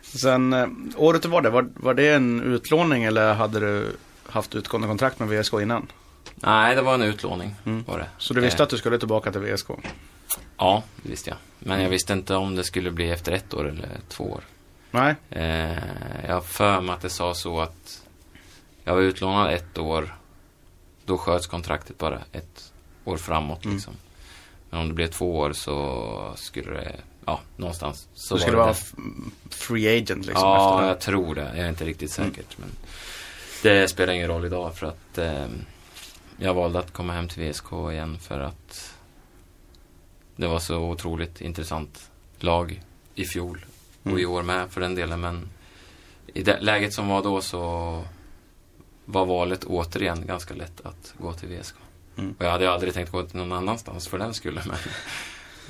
Sen 0.02 0.54
eh, 0.54 0.68
året 0.96 1.26
var 1.26 1.42
där, 1.42 1.50
var, 1.50 1.70
var 1.76 1.94
det 1.94 2.14
en 2.14 2.42
utlåning 2.42 3.04
eller 3.04 3.34
hade 3.34 3.60
du 3.60 3.96
haft 4.26 4.56
utgående 4.56 4.88
kontrakt 4.88 5.20
med 5.20 5.30
VSK 5.30 5.54
innan? 5.54 5.88
Nej, 6.36 6.76
det 6.76 6.82
var 6.82 6.94
en 6.94 7.02
utlåning. 7.02 7.56
Mm. 7.66 7.84
Var 7.84 8.00
det. 8.00 8.08
Så 8.18 8.34
du 8.34 8.42
visste 8.42 8.64
eh. 8.64 8.64
att 8.64 8.70
du 8.70 8.78
skulle 8.78 8.98
tillbaka 8.98 9.32
till 9.32 9.42
VSK? 9.42 9.68
Ja, 10.62 10.84
det 11.04 11.10
visste 11.10 11.30
jag. 11.30 11.38
Men 11.60 11.82
jag 11.82 11.90
visste 11.90 12.14
inte 12.14 12.36
om 12.36 12.56
det 12.56 12.64
skulle 12.64 12.92
bli 12.92 13.10
efter 13.10 13.32
ett 13.32 13.54
år 13.54 13.70
eller 13.70 13.90
två 14.10 14.24
år. 14.24 14.44
Nej. 14.92 15.16
Eh, 15.30 15.78
jag 16.28 16.34
har 16.34 16.42
för 16.42 16.82
mig 16.82 16.94
att 16.94 17.02
det 17.02 17.10
sa 17.10 17.34
så 17.34 17.62
att 17.62 18.04
jag 18.84 18.94
var 18.94 19.02
utlånad 19.02 19.54
ett 19.54 19.78
år. 19.78 20.16
Då 21.06 21.18
sköts 21.18 21.48
kontraktet 21.48 21.98
bara 21.98 22.22
ett 22.32 22.74
år 23.06 23.18
framåt. 23.18 23.66
Mm. 23.66 23.76
Liksom. 23.76 23.94
Men 24.70 24.80
om 24.80 24.88
det 24.88 24.94
blev 24.94 25.08
två 25.08 25.38
år 25.38 25.54
så 25.54 26.34
skulle 26.36 26.72
det 26.72 26.96
ja, 27.26 27.40
någonstans. 27.56 28.08
Så 28.14 28.36
du 28.36 28.42
skulle 28.42 28.58
vara 28.58 28.76
free 29.50 29.98
agent 29.98 30.26
liksom? 30.26 30.48
Ja, 30.48 30.88
jag 30.88 31.00
tror 31.00 31.36
det. 31.36 31.52
Jag 31.56 31.66
är 31.66 31.70
inte 31.70 31.86
riktigt 31.86 32.12
säker. 32.12 32.44
Mm. 32.58 32.58
Men 32.58 32.70
det 33.62 33.88
spelar 33.88 34.14
ingen 34.14 34.28
roll 34.28 34.46
idag 34.46 34.76
för 34.76 34.88
att 34.88 35.18
eh, 35.18 35.46
jag 36.38 36.54
valde 36.54 36.80
att 36.80 36.94
komma 36.94 37.14
hem 37.14 37.28
till 37.28 37.52
VSK 37.52 37.72
igen 37.92 38.20
för 38.20 38.40
att 38.40 38.91
det 40.42 40.48
var 40.48 40.60
så 40.60 40.78
otroligt 40.78 41.42
intressant 41.42 42.12
lag 42.40 42.82
i 43.16 43.26
fjol 43.26 43.66
och 44.04 44.08
Mm. 44.08 44.20
i 44.20 44.26
år 44.26 44.44
med 44.44 44.72
för 44.72 44.82
den 44.82 44.96
delen. 44.96 45.22
Men 45.22 45.50
i 46.34 46.44
det 46.44 46.60
läget 46.60 46.94
som 46.94 47.08
var 47.08 47.24
då 47.24 47.42
så 47.42 48.04
var 49.06 49.26
valet 49.26 49.64
återigen 49.64 50.26
ganska 50.26 50.54
lätt 50.54 50.82
att 50.86 51.14
gå 51.18 51.34
till 51.34 51.50
VSK. 51.50 51.76
Mm. 52.18 52.36
Och 52.40 52.46
jag 52.46 52.52
hade 52.52 52.72
aldrig 52.72 52.94
tänkt 52.94 53.12
gå 53.12 53.24
till 53.24 53.38
någon 53.38 53.52
annanstans 53.52 54.08
för 54.08 54.18
den 54.18 54.34
skulle 54.34 54.62
men 54.66 54.78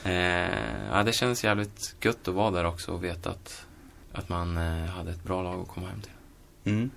eh, 0.14 0.50
ja, 0.92 1.04
det 1.04 1.14
kändes 1.14 1.44
jävligt 1.44 1.96
gött 2.02 2.28
att 2.28 2.34
vara 2.34 2.52
där 2.52 2.66
också 2.66 2.92
och 2.92 3.04
veta 3.04 3.30
att, 3.30 3.66
att 4.14 4.30
man 4.30 4.58
eh, 4.58 4.86
hade 4.90 5.12
ett 5.12 5.24
bra 5.24 5.44
lag 5.44 5.62
att 5.62 5.68
komma 5.68 5.88
hem 5.88 6.02
till. 6.02 6.12
Mm. 6.74 6.92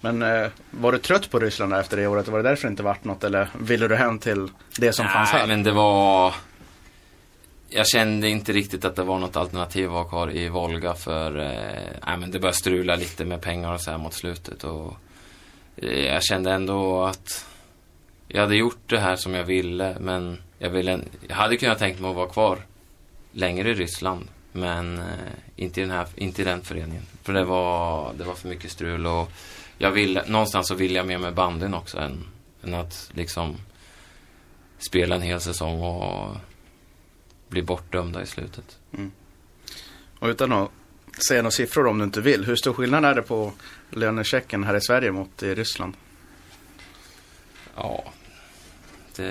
Men 0.00 0.22
eh, 0.22 0.50
var 0.70 0.92
du 0.92 0.98
trött 0.98 1.30
på 1.30 1.38
Ryssland 1.38 1.74
efter 1.74 1.96
det 1.96 2.06
året? 2.06 2.28
Var 2.28 2.42
det 2.42 2.48
därför 2.48 2.68
det 2.68 2.70
inte 2.70 2.82
vart 2.82 3.04
något? 3.04 3.24
Eller 3.24 3.48
ville 3.58 3.88
du 3.88 3.96
hem 3.96 4.18
till 4.18 4.48
det 4.78 4.92
som 4.92 5.08
fanns 5.08 5.32
Nej, 5.32 5.40
här? 5.40 5.48
men 5.48 5.62
det 5.62 5.72
var... 5.72 6.34
Jag 7.76 7.88
kände 7.88 8.28
inte 8.28 8.52
riktigt 8.52 8.84
att 8.84 8.96
det 8.96 9.02
var 9.02 9.18
något 9.18 9.36
alternativ 9.36 9.86
att 9.86 9.92
vara 9.92 10.04
kvar 10.04 10.36
i 10.36 10.48
Volga 10.48 10.94
för 10.94 11.38
eh, 11.38 12.18
men 12.18 12.30
det 12.30 12.38
började 12.38 12.56
strula 12.56 12.96
lite 12.96 13.24
med 13.24 13.40
pengar 13.40 13.72
och 13.72 13.80
så 13.80 13.90
här 13.90 13.98
mot 13.98 14.14
slutet. 14.14 14.64
Och, 14.64 14.96
eh, 15.76 16.04
jag 16.04 16.24
kände 16.24 16.52
ändå 16.52 17.04
att 17.04 17.46
jag 18.28 18.40
hade 18.40 18.56
gjort 18.56 18.78
det 18.86 18.98
här 18.98 19.16
som 19.16 19.34
jag 19.34 19.44
ville 19.44 19.96
men 20.00 20.42
jag, 20.58 20.70
ville, 20.70 21.00
jag 21.28 21.36
hade 21.36 21.56
kunnat 21.56 21.78
tänkt 21.78 22.00
mig 22.00 22.10
att 22.10 22.16
vara 22.16 22.28
kvar 22.28 22.58
längre 23.32 23.70
i 23.70 23.74
Ryssland. 23.74 24.28
Men 24.52 24.98
eh, 24.98 25.04
inte, 25.56 25.80
i 25.80 25.84
den 25.84 25.92
här, 25.92 26.06
inte 26.14 26.42
i 26.42 26.44
den 26.44 26.62
föreningen. 26.62 27.02
För 27.22 27.32
det 27.32 27.44
var, 27.44 28.12
det 28.18 28.24
var 28.24 28.34
för 28.34 28.48
mycket 28.48 28.70
strul 28.70 29.06
och 29.06 29.30
jag 29.78 29.90
ville, 29.90 30.24
någonstans 30.26 30.68
så 30.68 30.74
ville 30.74 30.94
jag 30.94 31.06
mer 31.06 31.18
med 31.18 31.34
banden 31.34 31.60
bandyn 31.60 31.74
också 31.74 31.98
än, 31.98 32.24
än 32.62 32.74
att 32.74 33.10
liksom 33.14 33.56
spela 34.78 35.14
en 35.14 35.22
hel 35.22 35.40
säsong 35.40 35.82
och 35.82 36.36
bli 37.54 37.62
bortdömda 37.62 38.22
i 38.22 38.26
slutet. 38.26 38.78
Och 40.18 40.28
utan 40.28 40.52
att 40.52 40.70
säga 41.28 41.42
några 41.42 41.50
siffror 41.50 41.86
om 41.86 41.98
du 41.98 42.04
inte 42.04 42.20
vill. 42.20 42.44
Hur 42.44 42.56
stor 42.56 42.72
skillnad 42.72 43.04
är 43.04 43.14
det 43.14 43.22
på 43.22 43.52
lönechecken 43.90 44.64
här 44.64 44.74
i 44.74 44.80
Sverige 44.80 45.12
mot 45.12 45.42
i 45.42 45.54
Ryssland? 45.54 45.94
Ja, 47.76 48.04
det, 49.16 49.26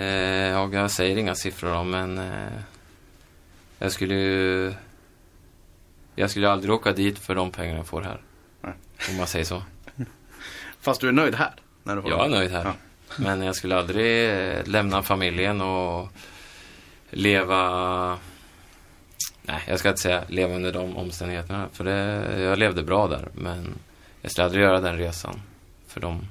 ja, 0.47 0.69
jag 0.74 0.91
säger 0.91 1.17
inga 1.17 1.36
siffror 1.36 1.74
om, 1.74 1.89
men 1.89 2.17
eh, 2.17 2.59
jag 3.80 3.91
skulle 3.91 4.13
ju... 4.13 4.74
Jag 6.15 6.30
skulle 6.30 6.49
aldrig 6.49 6.74
åka 6.74 6.91
dit 6.91 7.19
för 7.19 7.36
de 7.36 7.51
pengar 7.51 7.76
jag 7.76 7.88
får 7.88 8.01
här. 8.01 8.21
Nej. 8.61 8.74
Om 9.09 9.17
man 9.17 9.28
säger 9.28 9.45
så. 9.45 9.63
Fast 10.82 11.01
du 11.01 11.07
är 11.07 11.11
nöjd 11.11 11.36
här? 11.36 11.53
När 11.84 11.95
du 11.95 12.09
Jag 12.09 12.26
är 12.26 12.30
nöjd 12.30 12.51
här. 12.51 12.65
Ja. 12.65 12.74
Men 13.17 13.41
jag 13.41 13.55
skulle 13.55 13.78
aldrig 13.78 14.30
eh, 14.30 14.65
lämna 14.65 15.03
familjen 15.03 15.61
och 15.61 16.09
leva... 17.14 18.18
Nej, 19.41 19.61
jag 19.68 19.80
ska 19.80 19.89
inte 19.89 20.01
säga 20.01 20.24
leva 20.28 20.55
under 20.55 20.74
de 20.74 20.97
omständigheterna. 20.97 21.70
För 21.74 21.84
det, 21.84 22.41
jag 22.41 22.59
levde 22.59 22.84
bra 22.84 23.07
där. 23.07 23.28
Men 23.34 23.74
jag 24.22 24.32
skulle 24.32 24.45
aldrig 24.45 24.64
göra 24.64 24.82
den 24.82 24.97
resan 24.97 25.41
för, 25.88 26.01
dem, 26.01 26.28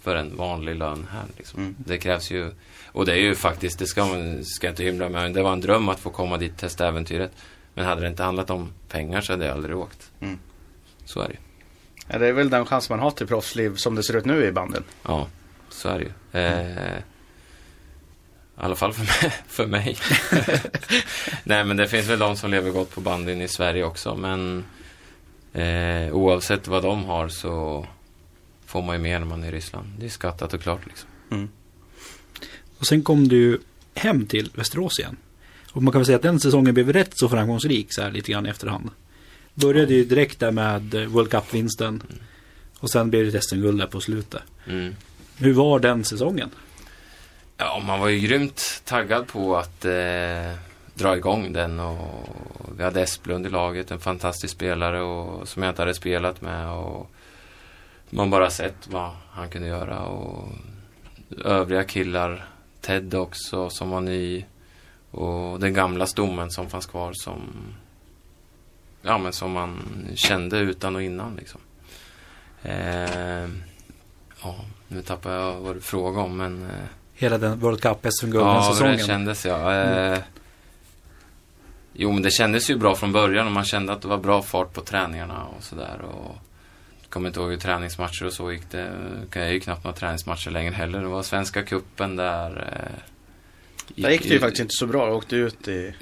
för 0.00 0.16
en 0.16 0.36
vanlig 0.36 0.76
lön 0.76 1.06
här. 1.12 1.24
Liksom. 1.36 1.60
Mm. 1.60 1.74
Det 1.78 1.98
krävs 1.98 2.30
ju... 2.30 2.50
Och 2.86 3.06
det 3.06 3.12
är 3.12 3.16
ju 3.16 3.34
faktiskt, 3.34 3.78
det 3.78 3.86
ska 3.86 4.06
man 4.06 4.44
ska 4.44 4.68
inte 4.68 4.84
hymla 4.84 5.08
med. 5.08 5.34
Det 5.34 5.42
var 5.42 5.52
en 5.52 5.60
dröm 5.60 5.88
att 5.88 6.00
få 6.00 6.10
komma 6.10 6.36
dit 6.36 6.58
testa 6.58 6.88
äventyret. 6.88 7.32
Men 7.74 7.84
hade 7.84 8.00
det 8.00 8.08
inte 8.08 8.22
handlat 8.22 8.50
om 8.50 8.72
pengar 8.88 9.20
så 9.20 9.32
hade 9.32 9.44
jag 9.44 9.54
aldrig 9.54 9.76
åkt. 9.76 10.10
Mm. 10.20 10.38
Så 11.04 11.20
är 11.20 11.28
det 11.28 11.32
ju. 11.32 11.38
Ja, 12.08 12.18
det 12.18 12.26
är 12.26 12.32
väl 12.32 12.50
den 12.50 12.66
chans 12.66 12.90
man 12.90 12.98
har 12.98 13.10
till 13.10 13.26
proffsliv 13.26 13.76
som 13.76 13.94
det 13.94 14.02
ser 14.02 14.16
ut 14.16 14.24
nu 14.24 14.44
i 14.44 14.52
banden. 14.52 14.84
Ja, 15.02 15.26
så 15.68 15.88
är 15.88 15.98
det 15.98 16.04
ju. 16.04 16.40
Eh, 16.40 16.98
I 18.56 18.60
alla 18.60 18.76
fall 18.76 18.92
för 18.92 19.04
mig. 19.04 19.34
För 19.46 19.66
mig. 19.66 19.96
Nej, 21.44 21.64
men 21.64 21.76
det 21.76 21.88
finns 21.88 22.08
väl 22.08 22.18
de 22.18 22.36
som 22.36 22.50
lever 22.50 22.70
gott 22.70 22.94
på 22.94 23.00
bandyn 23.00 23.42
i 23.42 23.48
Sverige 23.48 23.84
också. 23.84 24.14
Men 24.14 24.64
eh, 25.52 26.14
oavsett 26.14 26.68
vad 26.68 26.82
de 26.82 27.04
har 27.04 27.28
så 27.28 27.86
får 28.66 28.82
man 28.82 28.96
ju 28.96 29.02
mer 29.02 29.18
när 29.18 29.26
man 29.26 29.42
är 29.42 29.48
i 29.48 29.50
Ryssland. 29.50 29.86
Det 29.98 30.06
är 30.06 30.10
skattat 30.10 30.54
och 30.54 30.60
klart 30.60 30.86
liksom. 30.86 31.08
Mm. 31.30 31.48
Och 32.78 32.86
sen 32.86 33.02
kom 33.02 33.28
du 33.28 33.60
hem 33.94 34.26
till 34.26 34.50
Västerås 34.54 34.98
igen. 34.98 35.16
Och 35.72 35.82
man 35.82 35.92
kan 35.92 35.98
väl 35.98 36.06
säga 36.06 36.16
att 36.16 36.22
den 36.22 36.40
säsongen 36.40 36.74
blev 36.74 36.92
rätt 36.92 37.18
så 37.18 37.28
framgångsrik 37.28 37.86
så 37.90 38.02
här 38.02 38.10
lite 38.10 38.32
grann 38.32 38.46
i 38.46 38.48
efterhand. 38.48 38.90
Började 39.54 39.94
ju 39.94 40.04
direkt 40.04 40.40
där 40.40 40.50
med 40.50 40.94
eh, 40.94 41.06
World 41.06 41.30
Cup-vinsten. 41.30 42.02
Och 42.78 42.90
sen 42.90 43.10
blev 43.10 43.32
det 43.32 43.42
SM-guld 43.42 43.78
där 43.78 43.86
på 43.86 44.00
slutet. 44.00 44.42
Mm. 44.66 44.94
Hur 45.36 45.52
var 45.52 45.78
den 45.78 46.04
säsongen? 46.04 46.50
Ja, 47.56 47.82
man 47.86 48.00
var 48.00 48.08
ju 48.08 48.18
grymt 48.18 48.82
taggad 48.84 49.26
på 49.26 49.56
att 49.56 49.84
eh, 49.84 50.54
dra 50.94 51.16
igång 51.16 51.52
den 51.52 51.80
och 51.80 52.28
vi 52.76 52.84
hade 52.84 53.02
Esplund 53.02 53.46
i 53.46 53.48
laget, 53.48 53.90
en 53.90 54.00
fantastisk 54.00 54.54
spelare 54.54 55.02
och, 55.02 55.48
som 55.48 55.62
jag 55.62 55.70
inte 55.70 55.82
hade 55.82 55.94
spelat 55.94 56.40
med 56.40 56.68
och 56.68 57.10
man 58.10 58.30
bara 58.30 58.50
sett 58.50 58.86
vad 58.86 59.10
han 59.30 59.48
kunde 59.48 59.68
göra 59.68 60.04
och 60.04 60.48
övriga 61.44 61.84
killar, 61.84 62.48
Ted 62.80 63.14
också 63.14 63.70
som 63.70 63.90
var 63.90 64.00
ny 64.00 64.44
och 65.10 65.60
den 65.60 65.74
gamla 65.74 66.06
stommen 66.06 66.50
som 66.50 66.70
fanns 66.70 66.86
kvar 66.86 67.12
som 67.14 67.40
ja 69.02 69.18
men 69.18 69.32
som 69.32 69.52
man 69.52 69.82
kände 70.14 70.58
utan 70.58 70.96
och 70.96 71.02
innan 71.02 71.36
liksom. 71.36 71.60
Eh, 72.62 73.48
ja, 74.42 74.64
nu 74.88 75.02
tappar 75.02 75.32
jag 75.32 75.60
vad 75.60 75.76
du 75.76 75.80
frågade 75.80 76.24
om 76.24 76.36
men 76.36 76.62
eh, 76.62 76.88
Hela 77.14 77.38
den 77.38 77.58
World 77.58 77.80
Cup 77.82 78.06
SM-gulden 78.12 78.48
Ja, 78.48 78.62
hur 78.62 78.72
säsongen. 78.72 78.96
det 78.96 79.04
kändes 79.04 79.44
ja. 79.46 79.74
Eh, 79.74 80.18
jo, 81.92 82.12
men 82.12 82.22
det 82.22 82.30
kändes 82.30 82.70
ju 82.70 82.76
bra 82.76 82.94
från 82.94 83.12
början 83.12 83.46
och 83.46 83.52
man 83.52 83.64
kände 83.64 83.92
att 83.92 84.02
det 84.02 84.08
var 84.08 84.18
bra 84.18 84.42
fart 84.42 84.72
på 84.72 84.80
träningarna 84.80 85.44
och 85.44 85.62
sådär. 85.64 86.00
Och 86.02 86.36
kommer 87.08 87.28
inte 87.28 87.40
ihåg 87.40 87.50
hur 87.50 87.56
träningsmatcher 87.56 88.24
och 88.26 88.32
så 88.32 88.52
gick 88.52 88.70
det. 88.70 88.92
Jag 89.34 89.44
är 89.46 89.52
ju 89.52 89.60
knappt 89.60 89.84
några 89.84 89.96
träningsmatcher 89.96 90.50
längre 90.50 90.74
heller. 90.74 91.00
Det 91.00 91.08
var 91.08 91.22
Svenska 91.22 91.62
kuppen 91.62 92.16
där. 92.16 92.72
Eh, 92.72 94.02
Där 94.02 94.10
gick 94.10 94.22
det 94.22 94.28
ju 94.28 94.40
faktiskt 94.40 94.60
inte 94.60 94.74
så 94.74 94.86
bra. 94.86 95.06
Jag 95.06 95.16
åkte 95.16 95.36
ut 95.36 95.68
i 95.68 95.94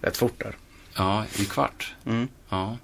rätt 0.00 0.16
fort 0.16 0.38
där. 0.42 0.56
Ja, 0.96 1.24
i 1.38 1.44
kvart. 1.44 1.94
Mm. 2.06 2.28
Ja. 2.48 2.76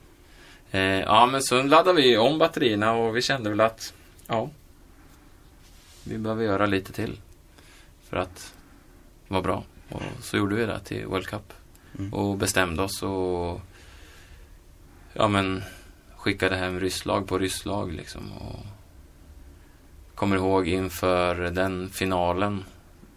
Eh, 0.71 0.81
ja, 0.81 1.27
men 1.27 1.43
så 1.43 1.63
laddade 1.63 2.03
vi 2.03 2.17
om 2.19 2.39
batterierna 2.39 2.93
och 2.93 3.17
vi 3.17 3.23
kände 3.23 3.51
väl 3.51 3.61
att 3.61 3.93
ja, 4.27 4.51
vi 6.05 6.19
behöver 6.19 6.45
göra 6.45 6.67
lite 6.67 6.93
till 6.93 7.21
för 8.13 8.19
att 8.19 8.55
vara 9.29 9.43
bra. 9.43 9.65
Och 9.89 10.03
så 10.21 10.37
gjorde 10.37 10.55
vi 10.55 10.67
det 10.67 10.81
till 10.81 11.07
World 11.07 11.27
Cup. 11.27 11.53
Mm. 11.99 12.15
Och 12.15 12.37
bestämde 12.37 12.83
oss 12.83 13.03
och 13.03 13.61
ja, 15.13 15.29
men 15.29 15.63
skickade 16.17 16.57
hem 16.57 16.81
rysslag 16.81 17.29
på 17.29 17.39
rysslag 17.39 17.93
liksom. 17.93 18.33
Och 18.33 18.67
kommer 20.15 20.37
ihåg 20.37 20.69
inför 20.69 21.35
den 21.35 21.89
finalen 21.89 22.65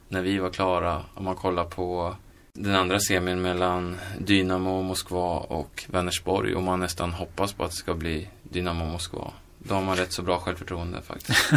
när 0.08 0.22
vi 0.22 0.38
var 0.38 0.50
klara, 0.50 1.02
om 1.14 1.26
man 1.26 1.36
kollar 1.36 1.66
på 1.66 2.16
den 2.54 2.76
andra 2.76 3.00
semin 3.00 3.42
mellan 3.42 3.98
Dynamo 4.20 4.82
Moskva 4.82 5.38
och 5.38 5.86
Vänersborg 5.88 6.56
och 6.56 6.64
man 6.64 6.80
nästan 6.80 7.14
hoppas 7.14 7.54
på 7.54 7.64
att 7.64 7.72
det 7.72 7.78
ska 7.78 7.94
bli 7.94 8.28
Dynamo 8.44 8.86
Moskva. 8.86 9.32
Då 9.58 9.76
har 9.76 9.82
man 9.82 9.98
rätt 9.98 10.14
så 10.14 10.22
bra 10.22 10.40
självförtroende 10.40 11.02
faktiskt. 11.02 11.52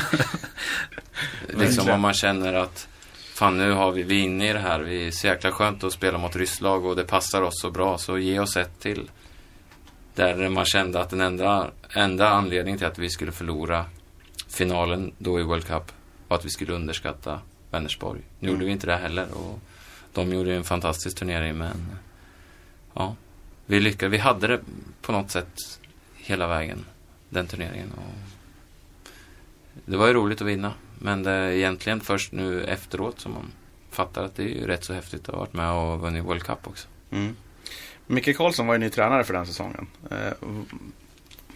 liksom 1.48 1.90
om 1.90 2.00
man 2.00 2.14
känner 2.14 2.54
att 2.54 2.88
fan 3.38 3.58
nu 3.58 3.72
har 3.72 3.92
vi, 3.92 4.02
vi 4.02 4.20
är 4.20 4.24
inne 4.24 4.50
i 4.50 4.52
det 4.52 4.58
här, 4.58 4.80
vi 4.80 5.06
är 5.06 5.10
så 5.10 5.26
jäkla 5.26 5.52
skönt 5.52 5.84
att 5.84 5.92
spela 5.92 6.18
mot 6.18 6.36
rysslag 6.36 6.84
och 6.84 6.96
det 6.96 7.04
passar 7.04 7.42
oss 7.42 7.60
så 7.60 7.70
bra 7.70 7.98
så 7.98 8.18
ge 8.18 8.40
oss 8.40 8.56
ett 8.56 8.80
till. 8.80 9.10
Där 10.14 10.48
man 10.48 10.64
kände 10.64 11.00
att 11.00 11.10
den 11.10 11.20
enda, 11.20 11.70
enda 11.90 12.28
anledningen 12.28 12.78
till 12.78 12.86
att 12.86 12.98
vi 12.98 13.10
skulle 13.10 13.32
förlora 13.32 13.84
finalen 14.48 15.12
då 15.18 15.40
i 15.40 15.42
World 15.42 15.66
Cup 15.66 15.92
var 16.28 16.36
att 16.36 16.44
vi 16.44 16.50
skulle 16.50 16.72
underskatta 16.72 17.40
Vänersborg. 17.70 18.20
Nu 18.38 18.48
Mm. 18.48 18.54
gjorde 18.54 18.66
vi 18.66 18.72
inte 18.72 18.86
det 18.86 18.96
heller 18.96 19.26
och 19.34 19.60
de 20.12 20.32
gjorde 20.32 20.54
en 20.54 20.64
fantastisk 20.64 21.16
turnering 21.16 21.58
men 21.58 21.98
ja, 22.94 23.16
vi 23.66 23.80
lyckades. 23.80 24.12
Vi 24.12 24.18
hade 24.18 24.46
det 24.46 24.60
på 25.02 25.12
något 25.12 25.30
sätt 25.30 25.80
hela 26.16 26.46
vägen, 26.46 26.84
den 27.28 27.46
turneringen. 27.46 27.92
Och 27.96 28.14
det 29.84 29.96
var 29.96 30.06
ju 30.06 30.12
roligt 30.12 30.40
att 30.40 30.48
vinna 30.48 30.72
men 30.98 31.22
det 31.22 31.30
är 31.30 31.50
egentligen 31.50 32.00
först 32.00 32.32
nu 32.32 32.64
efteråt 32.64 33.20
som 33.20 33.32
man 33.32 33.52
fattar 33.90 34.24
att 34.24 34.36
det 34.36 34.42
är 34.42 34.48
ju 34.48 34.66
rätt 34.66 34.84
så 34.84 34.92
häftigt 34.92 35.28
att 35.28 35.34
ha 35.34 35.40
varit 35.40 35.52
med 35.52 35.72
och 35.72 36.00
vunnit 36.00 36.24
World 36.24 36.42
Cup 36.42 36.66
också. 36.66 36.88
Mm. 37.10 37.36
Micke 38.06 38.36
Karlsson 38.36 38.66
var 38.66 38.74
ju 38.74 38.78
ny 38.78 38.90
tränare 38.90 39.24
för 39.24 39.34
den 39.34 39.46
säsongen. 39.46 39.86
Eh, 40.10 40.32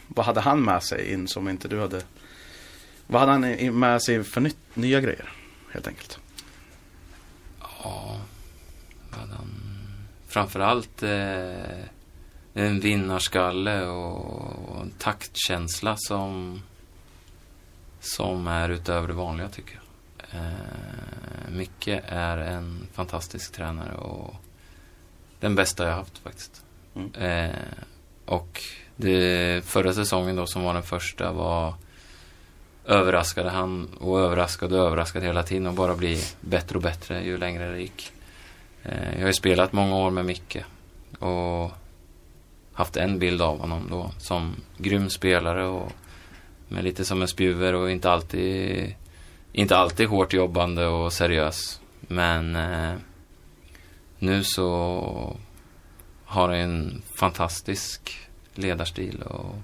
vad 0.08 0.26
hade 0.26 0.40
han 0.40 0.64
med 0.64 0.82
sig 0.82 1.12
in 1.12 1.28
som 1.28 1.48
inte 1.48 1.68
du 1.68 1.80
hade? 1.80 2.02
Vad 3.06 3.20
hade 3.20 3.32
han 3.32 3.78
med 3.78 4.02
sig 4.02 4.24
för 4.24 4.40
nytt, 4.40 4.56
nya 4.74 5.00
grejer? 5.00 5.32
Helt 5.72 5.88
enkelt. 5.88 6.18
Ja, 7.60 8.20
vad 9.10 9.20
hade 9.20 9.32
han? 9.32 9.50
Framförallt 10.28 11.02
eh, 11.02 11.84
en 12.54 12.80
vinnarskalle 12.80 13.86
och, 13.86 14.68
och 14.68 14.80
en 14.80 14.90
taktkänsla 14.90 15.96
som, 15.98 16.62
som 18.02 18.46
är 18.46 18.68
utöver 18.68 19.08
det 19.08 19.14
vanliga 19.14 19.48
tycker 19.48 19.74
jag. 19.74 20.40
Eh, 20.40 21.50
Micke 21.50 21.88
är 22.06 22.38
en 22.38 22.86
fantastisk 22.92 23.52
tränare 23.52 23.94
och 23.94 24.34
den 25.40 25.54
bästa 25.54 25.86
jag 25.86 25.94
haft 25.94 26.18
faktiskt. 26.18 26.64
Mm. 26.94 27.14
Eh, 27.14 27.56
och 28.24 28.60
det, 28.96 29.64
förra 29.64 29.92
säsongen 29.92 30.36
då 30.36 30.46
som 30.46 30.62
var 30.62 30.74
den 30.74 30.82
första 30.82 31.32
var 31.32 31.74
överraskade 32.84 33.50
han 33.50 33.88
och 34.00 34.20
överraskade 34.20 34.80
och 34.80 34.86
överraskade 34.86 35.26
hela 35.26 35.42
tiden 35.42 35.66
och 35.66 35.74
bara 35.74 35.94
bli 35.94 36.22
bättre 36.40 36.76
och 36.76 36.82
bättre 36.82 37.24
ju 37.24 37.38
längre 37.38 37.70
det 37.70 37.80
gick. 37.80 38.12
Eh, 38.82 39.12
jag 39.12 39.20
har 39.20 39.26
ju 39.26 39.32
spelat 39.32 39.72
många 39.72 39.96
år 39.96 40.10
med 40.10 40.24
Micke 40.24 40.56
och 41.18 41.72
haft 42.72 42.96
en 42.96 43.18
bild 43.18 43.42
av 43.42 43.58
honom 43.58 43.86
då 43.90 44.10
som 44.18 44.56
grym 44.78 45.10
spelare 45.10 45.66
och 45.66 45.92
med 46.72 46.84
lite 46.84 47.04
som 47.04 47.22
en 47.22 47.28
spjuver 47.28 47.74
och 47.74 47.90
inte 47.90 48.10
alltid 48.10 48.94
inte 49.52 49.76
alltid 49.76 50.08
hårt 50.08 50.32
jobbande 50.32 50.86
och 50.86 51.12
seriös. 51.12 51.80
Men 52.00 52.56
eh, 52.56 52.94
nu 54.18 54.44
så 54.44 55.36
har 56.24 56.48
han 56.48 56.58
en 56.58 57.02
fantastisk 57.18 58.18
ledarstil 58.54 59.22
och 59.22 59.56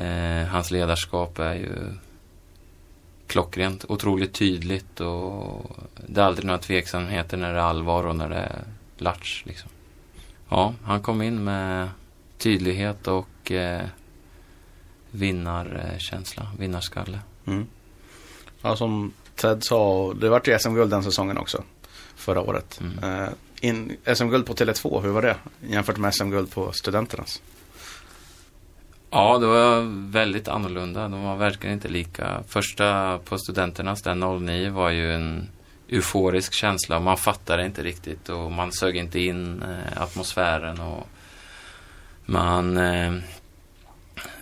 eh, 0.00 0.46
hans 0.46 0.70
ledarskap 0.70 1.38
är 1.38 1.54
ju 1.54 1.92
klockrent, 3.26 3.84
otroligt 3.88 4.32
tydligt 4.32 5.00
och 5.00 5.76
det 6.06 6.20
är 6.20 6.24
aldrig 6.24 6.46
några 6.46 6.58
tveksamheter 6.58 7.36
när 7.36 7.52
det 7.52 7.58
är 7.58 7.64
allvar 7.64 8.06
och 8.06 8.16
när 8.16 8.28
det 8.28 8.36
är 8.36 8.62
latch 8.98 9.42
liksom. 9.46 9.70
Ja, 10.48 10.74
han 10.84 11.02
kom 11.02 11.22
in 11.22 11.44
med 11.44 11.88
tydlighet 12.38 13.08
och 13.08 13.52
eh, 13.52 13.84
vinnarkänsla, 15.16 16.46
vinnarskalle. 16.58 17.18
Mm. 17.46 17.66
Ja, 18.62 18.76
som 18.76 19.12
Ted 19.34 19.64
sa, 19.64 20.12
det 20.12 20.28
vart 20.28 20.48
ju 20.48 20.58
SM-guld 20.58 20.90
den 20.90 21.02
säsongen 21.02 21.38
också. 21.38 21.62
Förra 22.16 22.40
året. 22.40 22.80
Mm. 22.80 23.22
Eh, 23.22 23.28
in, 23.60 23.96
SM-guld 24.14 24.46
på 24.46 24.54
Tele2, 24.54 25.02
hur 25.02 25.10
var 25.10 25.22
det? 25.22 25.36
Jämfört 25.68 25.96
med 25.96 26.14
SM-guld 26.14 26.50
på 26.50 26.72
Studenternas. 26.72 27.42
Ja, 29.10 29.38
det 29.38 29.46
var 29.46 29.82
väldigt 30.10 30.48
annorlunda. 30.48 31.08
De 31.08 31.22
var 31.22 31.36
verkligen 31.36 31.74
inte 31.74 31.88
lika. 31.88 32.42
Första 32.48 33.18
på 33.18 33.38
Studenternas, 33.38 34.02
den 34.02 34.20
09, 34.20 34.70
var 34.70 34.90
ju 34.90 35.14
en 35.14 35.48
euforisk 35.88 36.54
känsla. 36.54 37.00
Man 37.00 37.16
fattade 37.16 37.66
inte 37.66 37.82
riktigt 37.82 38.28
och 38.28 38.52
man 38.52 38.72
sög 38.72 38.96
inte 38.96 39.20
in 39.20 39.62
eh, 39.62 40.02
atmosfären 40.02 40.80
och 40.80 41.08
man 42.24 42.76
eh, 42.76 43.12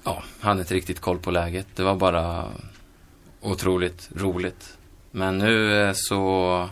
ja, 0.04 0.22
hade 0.40 0.60
inte 0.60 0.74
riktigt 0.74 1.00
koll 1.00 1.18
på 1.18 1.30
läget. 1.30 1.66
Det 1.74 1.82
var 1.82 1.96
bara 1.96 2.44
otroligt 3.40 4.10
roligt. 4.16 4.78
Men 5.10 5.38
nu 5.38 5.82
eh, 5.82 5.92
så 5.94 6.68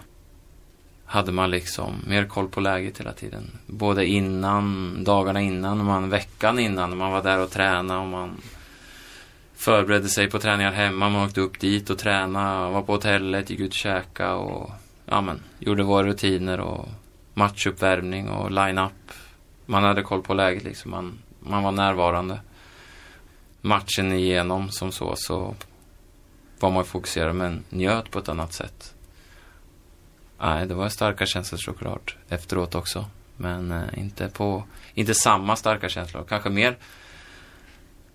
hade 1.04 1.32
man 1.32 1.50
liksom 1.50 1.94
mer 2.06 2.24
koll 2.24 2.48
på 2.48 2.60
läget 2.60 3.00
hela 3.00 3.12
tiden. 3.12 3.50
Både 3.66 4.06
innan, 4.06 4.96
dagarna 5.04 5.40
innan 5.40 5.80
och 5.80 5.86
man, 5.86 6.10
veckan 6.10 6.58
innan. 6.58 6.96
Man 6.96 7.12
var 7.12 7.22
där 7.22 7.38
och 7.38 7.50
tränade 7.50 8.00
och 8.00 8.06
man 8.06 8.40
förberedde 9.54 10.08
sig 10.08 10.30
på 10.30 10.38
träningar 10.38 10.72
hemma. 10.72 11.08
Man 11.08 11.24
åkte 11.24 11.40
upp 11.40 11.60
dit 11.60 11.90
och 11.90 11.98
tränade, 11.98 12.72
var 12.72 12.82
på 12.82 12.92
hotellet, 12.92 13.50
gick 13.50 13.60
ut 13.60 13.70
och 13.70 13.74
käkade 13.74 14.32
och 14.32 14.70
ja, 15.06 15.20
men, 15.20 15.40
gjorde 15.58 15.82
våra 15.82 16.06
rutiner 16.06 16.60
och 16.60 16.88
matchuppvärmning 17.34 18.28
och 18.28 18.50
line-up. 18.50 19.12
Man 19.66 19.84
hade 19.84 20.02
koll 20.02 20.22
på 20.22 20.34
läget 20.34 20.64
liksom. 20.64 20.90
Man, 20.90 21.18
man 21.40 21.62
var 21.62 21.72
närvarande. 21.72 22.38
Matchen 23.64 24.12
igenom 24.12 24.70
som 24.70 24.92
så, 24.92 25.16
så 25.16 25.54
var 26.60 26.70
man 26.70 26.84
fokuserad 26.84 27.34
men 27.34 27.64
njöt 27.68 28.10
på 28.10 28.18
ett 28.18 28.28
annat 28.28 28.52
sätt. 28.52 28.94
Nej, 30.40 30.66
det 30.66 30.74
var 30.74 30.88
starka 30.88 31.26
känslor 31.26 31.58
såklart 31.58 32.16
efteråt 32.28 32.74
också. 32.74 33.04
Men 33.36 33.72
eh, 33.72 33.98
inte 33.98 34.28
på, 34.28 34.64
inte 34.94 35.14
samma 35.14 35.56
starka 35.56 35.88
känslor. 35.88 36.24
Kanske 36.28 36.50
mer, 36.50 36.76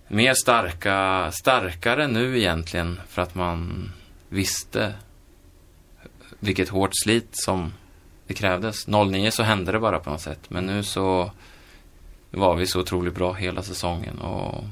mer 0.07 0.33
starka, 0.33 1.31
starkare 1.31 2.07
nu 2.07 2.39
egentligen 2.39 2.99
för 3.07 3.21
att 3.21 3.35
man 3.35 3.91
visste 4.29 4.93
vilket 6.39 6.69
hårt 6.69 6.91
slit 6.93 7.29
som 7.31 7.73
det 8.27 8.33
krävdes. 8.33 8.87
09 8.87 9.31
så 9.31 9.43
hände 9.43 9.71
det 9.71 9.79
bara 9.79 9.99
på 9.99 10.09
något 10.09 10.21
sätt. 10.21 10.49
Men 10.49 10.65
nu 10.65 10.83
så 10.83 11.31
var 12.31 12.55
vi 12.55 12.67
så 12.67 12.79
otroligt 12.79 13.15
bra 13.15 13.33
hela 13.33 13.61
säsongen 13.61 14.19
och 14.19 14.63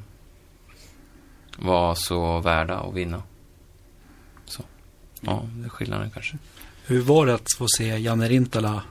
var 1.55 1.95
så 1.95 2.39
värda 2.39 2.79
att 2.79 2.93
vinna. 2.93 3.23
Så, 4.45 4.63
ja, 5.21 5.45
det 5.55 5.65
är 5.65 5.69
skillnaden 5.69 6.11
kanske. 6.13 6.37
Hur 6.85 7.01
var 7.01 7.25
det 7.25 7.33
att 7.33 7.53
få 7.57 7.67
se 7.77 7.97
Janne 7.97 8.27
Rintala 8.27 8.81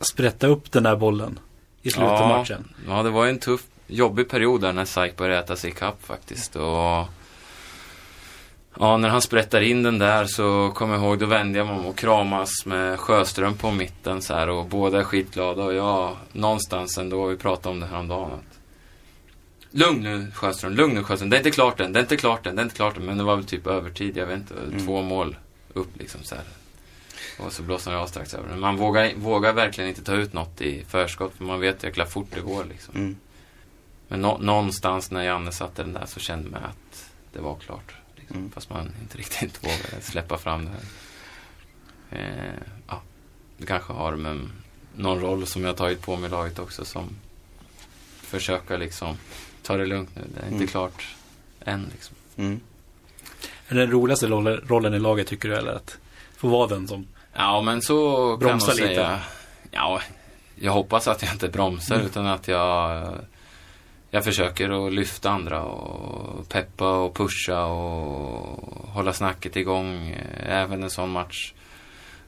sprätta 0.00 0.46
upp 0.46 0.72
den 0.72 0.82
där 0.82 0.96
bollen 0.96 1.38
i 1.82 1.90
slutet 1.90 2.20
av 2.20 2.28
matchen? 2.28 2.74
Ja, 2.88 3.02
det 3.02 3.10
var 3.10 3.26
en 3.26 3.38
tuff, 3.38 3.62
jobbig 3.86 4.28
period 4.28 4.60
där 4.60 4.72
när 4.72 4.84
SAIK 4.84 5.16
började 5.16 5.40
äta 5.40 5.56
sig 5.56 5.70
ikapp 5.70 6.02
faktiskt. 6.06 6.56
Och 6.56 7.08
Ja, 8.78 8.96
när 8.96 9.08
han 9.08 9.22
sprättar 9.22 9.60
in 9.60 9.82
den 9.82 9.98
där 9.98 10.24
så 10.24 10.70
kommer 10.74 10.94
jag 10.94 11.04
ihåg, 11.04 11.18
då 11.18 11.26
vände 11.26 11.58
jag 11.58 11.66
mig 11.66 11.76
om 11.76 11.86
och 11.86 11.96
kramas 11.96 12.66
med 12.66 13.00
Sjöström 13.00 13.54
på 13.54 13.70
mitten 13.70 14.22
så 14.22 14.34
här 14.34 14.48
och 14.48 14.66
båda 14.66 14.98
är 14.98 15.04
skitglada 15.04 15.62
och 15.64 15.74
jag, 15.74 16.16
någonstans 16.32 16.98
ändå, 16.98 17.26
vi 17.26 17.36
pratade 17.36 17.74
om 17.74 17.80
det 17.80 17.86
här 17.86 17.98
om 17.98 18.08
dagen 18.08 18.30
att 18.32 18.59
Lugn 19.70 20.02
nu 20.02 20.30
Sjöström, 20.34 20.72
lugn 20.72 20.94
nu 20.94 21.04
Sjöström, 21.04 21.30
det 21.30 21.36
är 21.36 21.38
inte 21.38 21.50
klart 21.50 21.80
än, 21.80 21.92
det 21.92 21.98
är 21.98 22.02
inte 22.02 22.16
klart 22.16 22.46
än, 22.46 22.56
det 22.56 22.62
är 22.62 22.64
inte 22.64 22.76
klart 22.76 22.96
än, 22.96 23.04
men 23.06 23.18
det 23.18 23.24
var 23.24 23.36
väl 23.36 23.44
typ 23.44 23.66
övertid, 23.66 24.16
jag 24.16 24.26
vet 24.26 24.36
inte, 24.36 24.54
Mm. 24.54 24.86
två 24.86 25.02
mål 25.02 25.36
upp 25.72 25.88
liksom 25.98 26.22
så 26.22 26.34
här. 26.34 26.44
Och 27.38 27.52
så 27.52 27.62
blåste 27.62 27.90
han 27.90 27.98
av 27.98 28.06
strax 28.06 28.34
över. 28.34 28.56
Man 28.56 28.76
vågar, 28.76 29.14
vågar 29.16 29.52
verkligen 29.52 29.88
inte 29.90 30.02
ta 30.04 30.14
ut 30.14 30.32
något 30.32 30.60
i 30.60 30.84
förskott 30.88 31.34
för 31.34 31.44
man 31.44 31.60
vet 31.60 31.82
jäkla 31.82 32.06
fort 32.06 32.28
det 32.34 32.40
går 32.40 32.64
liksom. 32.64 32.94
Mm. 32.94 33.16
Men 34.08 34.20
nå- 34.20 34.38
någonstans 34.38 35.10
när 35.10 35.22
Janne 35.24 35.52
satte 35.52 35.82
den 35.82 35.92
där 35.92 36.06
så 36.06 36.20
kände 36.20 36.50
man 36.50 36.62
att 36.64 37.10
det 37.32 37.40
var 37.40 37.56
klart. 37.58 37.94
Liksom. 38.16 38.36
Mm. 38.36 38.50
Fast 38.50 38.70
man 38.70 38.90
inte 39.02 39.18
riktigt 39.18 39.64
vågade 39.64 40.00
släppa 40.02 40.38
fram 40.38 40.64
det 40.64 40.70
här. 40.70 40.80
Eh, 42.10 42.54
ja, 42.88 43.02
det 43.58 43.66
kanske 43.66 43.92
har 43.92 44.16
med 44.16 44.48
någon 44.96 45.20
roll 45.20 45.46
som 45.46 45.64
jag 45.64 45.76
tagit 45.76 46.02
på 46.02 46.16
mig 46.16 46.26
i 46.28 46.30
laget 46.30 46.58
också 46.58 46.84
som 46.84 47.08
försöka 48.20 48.76
liksom 48.76 49.16
ta 49.62 49.76
det 49.76 49.86
lugnt 49.86 50.10
nu. 50.16 50.22
Det 50.34 50.40
är 50.40 50.44
inte 50.44 50.54
Mm. 50.56 50.66
klart 50.68 51.06
än 51.64 51.88
liksom. 51.92 52.16
Mm. 52.36 52.60
Är 53.68 53.74
det 53.74 53.80
den 53.80 53.90
roligaste 53.90 54.26
rollen, 54.26 54.60
rollen 54.66 54.94
i 54.94 54.98
laget 54.98 55.26
tycker 55.26 55.48
du 55.48 55.56
eller 55.56 55.72
att 55.72 55.98
få 56.36 56.48
vara 56.48 56.66
den 56.66 56.88
som 56.88 57.06
Ja, 57.32 57.62
men 57.62 57.82
så 57.82 57.96
kan 58.16 58.28
jag 58.30 58.38
Bromsa 58.38 58.66
nog 58.66 58.76
lite. 58.80 58.94
säga. 58.94 59.20
Ja, 59.70 60.00
jag 60.54 60.72
hoppas 60.72 61.08
att 61.08 61.22
jag 61.22 61.32
inte 61.32 61.48
bromsar 61.48 61.94
Mm. 61.94 62.06
utan 62.06 62.26
att 62.26 62.48
jag 62.48 63.14
jag 64.10 64.24
försöker 64.24 64.86
att 64.86 64.92
lyfta 64.92 65.30
andra 65.30 65.62
och 65.62 66.48
peppa 66.48 66.90
och 66.92 67.14
pusha 67.16 67.64
och 67.64 68.88
hålla 68.88 69.12
snacket 69.12 69.56
igång. 69.56 70.16
Även 70.46 70.82
en 70.82 70.90
sån 70.90 71.10
match 71.10 71.52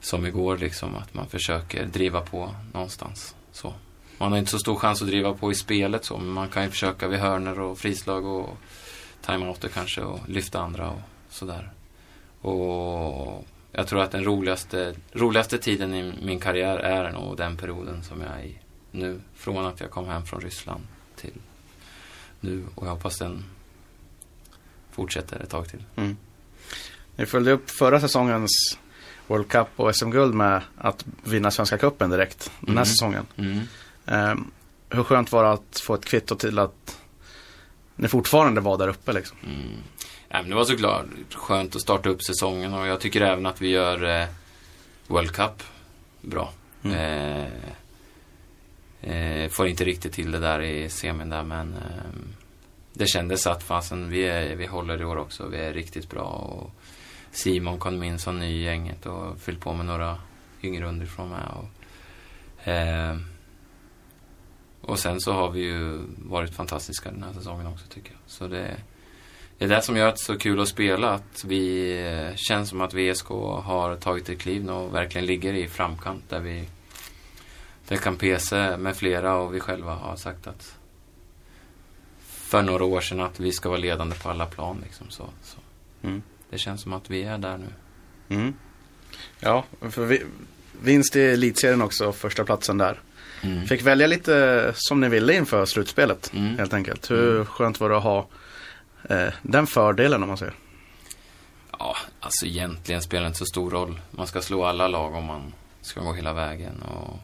som 0.00 0.26
igår 0.26 0.58
liksom. 0.58 0.96
Att 0.96 1.14
man 1.14 1.28
försöker 1.28 1.84
driva 1.86 2.20
på 2.20 2.54
någonstans. 2.72 3.34
Så. 3.52 3.74
Man 4.22 4.32
har 4.32 4.38
inte 4.38 4.50
så 4.50 4.58
stor 4.58 4.76
chans 4.76 5.02
att 5.02 5.08
driva 5.08 5.34
på 5.34 5.52
i 5.52 5.54
spelet 5.54 6.04
så. 6.04 6.18
Men 6.18 6.28
man 6.28 6.48
kan 6.48 6.64
ju 6.64 6.70
försöka 6.70 7.08
vid 7.08 7.18
hörner 7.18 7.60
och 7.60 7.78
frislag 7.78 8.26
och 8.26 8.56
timeouter 9.20 9.68
kanske 9.68 10.00
och 10.00 10.28
lyfta 10.28 10.60
andra 10.60 10.90
och 10.90 11.00
sådär. 11.30 11.72
Och 12.40 13.44
jag 13.72 13.86
tror 13.86 14.00
att 14.02 14.10
den 14.10 14.24
roligaste, 14.24 14.94
roligaste 15.12 15.58
tiden 15.58 15.94
i 15.94 16.14
min 16.22 16.40
karriär 16.40 16.76
är 16.76 17.12
nog 17.12 17.36
den 17.36 17.56
perioden 17.56 18.02
som 18.04 18.20
jag 18.20 18.30
är 18.30 18.44
i 18.44 18.58
nu. 18.90 19.20
Från 19.34 19.66
att 19.66 19.80
jag 19.80 19.90
kom 19.90 20.06
hem 20.06 20.26
från 20.26 20.40
Ryssland 20.40 20.86
till 21.16 21.34
nu. 22.40 22.64
Och 22.74 22.86
jag 22.86 22.90
hoppas 22.90 23.18
den 23.18 23.44
fortsätter 24.90 25.40
ett 25.40 25.50
tag 25.50 25.68
till. 25.68 25.84
Mm. 25.96 26.16
Ni 27.16 27.26
följde 27.26 27.52
upp 27.52 27.70
förra 27.70 28.00
säsongens 28.00 28.78
World 29.26 29.48
Cup 29.48 29.68
och 29.76 29.96
SM-guld 29.96 30.34
med 30.34 30.62
att 30.78 31.04
vinna 31.24 31.50
Svenska 31.50 31.78
Cupen 31.78 32.10
direkt 32.10 32.50
den 32.60 32.68
här 32.68 32.72
Mm. 32.72 32.84
säsongen. 32.86 33.26
Mm. 33.36 33.60
Ehm, 34.06 34.50
hur 34.90 35.02
skönt 35.02 35.32
var 35.32 35.44
det 35.44 35.50
att 35.50 35.80
få 35.82 35.94
ett 35.94 36.04
kvitto 36.04 36.36
till 36.36 36.58
att 36.58 37.00
ni 37.96 38.08
fortfarande 38.08 38.60
var 38.60 38.78
där 38.78 38.88
uppe 38.88 39.12
liksom? 39.12 39.38
Mm. 39.44 39.82
Ja, 40.28 40.40
men 40.40 40.50
det 40.50 40.56
var 40.56 40.64
såklart 40.64 41.06
skönt 41.34 41.76
att 41.76 41.82
starta 41.82 42.08
upp 42.08 42.22
säsongen 42.22 42.74
och 42.74 42.86
jag 42.86 43.00
tycker 43.00 43.20
även 43.20 43.46
att 43.46 43.60
vi 43.60 43.68
gör 43.68 44.20
eh, 44.20 44.28
World 45.06 45.32
Cup 45.32 45.62
bra. 46.20 46.52
Mm. 46.82 46.96
Eh, 46.96 47.46
eh, 49.00 49.48
får 49.50 49.66
inte 49.66 49.84
riktigt 49.84 50.12
till 50.12 50.30
det 50.30 50.38
där 50.38 50.60
i 50.60 50.88
semin 50.88 51.30
där 51.30 51.42
men 51.42 51.72
eh, 51.72 52.20
det 52.92 53.06
kändes 53.06 53.46
att 53.46 53.62
fasen, 53.62 54.10
vi, 54.10 54.22
är, 54.22 54.56
vi 54.56 54.66
håller 54.66 55.00
i 55.00 55.04
år 55.04 55.16
också. 55.16 55.46
Vi 55.46 55.58
är 55.58 55.72
riktigt 55.72 56.10
bra 56.10 56.24
och 56.24 56.70
Simon 57.30 57.78
kom 57.78 58.02
in 58.02 58.18
som 58.18 58.38
ny 58.38 58.46
i 58.46 58.62
gänget 58.62 59.06
och 59.06 59.40
fyllt 59.40 59.60
på 59.60 59.72
med 59.72 59.86
några 59.86 60.18
yngre 60.62 60.88
underifrån 60.88 61.30
med. 61.30 61.48
Och, 61.54 62.68
eh, 62.68 63.16
och 64.82 64.98
sen 64.98 65.20
så 65.20 65.32
har 65.32 65.50
vi 65.50 65.60
ju 65.60 66.00
varit 66.16 66.54
fantastiska 66.54 67.10
den 67.10 67.22
här 67.22 67.32
säsongen 67.32 67.66
också 67.66 67.86
tycker 67.86 68.10
jag. 68.10 68.20
Så 68.26 68.48
det, 68.48 68.76
det 69.58 69.64
är 69.64 69.68
det 69.68 69.82
som 69.82 69.96
gör 69.96 70.06
att 70.08 70.16
det 70.16 70.22
är 70.22 70.34
så 70.34 70.38
kul 70.38 70.60
att 70.60 70.68
spela. 70.68 71.10
Att 71.10 71.44
vi 71.44 71.92
eh, 72.06 72.36
känns 72.36 72.68
som 72.68 72.80
att 72.80 72.94
VSK 72.94 73.28
har 73.62 73.96
tagit 73.96 74.28
ett 74.28 74.38
kliv 74.38 74.64
nu 74.64 74.72
och 74.72 74.94
verkligen 74.94 75.26
ligger 75.26 75.54
i 75.54 75.68
framkant 75.68 76.24
där 76.28 76.40
vi, 76.40 76.64
där 77.88 78.16
PC 78.16 78.76
med 78.76 78.96
flera 78.96 79.36
och 79.36 79.54
vi 79.54 79.60
själva 79.60 79.94
har 79.94 80.16
sagt 80.16 80.46
att 80.46 80.78
för 82.52 82.62
några 82.62 82.84
år 82.84 83.00
sedan 83.00 83.20
att 83.20 83.40
vi 83.40 83.52
ska 83.52 83.68
vara 83.68 83.78
ledande 83.78 84.16
på 84.16 84.30
alla 84.30 84.46
plan. 84.46 84.80
Liksom, 84.84 85.10
så, 85.10 85.28
så. 85.42 85.58
Mm. 86.02 86.22
Det 86.50 86.58
känns 86.58 86.80
som 86.82 86.92
att 86.92 87.10
vi 87.10 87.22
är 87.22 87.38
där 87.38 87.58
nu. 87.58 87.66
Mm. 88.36 88.54
Ja, 89.40 89.64
för 89.80 90.06
vi, 90.06 90.22
vinst 90.82 91.16
i 91.16 91.20
elitserien 91.20 91.82
också, 91.82 92.12
första 92.12 92.44
platsen 92.44 92.78
där. 92.78 93.00
Mm. 93.42 93.66
Fick 93.66 93.82
välja 93.82 94.06
lite 94.06 94.72
som 94.74 95.00
ni 95.00 95.08
ville 95.08 95.34
inför 95.34 95.64
slutspelet 95.64 96.30
Mm. 96.34 96.58
helt 96.58 96.72
enkelt. 96.74 97.10
Hur 97.10 97.44
skönt 97.44 97.80
var 97.80 97.88
det 97.90 97.96
att 97.96 98.02
ha 98.02 98.26
eh, 99.08 99.32
den 99.42 99.66
fördelen 99.66 100.22
om 100.22 100.28
man 100.28 100.38
säger? 100.38 100.54
Ja, 101.78 101.96
alltså 102.20 102.46
egentligen 102.46 103.02
spelar 103.02 103.22
det 103.22 103.26
inte 103.26 103.38
så 103.38 103.44
stor 103.44 103.70
roll. 103.70 104.00
Man 104.10 104.26
ska 104.26 104.42
slå 104.42 104.64
alla 104.64 104.88
lag 104.88 105.14
om 105.14 105.24
man 105.24 105.52
ska 105.80 106.00
gå 106.00 106.12
hela 106.12 106.32
vägen. 106.32 106.82
Och, 106.82 107.18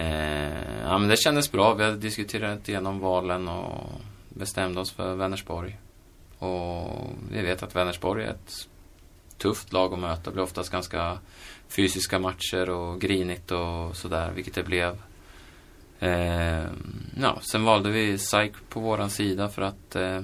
eh, 0.00 0.82
ja, 0.82 0.98
men 0.98 1.08
det 1.08 1.16
kändes 1.16 1.52
bra. 1.52 1.74
Vi 1.74 1.84
hade 1.84 1.96
diskuterat 1.96 2.68
igenom 2.68 2.98
valen 3.00 3.48
och 3.48 3.90
bestämde 4.28 4.80
oss 4.80 4.92
för 4.92 5.14
Vänersborg. 5.14 5.76
Och 6.38 7.10
vi 7.32 7.42
vet 7.42 7.62
att 7.62 7.76
Vänersborg 7.76 8.24
är 8.24 8.28
ett 8.30 8.68
tufft 9.38 9.72
lag 9.72 9.92
att 9.92 9.98
möta. 9.98 10.22
Det 10.24 10.30
blir 10.30 10.42
oftast 10.42 10.70
ganska 10.72 11.18
fysiska 11.68 12.18
matcher 12.18 12.70
och 12.70 13.00
grinigt 13.00 13.50
och 13.50 13.96
sådär, 13.96 14.30
vilket 14.34 14.54
det 14.54 14.62
blev. 14.62 14.96
Eh, 16.00 16.64
ja, 17.20 17.38
sen 17.40 17.64
valde 17.64 17.90
vi 17.90 18.18
SAIK 18.18 18.52
på 18.68 18.80
våran 18.80 19.10
sida 19.10 19.48
för 19.48 19.62
att 19.62 19.96
eh, 19.96 20.20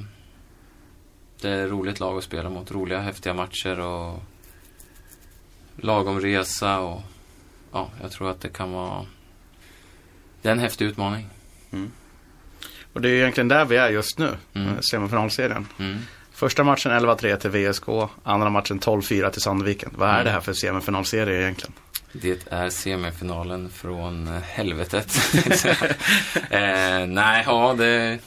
det 1.40 1.48
är 1.48 1.64
ett 1.64 1.70
roligt 1.70 2.00
lag 2.00 2.18
att 2.18 2.24
spela 2.24 2.50
mot. 2.50 2.70
Roliga, 2.72 3.00
häftiga 3.00 3.34
matcher 3.34 3.80
och 3.80 4.22
lagom 5.76 6.20
resa 6.20 6.78
och 6.80 7.00
ja, 7.72 7.90
jag 8.02 8.10
tror 8.10 8.30
att 8.30 8.40
det 8.40 8.48
kan 8.48 8.72
vara 8.72 9.06
det 10.42 10.48
är 10.48 10.52
en 10.52 10.58
häftig 10.58 10.84
utmaning. 10.84 11.28
Och 12.92 13.00
det 13.00 13.08
är 13.08 13.12
egentligen 13.14 13.48
där 13.48 13.64
vi 13.64 13.76
är 13.76 13.88
just 13.90 14.18
nu, 14.18 14.36
Mm. 14.54 14.68
eh, 14.68 14.80
semifinalserien. 14.80 15.66
Mm. 15.78 15.98
Första 16.32 16.64
matchen 16.64 16.92
11-3 16.92 17.36
till 17.36 17.50
VSK, 17.50 17.88
andra 18.22 18.50
matchen 18.50 18.80
12-4 18.80 19.30
till 19.30 19.40
Sandviken. 19.42 19.90
Vad 19.96 20.08
är 20.08 20.12
Mm. 20.12 20.24
det 20.24 20.30
här 20.30 20.40
för 20.40 20.52
semifinalserie 20.52 21.42
egentligen? 21.42 21.72
Det 22.12 22.52
är 22.52 22.70
semifinalen 22.70 23.70
från 23.70 24.28
eh, 24.28 24.42
helvetet. 24.42 25.16
eh, 26.50 27.06
nej, 27.06 27.44
ja, 27.46 27.74
det, 27.78 28.18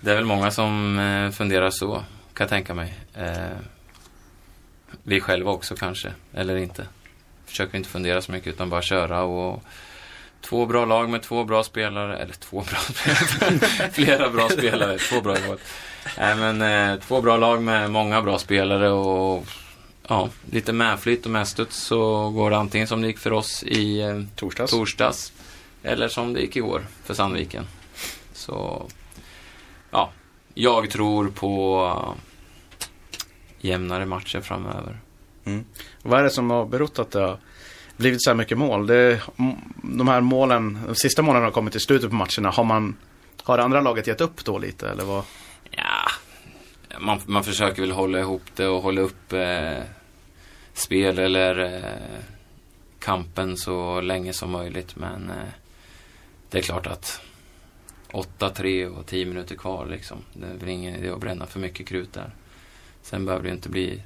det 0.00 0.10
är 0.10 0.14
väl 0.14 0.24
många 0.24 0.50
som 0.50 0.98
eh, 0.98 1.30
funderar 1.30 1.70
så, 1.70 1.94
kan 2.34 2.44
jag 2.44 2.48
tänka 2.48 2.74
mig. 2.74 2.94
Eh, 3.14 3.58
vi 5.02 5.20
själva 5.20 5.50
också 5.50 5.76
kanske, 5.76 6.12
eller 6.32 6.56
inte. 6.56 6.86
Försöker 7.46 7.78
inte 7.78 7.90
fundera 7.90 8.22
så 8.22 8.32
mycket 8.32 8.48
utan 8.54 8.70
bara 8.70 8.82
köra 8.82 9.22
och 9.22 9.62
två 10.40 10.66
bra 10.66 10.84
lag 10.84 11.08
med 11.08 11.22
två 11.22 11.44
bra 11.44 11.64
spelare, 11.64 12.18
eller 12.18 12.34
två 12.34 12.64
bra 12.70 12.78
spelare, 13.26 13.90
flera 13.92 14.30
bra 14.30 14.48
spelare, 14.48 14.98
två 14.98 15.20
bra 15.20 15.32
lag. 15.32 15.58
Nej 16.18 16.36
men 16.36 16.62
eh, 16.62 17.00
två 17.00 17.20
bra 17.20 17.36
lag 17.36 17.62
med 17.62 17.90
många 17.90 18.22
bra 18.22 18.38
spelare 18.38 18.90
och 18.90 19.46
ja, 20.08 20.28
lite 20.50 20.72
medflytt 20.72 21.24
och 21.24 21.30
medstuds 21.30 21.76
så 21.76 22.30
går 22.30 22.50
det 22.50 22.56
antingen 22.56 22.86
som 22.86 23.00
det 23.00 23.06
gick 23.06 23.18
för 23.18 23.32
oss 23.32 23.62
i 23.62 24.00
eh, 24.00 24.22
Torsdags? 24.36 24.70
torsdags 24.70 25.32
eller 25.82 26.08
som 26.08 26.32
det 26.32 26.40
gick 26.40 26.56
igår 26.56 26.86
för 27.04 27.14
Sandviken. 27.14 27.64
Så 28.32 28.86
ja, 29.90 30.10
jag 30.54 30.90
tror 30.90 31.28
på 31.28 31.84
eh, 31.86 33.68
jämnare 33.70 34.06
matcher 34.06 34.40
framöver. 34.40 34.98
Vad 36.02 36.18
är 36.18 36.22
det 36.22 36.30
som 36.30 36.50
har 36.50 36.66
berott 36.66 36.98
att 36.98 37.10
det 37.10 37.20
har 37.20 37.38
blivit 37.96 38.22
så 38.22 38.30
här 38.30 38.34
mycket 38.34 38.58
mål? 38.58 38.86
Det, 38.86 39.20
de 39.82 40.08
här 40.08 40.20
målen, 40.20 40.78
de 40.86 40.94
sista 40.94 41.22
målen 41.22 41.42
har 41.42 41.50
kommit 41.50 41.76
i 41.76 41.80
slutet 41.80 42.10
på 42.10 42.16
matcherna. 42.16 42.50
Har 42.50 42.64
man 42.64 42.96
har 43.42 43.56
det 43.56 43.64
andra 43.64 43.80
laget 43.80 44.06
gett 44.06 44.20
upp 44.20 44.44
då 44.44 44.58
lite 44.58 44.88
eller 44.88 45.04
vad? 45.04 45.24
Man, 47.00 47.20
man 47.26 47.44
försöker 47.44 47.82
väl 47.82 47.90
hålla 47.90 48.20
ihop 48.20 48.42
det 48.56 48.66
och 48.66 48.82
hålla 48.82 49.00
upp 49.00 49.32
eh, 49.32 49.82
spel 50.72 51.18
eller 51.18 51.58
eh, 51.58 52.24
kampen 52.98 53.56
så 53.56 54.00
länge 54.00 54.32
som 54.32 54.50
möjligt. 54.50 54.96
Men 54.96 55.30
eh, 55.30 55.52
det 56.50 56.58
är 56.58 56.62
klart 56.62 56.86
att 56.86 57.20
8-3 58.12 58.86
och 58.86 59.06
10 59.06 59.26
minuter 59.26 59.56
kvar 59.56 59.86
liksom. 59.86 60.18
Det 60.32 60.46
är 60.46 60.54
väl 60.54 60.68
ingen 60.68 60.94
idé 60.94 61.10
att 61.10 61.20
bränna 61.20 61.46
för 61.46 61.60
mycket 61.60 61.86
krut 61.86 62.12
där. 62.12 62.30
Sen 63.02 63.24
behöver 63.24 63.44
det 63.44 63.50
inte 63.54 63.68
bli 63.68 64.02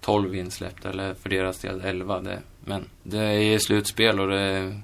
12 0.00 0.34
insläppta 0.34 0.90
eller 0.90 1.14
för 1.14 1.28
deras 1.28 1.58
del 1.58 1.80
11. 1.80 2.20
Det, 2.20 2.38
men 2.64 2.84
det 3.02 3.24
är 3.24 3.58
slutspel 3.58 4.20
och 4.20 4.28
det, 4.28 4.80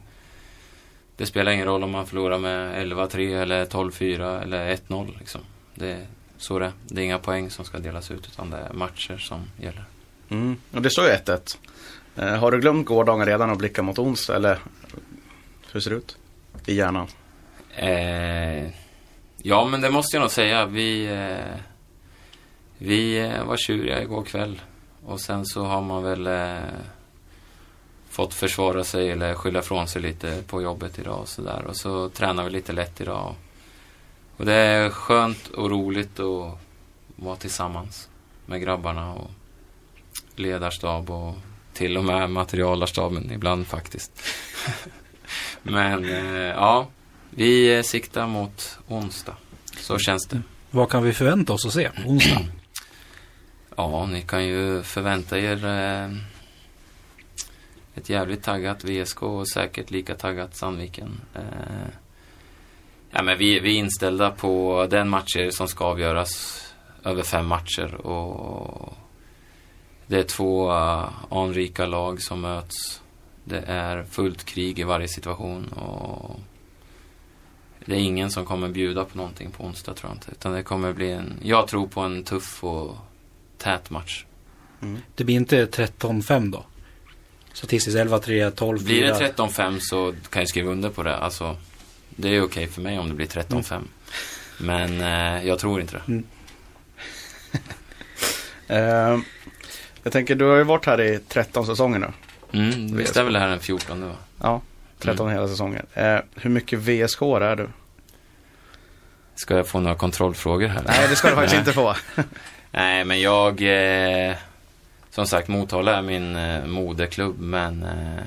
det 1.17 1.27
spelar 1.27 1.53
ingen 1.53 1.67
roll 1.67 1.85
om 1.85 1.91
man 1.91 2.07
förlorar 2.07 2.39
med 2.39 2.87
11-3 2.87 3.43
eller 3.43 3.65
12-4 3.65 4.43
eller 4.43 4.77
1-0 4.77 5.19
liksom. 5.19 5.41
Det, 5.75 6.07
så 6.39 6.59
det, 6.59 6.73
det 6.89 7.01
är 7.01 7.05
inga 7.05 7.19
poäng 7.19 7.51
som 7.51 7.65
ska 7.65 7.79
delas 7.79 8.11
ut 8.11 8.27
utan 8.27 8.51
det 8.51 8.57
är 8.57 8.73
matcher 8.73 9.17
som 9.19 9.51
gäller. 9.57 9.85
Mm. 10.29 10.57
Och 10.73 10.83
det 10.83 10.91
står 10.91 11.05
ju 11.05 11.11
1-1. 11.11 11.57
Eh, 12.17 12.35
har 12.35 12.51
du 12.51 12.61
glömt 12.61 12.87
gårdagen 12.87 13.27
redan 13.27 13.51
och 13.51 13.57
blickar 13.57 13.83
mot 13.83 13.99
onsdag 13.99 14.37
eller 14.37 14.59
hur 15.73 15.81
ser 15.81 15.91
det 15.91 15.97
ut? 15.97 16.17
I 16.67 16.75
hjärnan? 16.75 17.07
Eh, 17.77 18.71
ja, 19.37 19.65
men 19.65 19.81
det 19.81 19.91
måste 19.91 20.17
jag 20.17 20.21
nog 20.21 20.31
säga. 20.31 20.67
Vi, 20.67 21.07
eh, 21.07 21.61
vi 22.79 23.19
eh, 23.19 23.45
var 23.45 23.57
tjuriga 23.57 24.03
igår 24.03 24.23
kväll. 24.23 24.61
Och 25.05 25.21
sen 25.21 25.47
så 25.47 25.65
har 25.65 25.83
man 25.83 26.03
väl 26.03 26.27
eh, 26.27 26.59
fått 28.09 28.35
försvara 28.35 28.85
sig 28.85 29.11
eller 29.11 29.35
skylla 29.35 29.63
från 29.63 29.89
sig 29.89 30.03
lite 30.03 30.43
på 30.47 30.63
jobbet 30.63 30.99
idag 30.99 31.21
och 31.21 31.29
sådär. 31.29 31.65
Och 31.69 31.77
så 31.77 32.09
tränar 32.09 32.45
vi 32.45 32.51
lite 32.51 32.73
lätt 32.73 33.01
idag. 33.01 33.27
Och 33.27 33.37
det 34.45 34.55
är 34.55 34.91
skönt 34.91 35.49
och 35.49 35.71
roligt 35.71 36.21
att 36.21 36.59
vara 37.17 37.37
tillsammans 37.37 38.09
med 38.47 38.61
grabbarna 38.61 39.15
och 39.15 39.31
ledarstab 40.37 41.11
och 41.11 41.35
till 41.73 41.97
och 41.97 42.05
med 42.05 42.31
materialarstaben 42.31 43.33
ibland 43.33 43.67
faktiskt. 43.67 44.23
Men 45.63 46.05
eh, 46.05 46.39
ja, 46.39 46.89
vi 47.31 47.83
siktar 47.85 48.27
mot 48.27 48.79
onsdag. 48.89 49.37
Så 49.77 49.99
känns 49.99 50.27
det. 50.27 50.43
Vad 50.71 50.91
kan 50.91 51.03
vi 51.03 51.13
förvänta 51.13 51.53
oss 51.53 51.67
att 51.67 51.73
se 51.73 51.91
onsdag? 52.07 52.47
Ja, 53.77 54.07
ni 54.07 54.23
kan 54.23 54.45
ju 54.45 54.83
förvänta 54.83 55.39
er 55.39 55.67
eh, 55.67 56.11
ett 57.95 58.09
jävligt 58.09 58.43
taggat 58.43 58.85
VSK 58.85 59.23
och 59.23 59.49
säkert 59.49 59.91
lika 59.91 60.15
taggat 60.15 60.57
Sandviken. 60.57 61.21
Eh, 61.35 61.89
ja, 63.11 63.23
men 63.23 63.39
vi, 63.39 63.61
vi 63.61 63.75
är 63.75 63.79
inställda 63.79 64.31
på 64.31 64.87
den 64.91 65.09
matcher 65.09 65.51
som 65.51 65.69
ska 65.69 65.85
avgöras 65.85 66.65
över 67.05 67.23
fem 67.23 67.47
matcher 67.47 67.95
och 67.95 68.95
det 70.07 70.19
är 70.19 70.23
två 70.23 70.71
uh, 70.73 71.09
anrika 71.31 71.87
lag 71.87 72.23
som 72.23 72.41
möts. 72.41 73.03
Det 73.45 73.65
är 73.67 74.05
fullt 74.05 74.45
krig 74.45 74.79
i 74.79 74.83
varje 74.83 75.09
situation 75.09 75.69
och 75.69 76.41
det 77.85 77.95
är 77.95 78.01
ingen 78.01 78.31
som 78.31 78.47
kommer 78.47 78.69
bjuda 78.69 79.05
på 79.05 79.17
någonting 79.17 79.51
på 79.51 79.65
onsdag 79.65 79.95
tror 79.95 80.11
jag 80.11 80.17
inte. 80.17 80.31
Utan 80.31 80.53
det 80.53 80.63
kommer 80.63 80.93
bli 80.93 81.11
en, 81.11 81.39
jag 81.43 81.69
tror 81.69 81.87
på 81.87 82.01
en 82.01 82.25
tuff 82.25 82.65
och 82.65 82.97
tät 83.59 83.91
match. 83.91 84.25
Det 85.15 85.25
blir 85.25 85.37
inte 85.37 85.67
13-5 85.67 86.51
då? 86.51 86.65
Statistiskt 87.53 87.99
11-3, 87.99 88.53
12-4. 88.53 88.85
Blir 88.85 89.03
det 89.03 89.35
13-5 89.37 89.79
så 89.81 90.15
kan 90.31 90.43
jag 90.43 90.49
skriva 90.49 90.71
under 90.71 90.91
på 90.91 91.03
det. 91.03 91.17
Alltså, 91.17 91.57
det 92.21 92.29
är 92.29 92.43
okej 92.43 92.67
för 92.67 92.81
mig 92.81 92.99
om 92.99 93.09
det 93.09 93.15
blir 93.15 93.27
13-5. 93.27 93.83
Men 94.59 95.01
eh, 95.01 95.47
jag 95.47 95.59
tror 95.59 95.81
inte 95.81 96.01
det. 96.07 96.23
Eh, 98.71 99.19
jag 100.03 100.13
tänker, 100.13 100.35
du 100.35 100.45
har 100.45 100.57
ju 100.57 100.63
varit 100.63 100.87
här 100.87 101.01
i 101.01 101.19
13 101.29 101.67
säsonger 101.67 101.99
nu. 101.99 102.13
Mm, 102.53 102.97
visst 102.97 103.17
är 103.17 103.25
väl 103.25 103.33
det 103.33 103.39
här 103.39 103.49
den 103.49 103.61
14 103.61 104.09
va? 104.09 104.15
Ja, 104.41 104.61
13 104.99 105.31
hela 105.31 105.49
säsonger. 105.49 105.85
Eh, 105.95 106.19
hur 106.35 106.51
mycket 106.51 106.79
VSK 106.79 107.23
är 107.23 107.57
du? 107.57 107.69
Ska 109.35 109.57
jag 109.57 109.69
få 109.69 109.81
några 109.81 109.97
kontrollfrågor 109.97 110.69
här? 110.69 110.83
Nej, 110.87 111.07
det 111.09 111.17
ska 111.17 111.29
du 111.29 111.35
faktiskt 111.35 111.59
inte 111.59 111.73
få. 111.73 111.97
Nej, 112.71 113.05
men 113.05 113.21
jag... 113.21 113.63
Eh, 114.31 114.37
som 115.11 115.27
sagt, 115.27 115.49
Motala 115.49 115.97
är 115.97 116.03
min 116.03 116.37
eh, 116.37 116.67
moderklubb, 116.67 117.41
men 117.41 117.83
eh, 117.83 118.25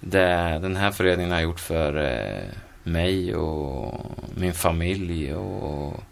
det 0.00 0.58
den 0.62 0.76
här 0.76 0.90
föreningen 0.90 1.32
har 1.32 1.40
gjort 1.40 1.60
för 1.60 1.96
eh, 1.96 2.42
mig 2.84 3.34
och 3.34 4.00
min 4.34 4.54
familj 4.54 5.34
och 5.34 6.02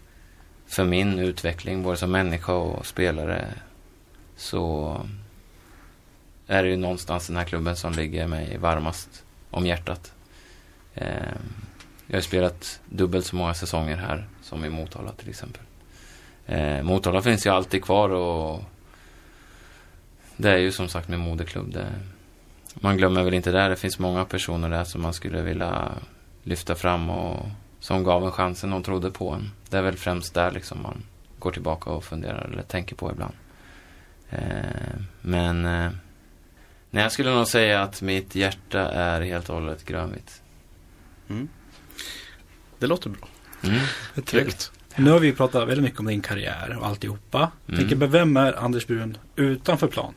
för 0.65 0.85
min 0.85 1.19
utveckling, 1.19 1.83
både 1.83 1.97
som 1.97 2.11
människa 2.11 2.53
och 2.53 2.85
spelare, 2.85 3.47
så 4.35 4.97
är 6.47 6.63
det 6.63 6.69
ju 6.69 6.77
någonstans 6.77 7.27
den 7.27 7.37
här 7.37 7.43
klubben 7.43 7.75
som 7.75 7.93
ligger 7.93 8.27
mig 8.27 8.57
varmast 8.57 9.23
om 9.49 9.65
hjärtat. 9.65 10.13
Ehm, 10.95 11.37
jag 12.07 12.15
har 12.15 12.21
spelat 12.21 12.81
dubbelt 12.85 13.25
så 13.25 13.35
många 13.35 13.53
säsonger 13.53 13.97
här 13.97 14.27
som 14.41 14.65
i 14.65 14.69
Motala 14.69 15.11
till 15.11 15.29
exempel. 15.29 15.61
Eh, 16.45 16.83
Motala 16.83 17.21
finns 17.21 17.45
ju 17.45 17.49
alltid 17.49 17.83
kvar 17.83 18.09
och 18.09 18.63
det 20.37 20.51
är 20.51 20.57
ju 20.57 20.71
som 20.71 20.89
sagt 20.89 21.07
min 21.07 21.19
moderklubb. 21.19 21.73
Det, 21.73 21.87
man 22.73 22.97
glömmer 22.97 23.23
väl 23.23 23.33
inte 23.33 23.51
där, 23.51 23.69
det 23.69 23.75
finns 23.75 23.99
många 23.99 24.25
personer 24.25 24.69
där 24.69 24.83
som 24.83 25.01
man 25.01 25.13
skulle 25.13 25.41
vilja 25.41 25.91
lyfta 26.43 26.75
fram 26.75 27.09
och 27.09 27.45
som 27.79 28.03
gav 28.03 28.25
en 28.25 28.31
chansen 28.31 28.73
och 28.73 28.85
trodde 28.85 29.11
på 29.11 29.29
en. 29.29 29.51
Det 29.69 29.77
är 29.77 29.81
väl 29.81 29.97
främst 29.97 30.33
där 30.33 30.51
liksom 30.51 30.81
man 30.81 31.03
går 31.39 31.51
tillbaka 31.51 31.89
och 31.89 32.03
funderar 32.03 32.49
eller 32.53 32.63
tänker 32.63 32.95
på 32.95 33.11
ibland. 33.11 33.33
Eh, 34.29 34.99
men 35.21 35.65
eh, 35.65 35.91
nej, 36.89 37.03
jag 37.03 37.11
skulle 37.11 37.31
nog 37.31 37.47
säga 37.47 37.81
att 37.81 38.01
mitt 38.01 38.35
hjärta 38.35 38.79
är 38.91 39.21
helt 39.21 39.49
och 39.49 39.55
hållet 39.55 39.85
grönvitt. 39.85 40.41
Mm. 41.29 41.47
Det 42.79 42.87
låter 42.87 43.09
bra. 43.09 43.27
Mm. 43.63 43.79
Tryggt. 44.25 44.71
Nu 44.95 45.11
har 45.11 45.19
vi 45.19 45.33
pratat 45.33 45.67
väldigt 45.67 45.83
mycket 45.83 45.99
om 45.99 46.05
din 46.05 46.21
karriär 46.21 46.77
och 46.79 46.87
alltihopa. 46.87 47.51
Mm. 47.67 47.79
Tänker, 47.79 48.07
vem 48.07 48.37
är 48.37 48.53
Anders 48.53 48.87
Brun 48.87 49.17
utanför 49.35 49.87
plan? 49.87 50.13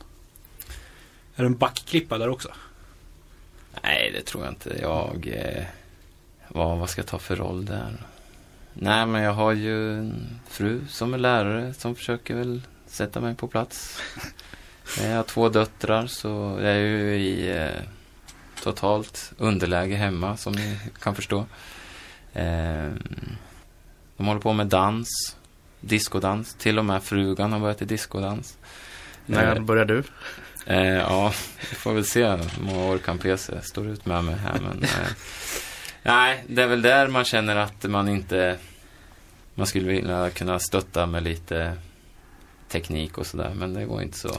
Är 1.35 1.41
du 1.41 1.45
en 1.45 1.57
backklippa 1.57 2.17
där 2.17 2.29
också? 2.29 2.49
Nej, 3.83 4.11
det 4.11 4.21
tror 4.21 4.43
jag 4.43 4.51
inte. 4.51 4.77
Jag... 4.81 5.27
Eh, 5.27 5.63
vad, 6.57 6.77
vad 6.77 6.89
ska 6.89 6.99
jag 7.01 7.07
ta 7.07 7.19
för 7.19 7.35
roll 7.35 7.65
där? 7.65 7.93
Nej, 8.73 9.05
men 9.05 9.21
jag 9.21 9.33
har 9.33 9.51
ju 9.51 9.97
en 9.97 10.39
fru 10.47 10.81
som 10.89 11.13
är 11.13 11.17
lärare 11.17 11.73
som 11.73 11.95
försöker 11.95 12.35
väl 12.35 12.61
sätta 12.87 13.19
mig 13.21 13.35
på 13.35 13.47
plats. 13.47 14.01
Jag 15.01 15.15
har 15.15 15.23
två 15.23 15.49
döttrar 15.49 16.07
så 16.07 16.57
jag 16.61 16.71
är 16.71 16.77
ju 16.77 17.15
i 17.15 17.57
eh, 17.57 17.81
totalt 18.63 19.33
underläge 19.37 19.95
hemma 19.95 20.37
som 20.37 20.53
ni 20.53 20.79
kan 21.01 21.15
förstå. 21.15 21.45
Eh, 22.33 22.91
de 24.17 24.27
håller 24.27 24.41
på 24.41 24.53
med 24.53 24.67
dans, 24.67 25.35
diskodans. 25.81 26.53
Till 26.53 26.79
och 26.79 26.85
med 26.85 27.03
frugan 27.03 27.51
har 27.51 27.59
börjat 27.59 27.81
i 27.81 27.85
diskodans. 27.85 28.57
När 29.25 29.55
Eh, 29.55 29.61
börjar 29.61 29.85
du? 29.85 30.03
Eh, 30.65 30.97
ja, 30.97 31.33
vi 31.69 31.75
får 31.75 31.93
väl 31.93 32.05
se 32.05 32.29
hur 32.29 32.61
många 32.61 32.85
år 32.85 32.97
kan 32.97 33.17
PC 33.17 33.61
står 33.61 33.87
ut 33.87 34.05
med 34.05 34.23
mig 34.23 34.35
här. 34.35 34.59
Men, 34.59 34.83
eh, 34.83 35.11
nej, 36.07 36.43
det 36.47 36.63
är 36.63 36.67
väl 36.67 36.81
där 36.81 37.07
man 37.07 37.25
känner 37.25 37.55
att 37.55 37.83
man 37.83 38.07
inte... 38.07 38.57
Man 39.55 39.67
skulle 39.67 39.87
vilja 39.87 40.29
kunna 40.29 40.59
stötta 40.59 41.05
med 41.05 41.23
lite 41.23 41.77
teknik 42.67 43.17
och 43.17 43.27
sådär. 43.27 43.53
Men 43.55 43.73
det 43.73 43.85
går 43.85 44.01
inte 44.01 44.17
så. 44.17 44.31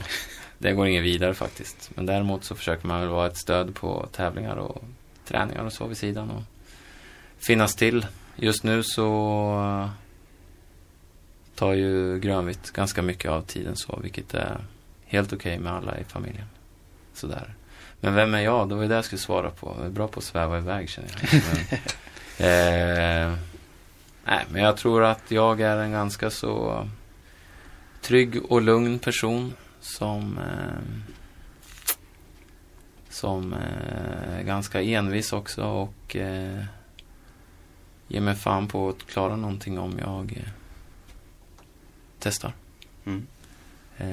Det 0.57 0.73
går 0.73 0.87
inget 0.87 1.03
vidare 1.03 1.33
faktiskt. 1.33 1.91
Men 1.95 2.05
däremot 2.05 2.43
så 2.43 2.55
försöker 2.55 2.87
man 2.87 2.99
väl 2.99 3.09
vara 3.09 3.27
ett 3.27 3.37
stöd 3.37 3.75
på 3.75 4.07
tävlingar 4.11 4.55
och 4.55 4.83
träningar 5.25 5.65
och 5.65 5.73
så 5.73 5.87
vid 5.87 5.97
sidan. 5.97 6.29
Och 6.29 6.43
finnas 7.39 7.75
till. 7.75 8.05
Just 8.35 8.63
nu 8.63 8.83
så 8.83 9.89
tar 11.55 11.73
ju 11.73 12.19
grönvitt 12.19 12.71
ganska 12.71 13.01
mycket 13.01 13.31
av 13.31 13.41
tiden 13.41 13.75
så, 13.75 13.99
vilket 14.03 14.33
är 14.33 14.57
helt 15.05 15.33
okej 15.33 15.59
med 15.59 15.73
alla 15.73 15.99
i 15.99 16.03
familjen. 16.03 16.47
Sådär. 17.13 17.53
Men 18.01 18.15
vem 18.15 18.33
är 18.33 18.39
jag? 18.39 18.69
Det 18.69 18.75
var 18.75 18.81
ju 18.81 18.87
det 18.87 18.95
jag 18.95 19.05
skulle 19.05 19.19
svara 19.19 19.49
på. 19.49 19.75
Jag 19.77 19.85
är 19.85 19.89
bra 19.89 20.07
på 20.07 20.19
att 20.19 20.23
sväva 20.23 20.57
iväg 20.57 20.89
känner 20.89 21.09
jag. 21.09 21.41
Men, 22.37 22.49
eh, 23.31 23.37
nej, 24.25 24.45
men 24.49 24.63
jag 24.63 24.77
tror 24.77 25.03
att 25.03 25.31
jag 25.31 25.61
är 25.61 25.77
en 25.77 25.91
ganska 25.91 26.29
så 26.29 26.87
trygg 28.01 28.45
och 28.51 28.61
lugn 28.61 28.99
person 28.99 29.53
som 29.81 30.37
eh, 30.37 31.09
som 33.09 33.53
eh, 33.53 34.39
är 34.39 34.43
ganska 34.43 34.81
envis 34.81 35.33
också 35.33 35.63
och 35.63 36.15
eh, 36.15 36.63
ger 38.07 38.21
mig 38.21 38.35
fan 38.35 38.67
på 38.67 38.89
att 38.89 39.05
klara 39.05 39.35
någonting 39.35 39.79
om 39.79 39.99
jag 39.99 40.33
eh, 40.37 40.49
testar. 42.19 42.53
Mm. 43.05 43.27
Eh, 43.97 44.07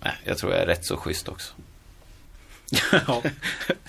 nej, 0.00 0.12
jag 0.24 0.38
tror 0.38 0.52
jag 0.52 0.62
är 0.62 0.66
rätt 0.66 0.86
så 0.86 0.96
schysst 0.96 1.28
också. 1.28 1.54
ja. 3.06 3.22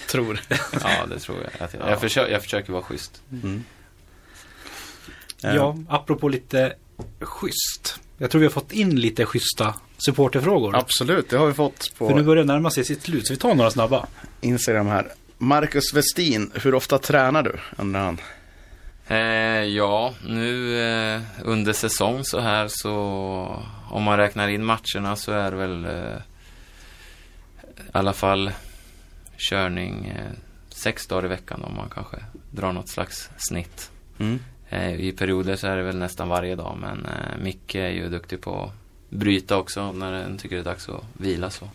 Tror. 0.08 0.40
Ja, 0.84 1.06
det 1.10 1.20
tror 1.20 1.38
jag. 1.38 1.52
Jag, 1.60 1.70
Ja. 1.82 1.90
jag, 1.90 2.02
försöker, 2.02 2.32
jag 2.32 2.44
försöker 2.44 2.74
vara 2.74 2.84
schysst. 2.84 3.22
Mm. 3.32 3.64
Eh, 5.44 5.56
ja, 5.56 5.78
apropå 5.90 6.30
lite 6.30 6.74
schysst. 7.20 8.00
Jag 8.18 8.32
tror 8.32 8.40
vi 8.40 8.46
har 8.46 8.52
fått 8.52 8.72
in 8.72 9.00
lite 9.00 9.26
schyssta 9.26 9.74
supporterfrågor. 9.98 10.76
Absolut, 10.78 11.30
det 11.30 11.38
har 11.38 11.48
vi 11.48 11.54
fått 11.54 11.92
För 11.96 12.10
nu 12.10 12.22
på 12.22 12.24
börjar 12.24 12.44
det 12.44 12.54
närma 12.54 12.70
sig 12.72 12.86
sitt 12.86 13.02
slut, 13.02 13.28
så 13.28 13.34
vi 13.34 13.40
tar 13.40 13.56
några 13.56 13.72
snabba. 13.72 14.08
Instagram 14.42 14.88
här. 14.88 15.12
Marcus 15.38 15.94
Westin, 15.94 16.52
hur 16.54 16.76
ofta 16.76 16.98
tränar 16.98 17.44
du? 17.44 17.60
Undrar 17.78 18.02
han. 18.02 18.20
Eh, 19.08 19.64
ja, 19.64 20.14
nu 20.26 20.80
eh, 20.80 21.22
under 21.44 21.74
säsong 21.74 22.24
så 22.24 22.40
här 22.40 22.68
så 22.68 22.92
om 23.90 24.04
man 24.04 24.18
räknar 24.18 24.48
in 24.48 24.66
matcherna 24.66 25.16
så 25.16 25.32
är 25.32 25.52
det 25.52 25.58
väl 25.58 25.86
eh, 25.86 26.22
i 27.78 27.82
alla 27.92 28.14
fall 28.14 28.52
körning 29.38 30.06
eh, 30.06 30.32
sex 30.70 31.08
dagar 31.08 31.26
i 31.26 31.28
veckan 31.28 31.64
om 31.64 31.76
man 31.76 31.90
kanske 31.90 32.18
drar 32.52 32.74
något 32.74 32.90
slags 32.90 33.30
snitt. 33.38 33.92
Mm. 34.18 34.40
Eh, 34.70 34.94
I 34.94 35.12
perioder 35.12 35.56
så 35.56 35.68
är 35.68 35.78
det 35.78 35.84
väl 35.84 35.98
nästan 35.98 36.30
varje 36.30 36.56
dag 36.56 36.78
men 36.82 37.06
eh, 37.06 37.44
Micke 37.44 37.76
är 37.76 37.90
ju 37.90 38.10
duktig 38.10 38.42
på 38.42 38.64
att 38.64 38.72
bryta 39.10 39.58
också 39.58 39.92
när 39.92 40.12
den 40.12 40.38
tycker 40.38 40.56
det 40.56 40.62
är 40.62 40.66
dags 40.66 40.90
att 40.90 41.04
vila 41.14 41.50
så. 41.50 41.70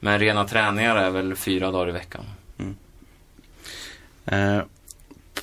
Men 0.00 0.18
rena 0.18 0.44
träningar 0.44 0.96
är 0.96 1.10
väl 1.10 1.36
fyra 1.36 1.70
dagar 1.70 1.88
i 1.88 1.92
veckan. 1.92 2.24
Eh, 4.30 4.62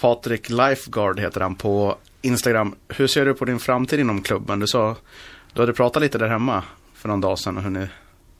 Patrik 0.01 0.49
Lifeguard 0.49 1.19
heter 1.19 1.41
han 1.41 1.55
på 1.55 1.97
Instagram. 2.21 2.75
Hur 2.87 3.07
ser 3.07 3.25
du 3.25 3.33
på 3.33 3.45
din 3.45 3.59
framtid 3.59 3.99
inom 3.99 4.21
klubben? 4.21 4.59
Du 4.59 4.67
sa, 4.67 4.95
du 5.53 5.61
hade 5.61 5.73
pratat 5.73 6.01
lite 6.01 6.17
där 6.17 6.27
hemma 6.27 6.63
för 6.93 7.09
någon 7.09 7.21
dag 7.21 7.39
sedan 7.39 7.57
och 7.57 7.63
hur 7.63 7.69
ni 7.69 7.87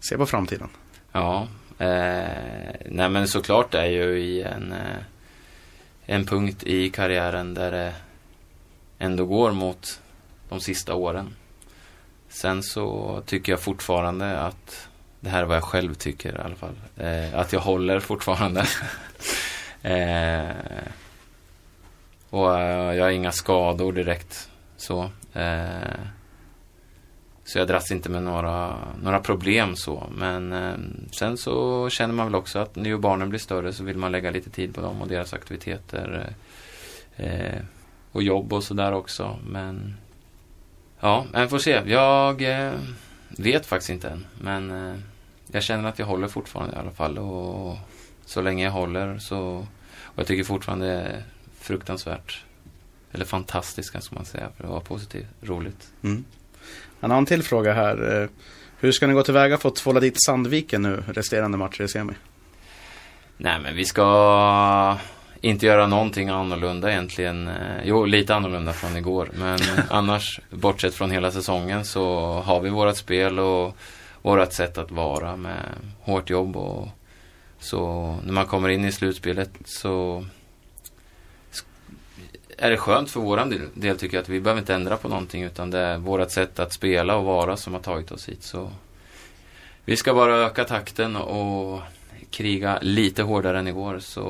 ser 0.09 0.17
på 0.17 0.25
framtiden. 0.25 0.69
Ja, 1.15 1.47
eh, 1.77 2.75
nej 2.85 3.09
men 3.09 3.27
såklart 3.27 3.73
är 3.73 3.83
jag 3.83 3.91
ju 3.91 4.19
i 4.19 4.41
en, 4.41 4.71
eh, 4.71 4.97
en 6.05 6.25
punkt 6.25 6.63
i 6.63 6.89
karriären 6.89 7.53
där 7.53 7.71
det 7.71 7.93
ändå 8.99 9.25
går 9.25 9.51
mot 9.51 10.01
de 10.49 10.59
sista 10.59 10.93
åren. 10.93 11.35
Sen 12.29 12.63
så 12.63 13.21
tycker 13.25 13.51
jag 13.51 13.59
fortfarande 13.59 14.39
att, 14.39 14.87
det 15.19 15.29
här 15.29 15.41
är 15.41 15.45
vad 15.45 15.57
jag 15.57 15.63
själv 15.63 15.93
tycker 15.93 16.35
i 16.35 16.41
alla 16.41 16.55
fall, 16.55 16.75
eh, 16.97 17.39
att 17.39 17.53
jag 17.53 17.59
håller 17.59 17.99
fortfarande. 17.99 18.65
eh, 19.81 20.55
och 22.29 22.59
eh, 22.59 22.95
jag 22.95 23.03
har 23.03 23.11
inga 23.11 23.31
skador 23.31 23.93
direkt 23.93 24.49
så. 24.77 25.09
Eh, 25.33 25.99
så 27.45 27.59
jag 27.59 27.67
dras 27.67 27.91
inte 27.91 28.09
med 28.09 28.23
några, 28.23 28.77
några 29.01 29.19
problem 29.19 29.75
så. 29.75 30.09
Men 30.15 30.53
eh, 30.53 30.75
sen 31.11 31.37
så 31.37 31.89
känner 31.89 32.13
man 32.13 32.25
väl 32.25 32.35
också 32.35 32.59
att 32.59 32.75
nu 32.75 32.97
barnen 32.97 33.29
blir 33.29 33.39
större 33.39 33.73
så 33.73 33.83
vill 33.83 33.97
man 33.97 34.11
lägga 34.11 34.31
lite 34.31 34.49
tid 34.49 34.75
på 34.75 34.81
dem 34.81 35.01
och 35.01 35.07
deras 35.07 35.33
aktiviteter. 35.33 36.33
Eh, 37.15 37.25
eh, 37.25 37.61
och 38.11 38.23
jobb 38.23 38.53
och 38.53 38.63
sådär 38.63 38.91
också. 38.91 39.39
Men 39.47 39.95
ja, 40.99 41.25
men 41.31 41.49
får 41.49 41.59
se. 41.59 41.81
Jag 41.85 42.41
eh, 42.41 42.73
vet 43.27 43.65
faktiskt 43.65 43.89
inte 43.89 44.09
än. 44.09 44.25
Men 44.41 44.71
eh, 44.71 44.95
jag 45.51 45.63
känner 45.63 45.89
att 45.89 45.99
jag 45.99 46.05
håller 46.05 46.27
fortfarande 46.27 46.75
i 46.75 46.79
alla 46.79 46.91
fall. 46.91 47.17
Och 47.17 47.77
så 48.25 48.41
länge 48.41 48.63
jag 48.63 48.71
håller 48.71 49.17
så... 49.17 49.67
Och 50.01 50.19
jag 50.19 50.27
tycker 50.27 50.43
fortfarande 50.43 50.85
det 50.85 50.93
är 50.93 51.23
fruktansvärt. 51.59 52.43
Eller 53.11 53.25
fantastiskt 53.25 53.91
kanske 53.91 54.15
man 54.15 54.25
säga. 54.25 54.49
För 54.57 54.63
det 54.63 54.69
var 54.69 54.79
positivt. 54.79 55.27
Roligt. 55.41 55.91
Mm. 56.03 56.25
Han 56.99 57.11
har 57.11 57.17
en 57.17 57.25
till 57.25 57.43
fråga 57.43 57.73
här. 57.73 58.21
Eh, 58.21 58.29
Hur 58.79 58.91
ska 58.91 59.07
ni 59.07 59.13
gå 59.13 59.23
tillväga 59.23 59.57
för 59.57 59.69
att 59.69 59.75
tvåla 59.75 59.99
dit 59.99 60.23
Sandviken 60.25 60.81
nu, 60.81 61.03
resterande 61.07 61.57
matcher 61.57 61.83
i 61.83 61.87
semi? 61.87 62.13
Nej, 63.37 63.59
men 63.59 63.75
vi 63.75 63.85
ska 63.85 64.97
inte 65.41 65.65
göra 65.65 65.87
någonting 65.87 66.29
annorlunda 66.29 66.91
egentligen. 66.91 67.47
Eh, 67.47 67.53
Jo, 67.83 68.05
lite 68.05 68.35
annorlunda 68.35 68.73
från 68.73 68.97
igår. 68.97 69.29
Men 69.33 69.59
annars, 69.89 70.39
bortsett 70.49 70.95
från 70.95 71.11
hela 71.11 71.31
säsongen, 71.31 71.85
så 71.85 72.31
har 72.45 72.59
vi 72.59 72.69
vårt 72.69 72.97
spel 72.97 73.39
och 73.39 73.77
vårt 74.21 74.53
sätt 74.53 74.77
att 74.77 74.91
vara 74.91 75.35
med 75.35 75.65
hårt 76.01 76.29
jobb. 76.29 76.57
Och 76.57 76.87
så 77.59 78.15
när 78.23 78.33
man 78.33 78.45
kommer 78.45 78.69
in 78.69 78.85
i 78.85 78.91
slutspelet 78.91 79.51
så 79.65 80.25
är 82.57 82.69
det 82.69 82.77
skönt 82.77 83.11
för 83.11 83.19
våran 83.19 83.69
del, 83.73 83.97
tycker 83.97 84.17
jag 84.17 84.21
att 84.21 84.29
vi 84.29 84.41
behöver 84.41 84.61
inte 84.61 84.73
ändra 84.73 84.97
på 84.97 85.07
någonting 85.07 85.43
utan 85.43 85.71
det 85.71 85.79
är 85.79 85.97
vårt 85.97 86.31
sätt 86.31 86.59
att 86.59 86.73
spela 86.73 87.15
och 87.15 87.25
vara 87.25 87.57
som 87.57 87.73
har 87.73 87.81
tagit 87.81 88.11
oss 88.11 88.29
hit. 88.29 88.43
Så 88.43 88.71
vi 89.85 89.97
ska 89.97 90.13
bara 90.13 90.35
öka 90.35 90.63
takten 90.63 91.15
och 91.15 91.81
kriga 92.29 92.79
lite 92.81 93.23
hårdare 93.23 93.59
än 93.59 93.67
igår 93.67 93.99
så 93.99 94.23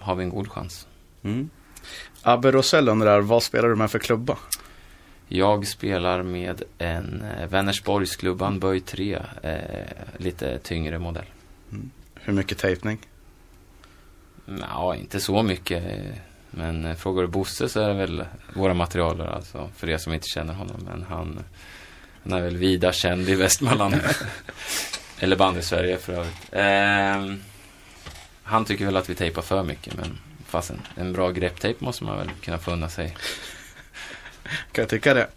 har 0.00 0.14
vi 0.14 0.24
en 0.24 0.30
god 0.30 0.48
chans. 0.48 0.86
Mm. 1.22 1.50
Abbe 2.22 2.50
Rosell 2.50 2.88
undrar, 2.88 3.20
vad 3.20 3.42
spelar 3.42 3.68
du 3.68 3.76
med 3.76 3.90
för 3.90 3.98
klubba? 3.98 4.38
Jag 5.28 5.66
spelar 5.66 6.22
med 6.22 6.62
en 6.78 7.22
eh, 7.22 7.48
Vänersborgsklubban 7.48 8.58
böj 8.58 8.80
3, 8.80 9.18
eh, 9.42 9.58
lite 10.16 10.58
tyngre 10.58 10.98
modell. 10.98 11.24
Hur 12.14 12.32
mycket 12.32 12.58
tejpning? 12.58 12.98
Ja, 14.60 14.94
inte 14.94 15.20
så 15.20 15.42
mycket. 15.42 15.84
Eh, 16.52 16.58
Men 16.58 16.84
eh, 16.84 16.96
frågar 16.96 17.22
du 17.22 17.28
Bosse 17.28 17.68
så 17.68 17.80
är 17.80 17.88
det 17.88 17.94
väl 17.94 18.24
våra 18.54 18.74
materialer 18.74 19.26
alltså, 19.26 19.70
för 19.76 19.90
er 19.90 19.98
som 19.98 20.12
inte 20.12 20.26
känner 20.34 20.54
honom. 20.54 20.76
Men 20.84 21.06
han, 21.08 21.40
han 22.22 22.32
är 22.32 22.42
väl 22.42 22.56
vida 22.56 22.92
känd 22.92 23.28
i 23.28 23.34
Västmanland. 23.34 23.94
Eller 25.18 25.36
band 25.36 25.58
i 25.58 25.62
Sverige 25.62 25.98
för 25.98 26.12
övrigt. 26.12 26.48
Ehm, 26.52 27.42
han 28.42 28.64
tycker 28.64 28.84
väl 28.84 28.96
att 28.96 29.10
vi 29.10 29.14
tejpar 29.14 29.42
för 29.42 29.62
mycket, 29.62 29.96
men 29.96 30.18
fast 30.46 30.72
en, 30.94 31.12
bra 31.12 31.30
grepptejp 31.30 31.84
måste 31.84 32.04
man 32.04 32.18
väl 32.18 32.30
kunna 32.42 32.58
få 32.58 32.70
unna 32.70 32.88
sig. 32.88 33.08
Kan 34.72 34.82
jag 34.82 34.88
tycka 34.88 35.14
det. 35.14 35.28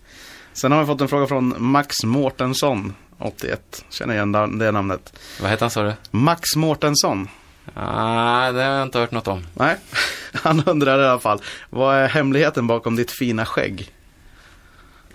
Sen 0.54 0.72
har 0.72 0.80
vi 0.80 0.86
fått 0.86 1.02
en 1.02 1.08
fråga 1.08 1.28
från 1.28 1.56
Max 1.58 2.04
Mårtensson, 2.04 2.96
81. 3.18 3.86
Känner 3.90 4.14
igen 4.14 4.58
det 4.60 4.72
namnet. 4.72 5.20
Vad 5.42 5.50
heter 5.50 5.64
han 5.64 5.72
sa 5.72 5.84
du? 5.84 5.94
Max 6.12 6.56
Mårtensson. 6.56 7.28
Ah, 7.74 8.52
det 8.52 8.64
har 8.64 8.72
jag 8.72 8.84
inte 8.84 9.00
hört 9.00 9.12
något 9.12 9.28
om. 9.28 9.46
Nej, 9.54 9.78
han 10.34 10.64
undrar 10.66 11.00
i 11.00 11.08
alla 11.08 11.20
fall. 11.20 11.42
Vad 11.70 11.96
är 11.96 12.08
hemligheten 12.08 12.68
bakom 12.68 12.96
ditt 12.96 13.12
fina 13.12 13.46
skägg? 13.46 13.92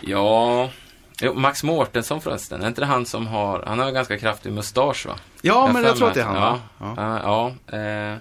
Ja, 0.01 0.71
jo, 1.21 1.35
Max 1.35 1.63
Mårtensson 1.63 2.21
förresten. 2.21 2.63
Är 2.63 2.69
inte 2.69 2.81
det 2.81 2.87
han 2.87 3.07
som 3.07 3.27
har, 3.27 3.63
han 3.67 3.79
har 3.79 3.91
ganska 3.91 4.19
kraftig 4.19 4.53
mustasch 4.53 5.07
va? 5.07 5.19
Ja, 5.43 5.61
har 5.61 5.73
men 5.73 5.85
jag 5.85 5.97
tror 5.97 6.09
att 6.09 6.15
det 6.15 6.21
är 6.21 6.25
han. 6.25 6.37
Ja, 6.37 6.61
va? 6.79 6.95
ja. 6.97 7.21
ja 7.23 7.77
eh, 7.79 8.17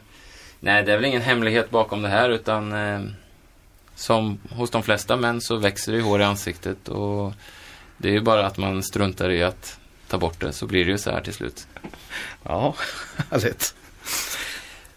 nej, 0.60 0.84
det 0.84 0.92
är 0.92 0.96
väl 0.96 1.06
ingen 1.06 1.22
hemlighet 1.22 1.70
bakom 1.70 2.02
det 2.02 2.10
här 2.10 2.30
utan 2.30 2.74
eh, 2.74 3.02
som 3.96 4.40
hos 4.50 4.70
de 4.70 4.84
flesta 4.84 5.16
män 5.16 5.42
så 5.42 5.56
växer 5.56 5.92
det 5.92 5.98
ju 5.98 6.04
hår 6.04 6.22
i 6.22 6.24
ansiktet 6.24 6.88
och 6.88 7.34
det 7.98 8.10
är 8.10 8.14
ju 8.14 8.22
bara 8.22 8.46
att 8.46 8.58
man 8.58 8.84
struntar 8.84 9.30
i 9.30 9.44
att 9.44 9.80
ta 10.08 10.18
bort 10.18 10.40
det 10.40 10.54
så 10.54 10.68
blir 10.68 10.86
det 10.86 10.92
ju 10.92 10.98
så 10.98 11.12
här 11.12 11.22
till 11.22 11.34
slut. 11.34 11.68
Ja, 12.44 12.76
härligt. 13.32 13.76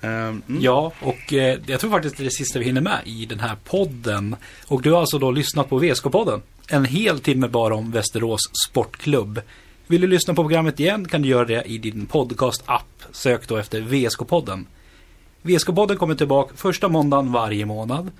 Eh, 0.00 0.10
mm. 0.10 0.42
Ja, 0.60 0.92
och 1.00 1.32
eh, 1.32 1.58
jag 1.66 1.80
tror 1.80 1.90
faktiskt 1.90 2.16
det 2.16 2.22
är 2.22 2.24
det 2.24 2.30
sista 2.30 2.58
vi 2.58 2.64
hinner 2.64 2.80
med 2.80 3.00
i 3.04 3.26
den 3.26 3.40
här 3.40 3.56
podden. 3.64 4.36
Och 4.66 4.82
du 4.82 4.92
har 4.92 5.00
alltså 5.00 5.18
då 5.18 5.30
lyssnat 5.30 5.68
på 5.68 5.80
VSK-podden. 5.80 6.40
En 6.68 6.84
hel 6.84 7.20
timme 7.20 7.48
bara 7.48 7.74
om 7.74 7.90
Västerås 7.90 8.40
Sportklubb. 8.66 9.40
Vill 9.86 10.00
du 10.00 10.06
lyssna 10.06 10.34
på 10.34 10.42
programmet 10.42 10.80
igen 10.80 11.08
kan 11.08 11.22
du 11.22 11.28
göra 11.28 11.44
det 11.44 11.62
i 11.66 11.78
din 11.78 12.06
podcast-app. 12.06 13.02
Sök 13.12 13.48
då 13.48 13.56
efter 13.56 13.80
VSK-podden. 13.80 14.64
VSK-podden 15.42 15.96
kommer 15.96 16.14
tillbaka 16.14 16.56
första 16.56 16.88
måndagen 16.88 17.32
varje 17.32 17.66
månad. 17.66 18.10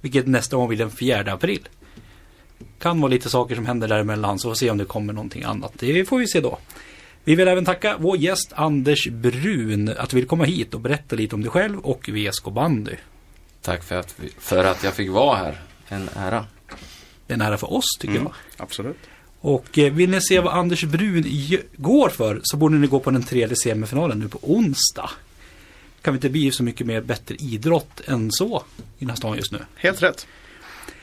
Vilket 0.00 0.26
nästa 0.26 0.56
gång 0.56 0.68
blir 0.68 0.78
den 0.78 0.90
4 0.90 1.32
april. 1.32 1.68
Kan 2.78 3.00
vara 3.00 3.10
lite 3.10 3.30
saker 3.30 3.54
som 3.54 3.66
händer 3.66 3.88
däremellan 3.88 4.38
så 4.38 4.46
får 4.46 4.50
vi 4.50 4.56
se 4.56 4.70
om 4.70 4.78
det 4.78 4.84
kommer 4.84 5.12
någonting 5.12 5.42
annat. 5.42 5.72
Det 5.78 6.04
får 6.04 6.18
vi 6.18 6.28
se 6.28 6.40
då. 6.40 6.58
Vi 7.28 7.34
vill 7.34 7.48
även 7.48 7.64
tacka 7.64 7.96
vår 7.98 8.16
gäst 8.16 8.52
Anders 8.54 9.08
Brun 9.08 9.94
att 9.98 10.10
du 10.10 10.16
vill 10.16 10.26
komma 10.26 10.44
hit 10.44 10.74
och 10.74 10.80
berätta 10.80 11.16
lite 11.16 11.34
om 11.34 11.40
dig 11.42 11.50
själv 11.50 11.78
och 11.78 12.08
VSK 12.08 12.44
bandy. 12.44 12.94
Tack 13.62 13.84
för 13.84 13.94
att, 13.96 14.14
vi, 14.20 14.30
för 14.38 14.64
att 14.64 14.84
jag 14.84 14.94
fick 14.94 15.10
vara 15.10 15.36
här. 15.36 15.60
En 15.88 16.08
ära. 16.16 16.46
En 17.26 17.40
ära 17.40 17.58
för 17.58 17.72
oss 17.72 17.84
tycker 18.00 18.14
Mm, 18.14 18.24
jag. 18.24 18.64
absolut. 18.64 18.96
Och 19.40 19.78
eh, 19.78 19.92
vill 19.92 20.10
ni 20.10 20.20
se 20.20 20.40
vad 20.40 20.54
Anders 20.54 20.84
Brun 20.84 21.24
går 21.76 22.08
för 22.08 22.40
så 22.42 22.56
borde 22.56 22.76
ni 22.76 22.86
gå 22.86 23.00
på 23.00 23.10
den 23.10 23.22
tredje 23.22 23.56
semifinalen 23.56 24.18
nu 24.18 24.28
på 24.28 24.38
onsdag. 24.42 25.10
Kan 26.02 26.14
vi 26.14 26.16
inte 26.16 26.28
bli 26.30 26.50
så 26.52 26.62
mycket 26.62 26.86
mer 26.86 27.00
bättre 27.00 27.34
idrott 27.34 28.00
än 28.06 28.32
så 28.32 28.62
i 28.78 28.82
den 28.98 29.08
här 29.08 29.16
stan 29.16 29.36
just 29.36 29.52
nu. 29.52 29.58
Helt 29.76 30.02
rätt. 30.02 30.26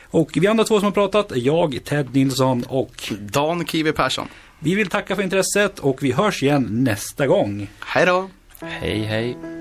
Och 0.04 0.32
vi 0.36 0.48
andra 0.48 0.64
två 0.64 0.80
som 0.80 0.86
har 0.86 0.92
pratat 0.92 1.32
jag, 1.36 1.80
Ted 1.84 2.16
Nilsson 2.16 2.64
och 2.64 3.14
Dan 3.20 3.66
Kiwi 3.68 3.92
Persson. 3.92 4.28
Vi 4.66 4.76
vill 4.76 4.90
tacka 4.90 5.16
för 5.16 5.24
intresset 5.24 5.80
och 5.80 6.04
vi 6.04 6.12
hörs 6.12 6.44
igen 6.44 6.68
nästa 6.70 7.28
gång. 7.28 7.70
Hej 7.80 8.06
då! 8.06 8.30
Hej, 8.62 9.00
hej. 9.00 9.55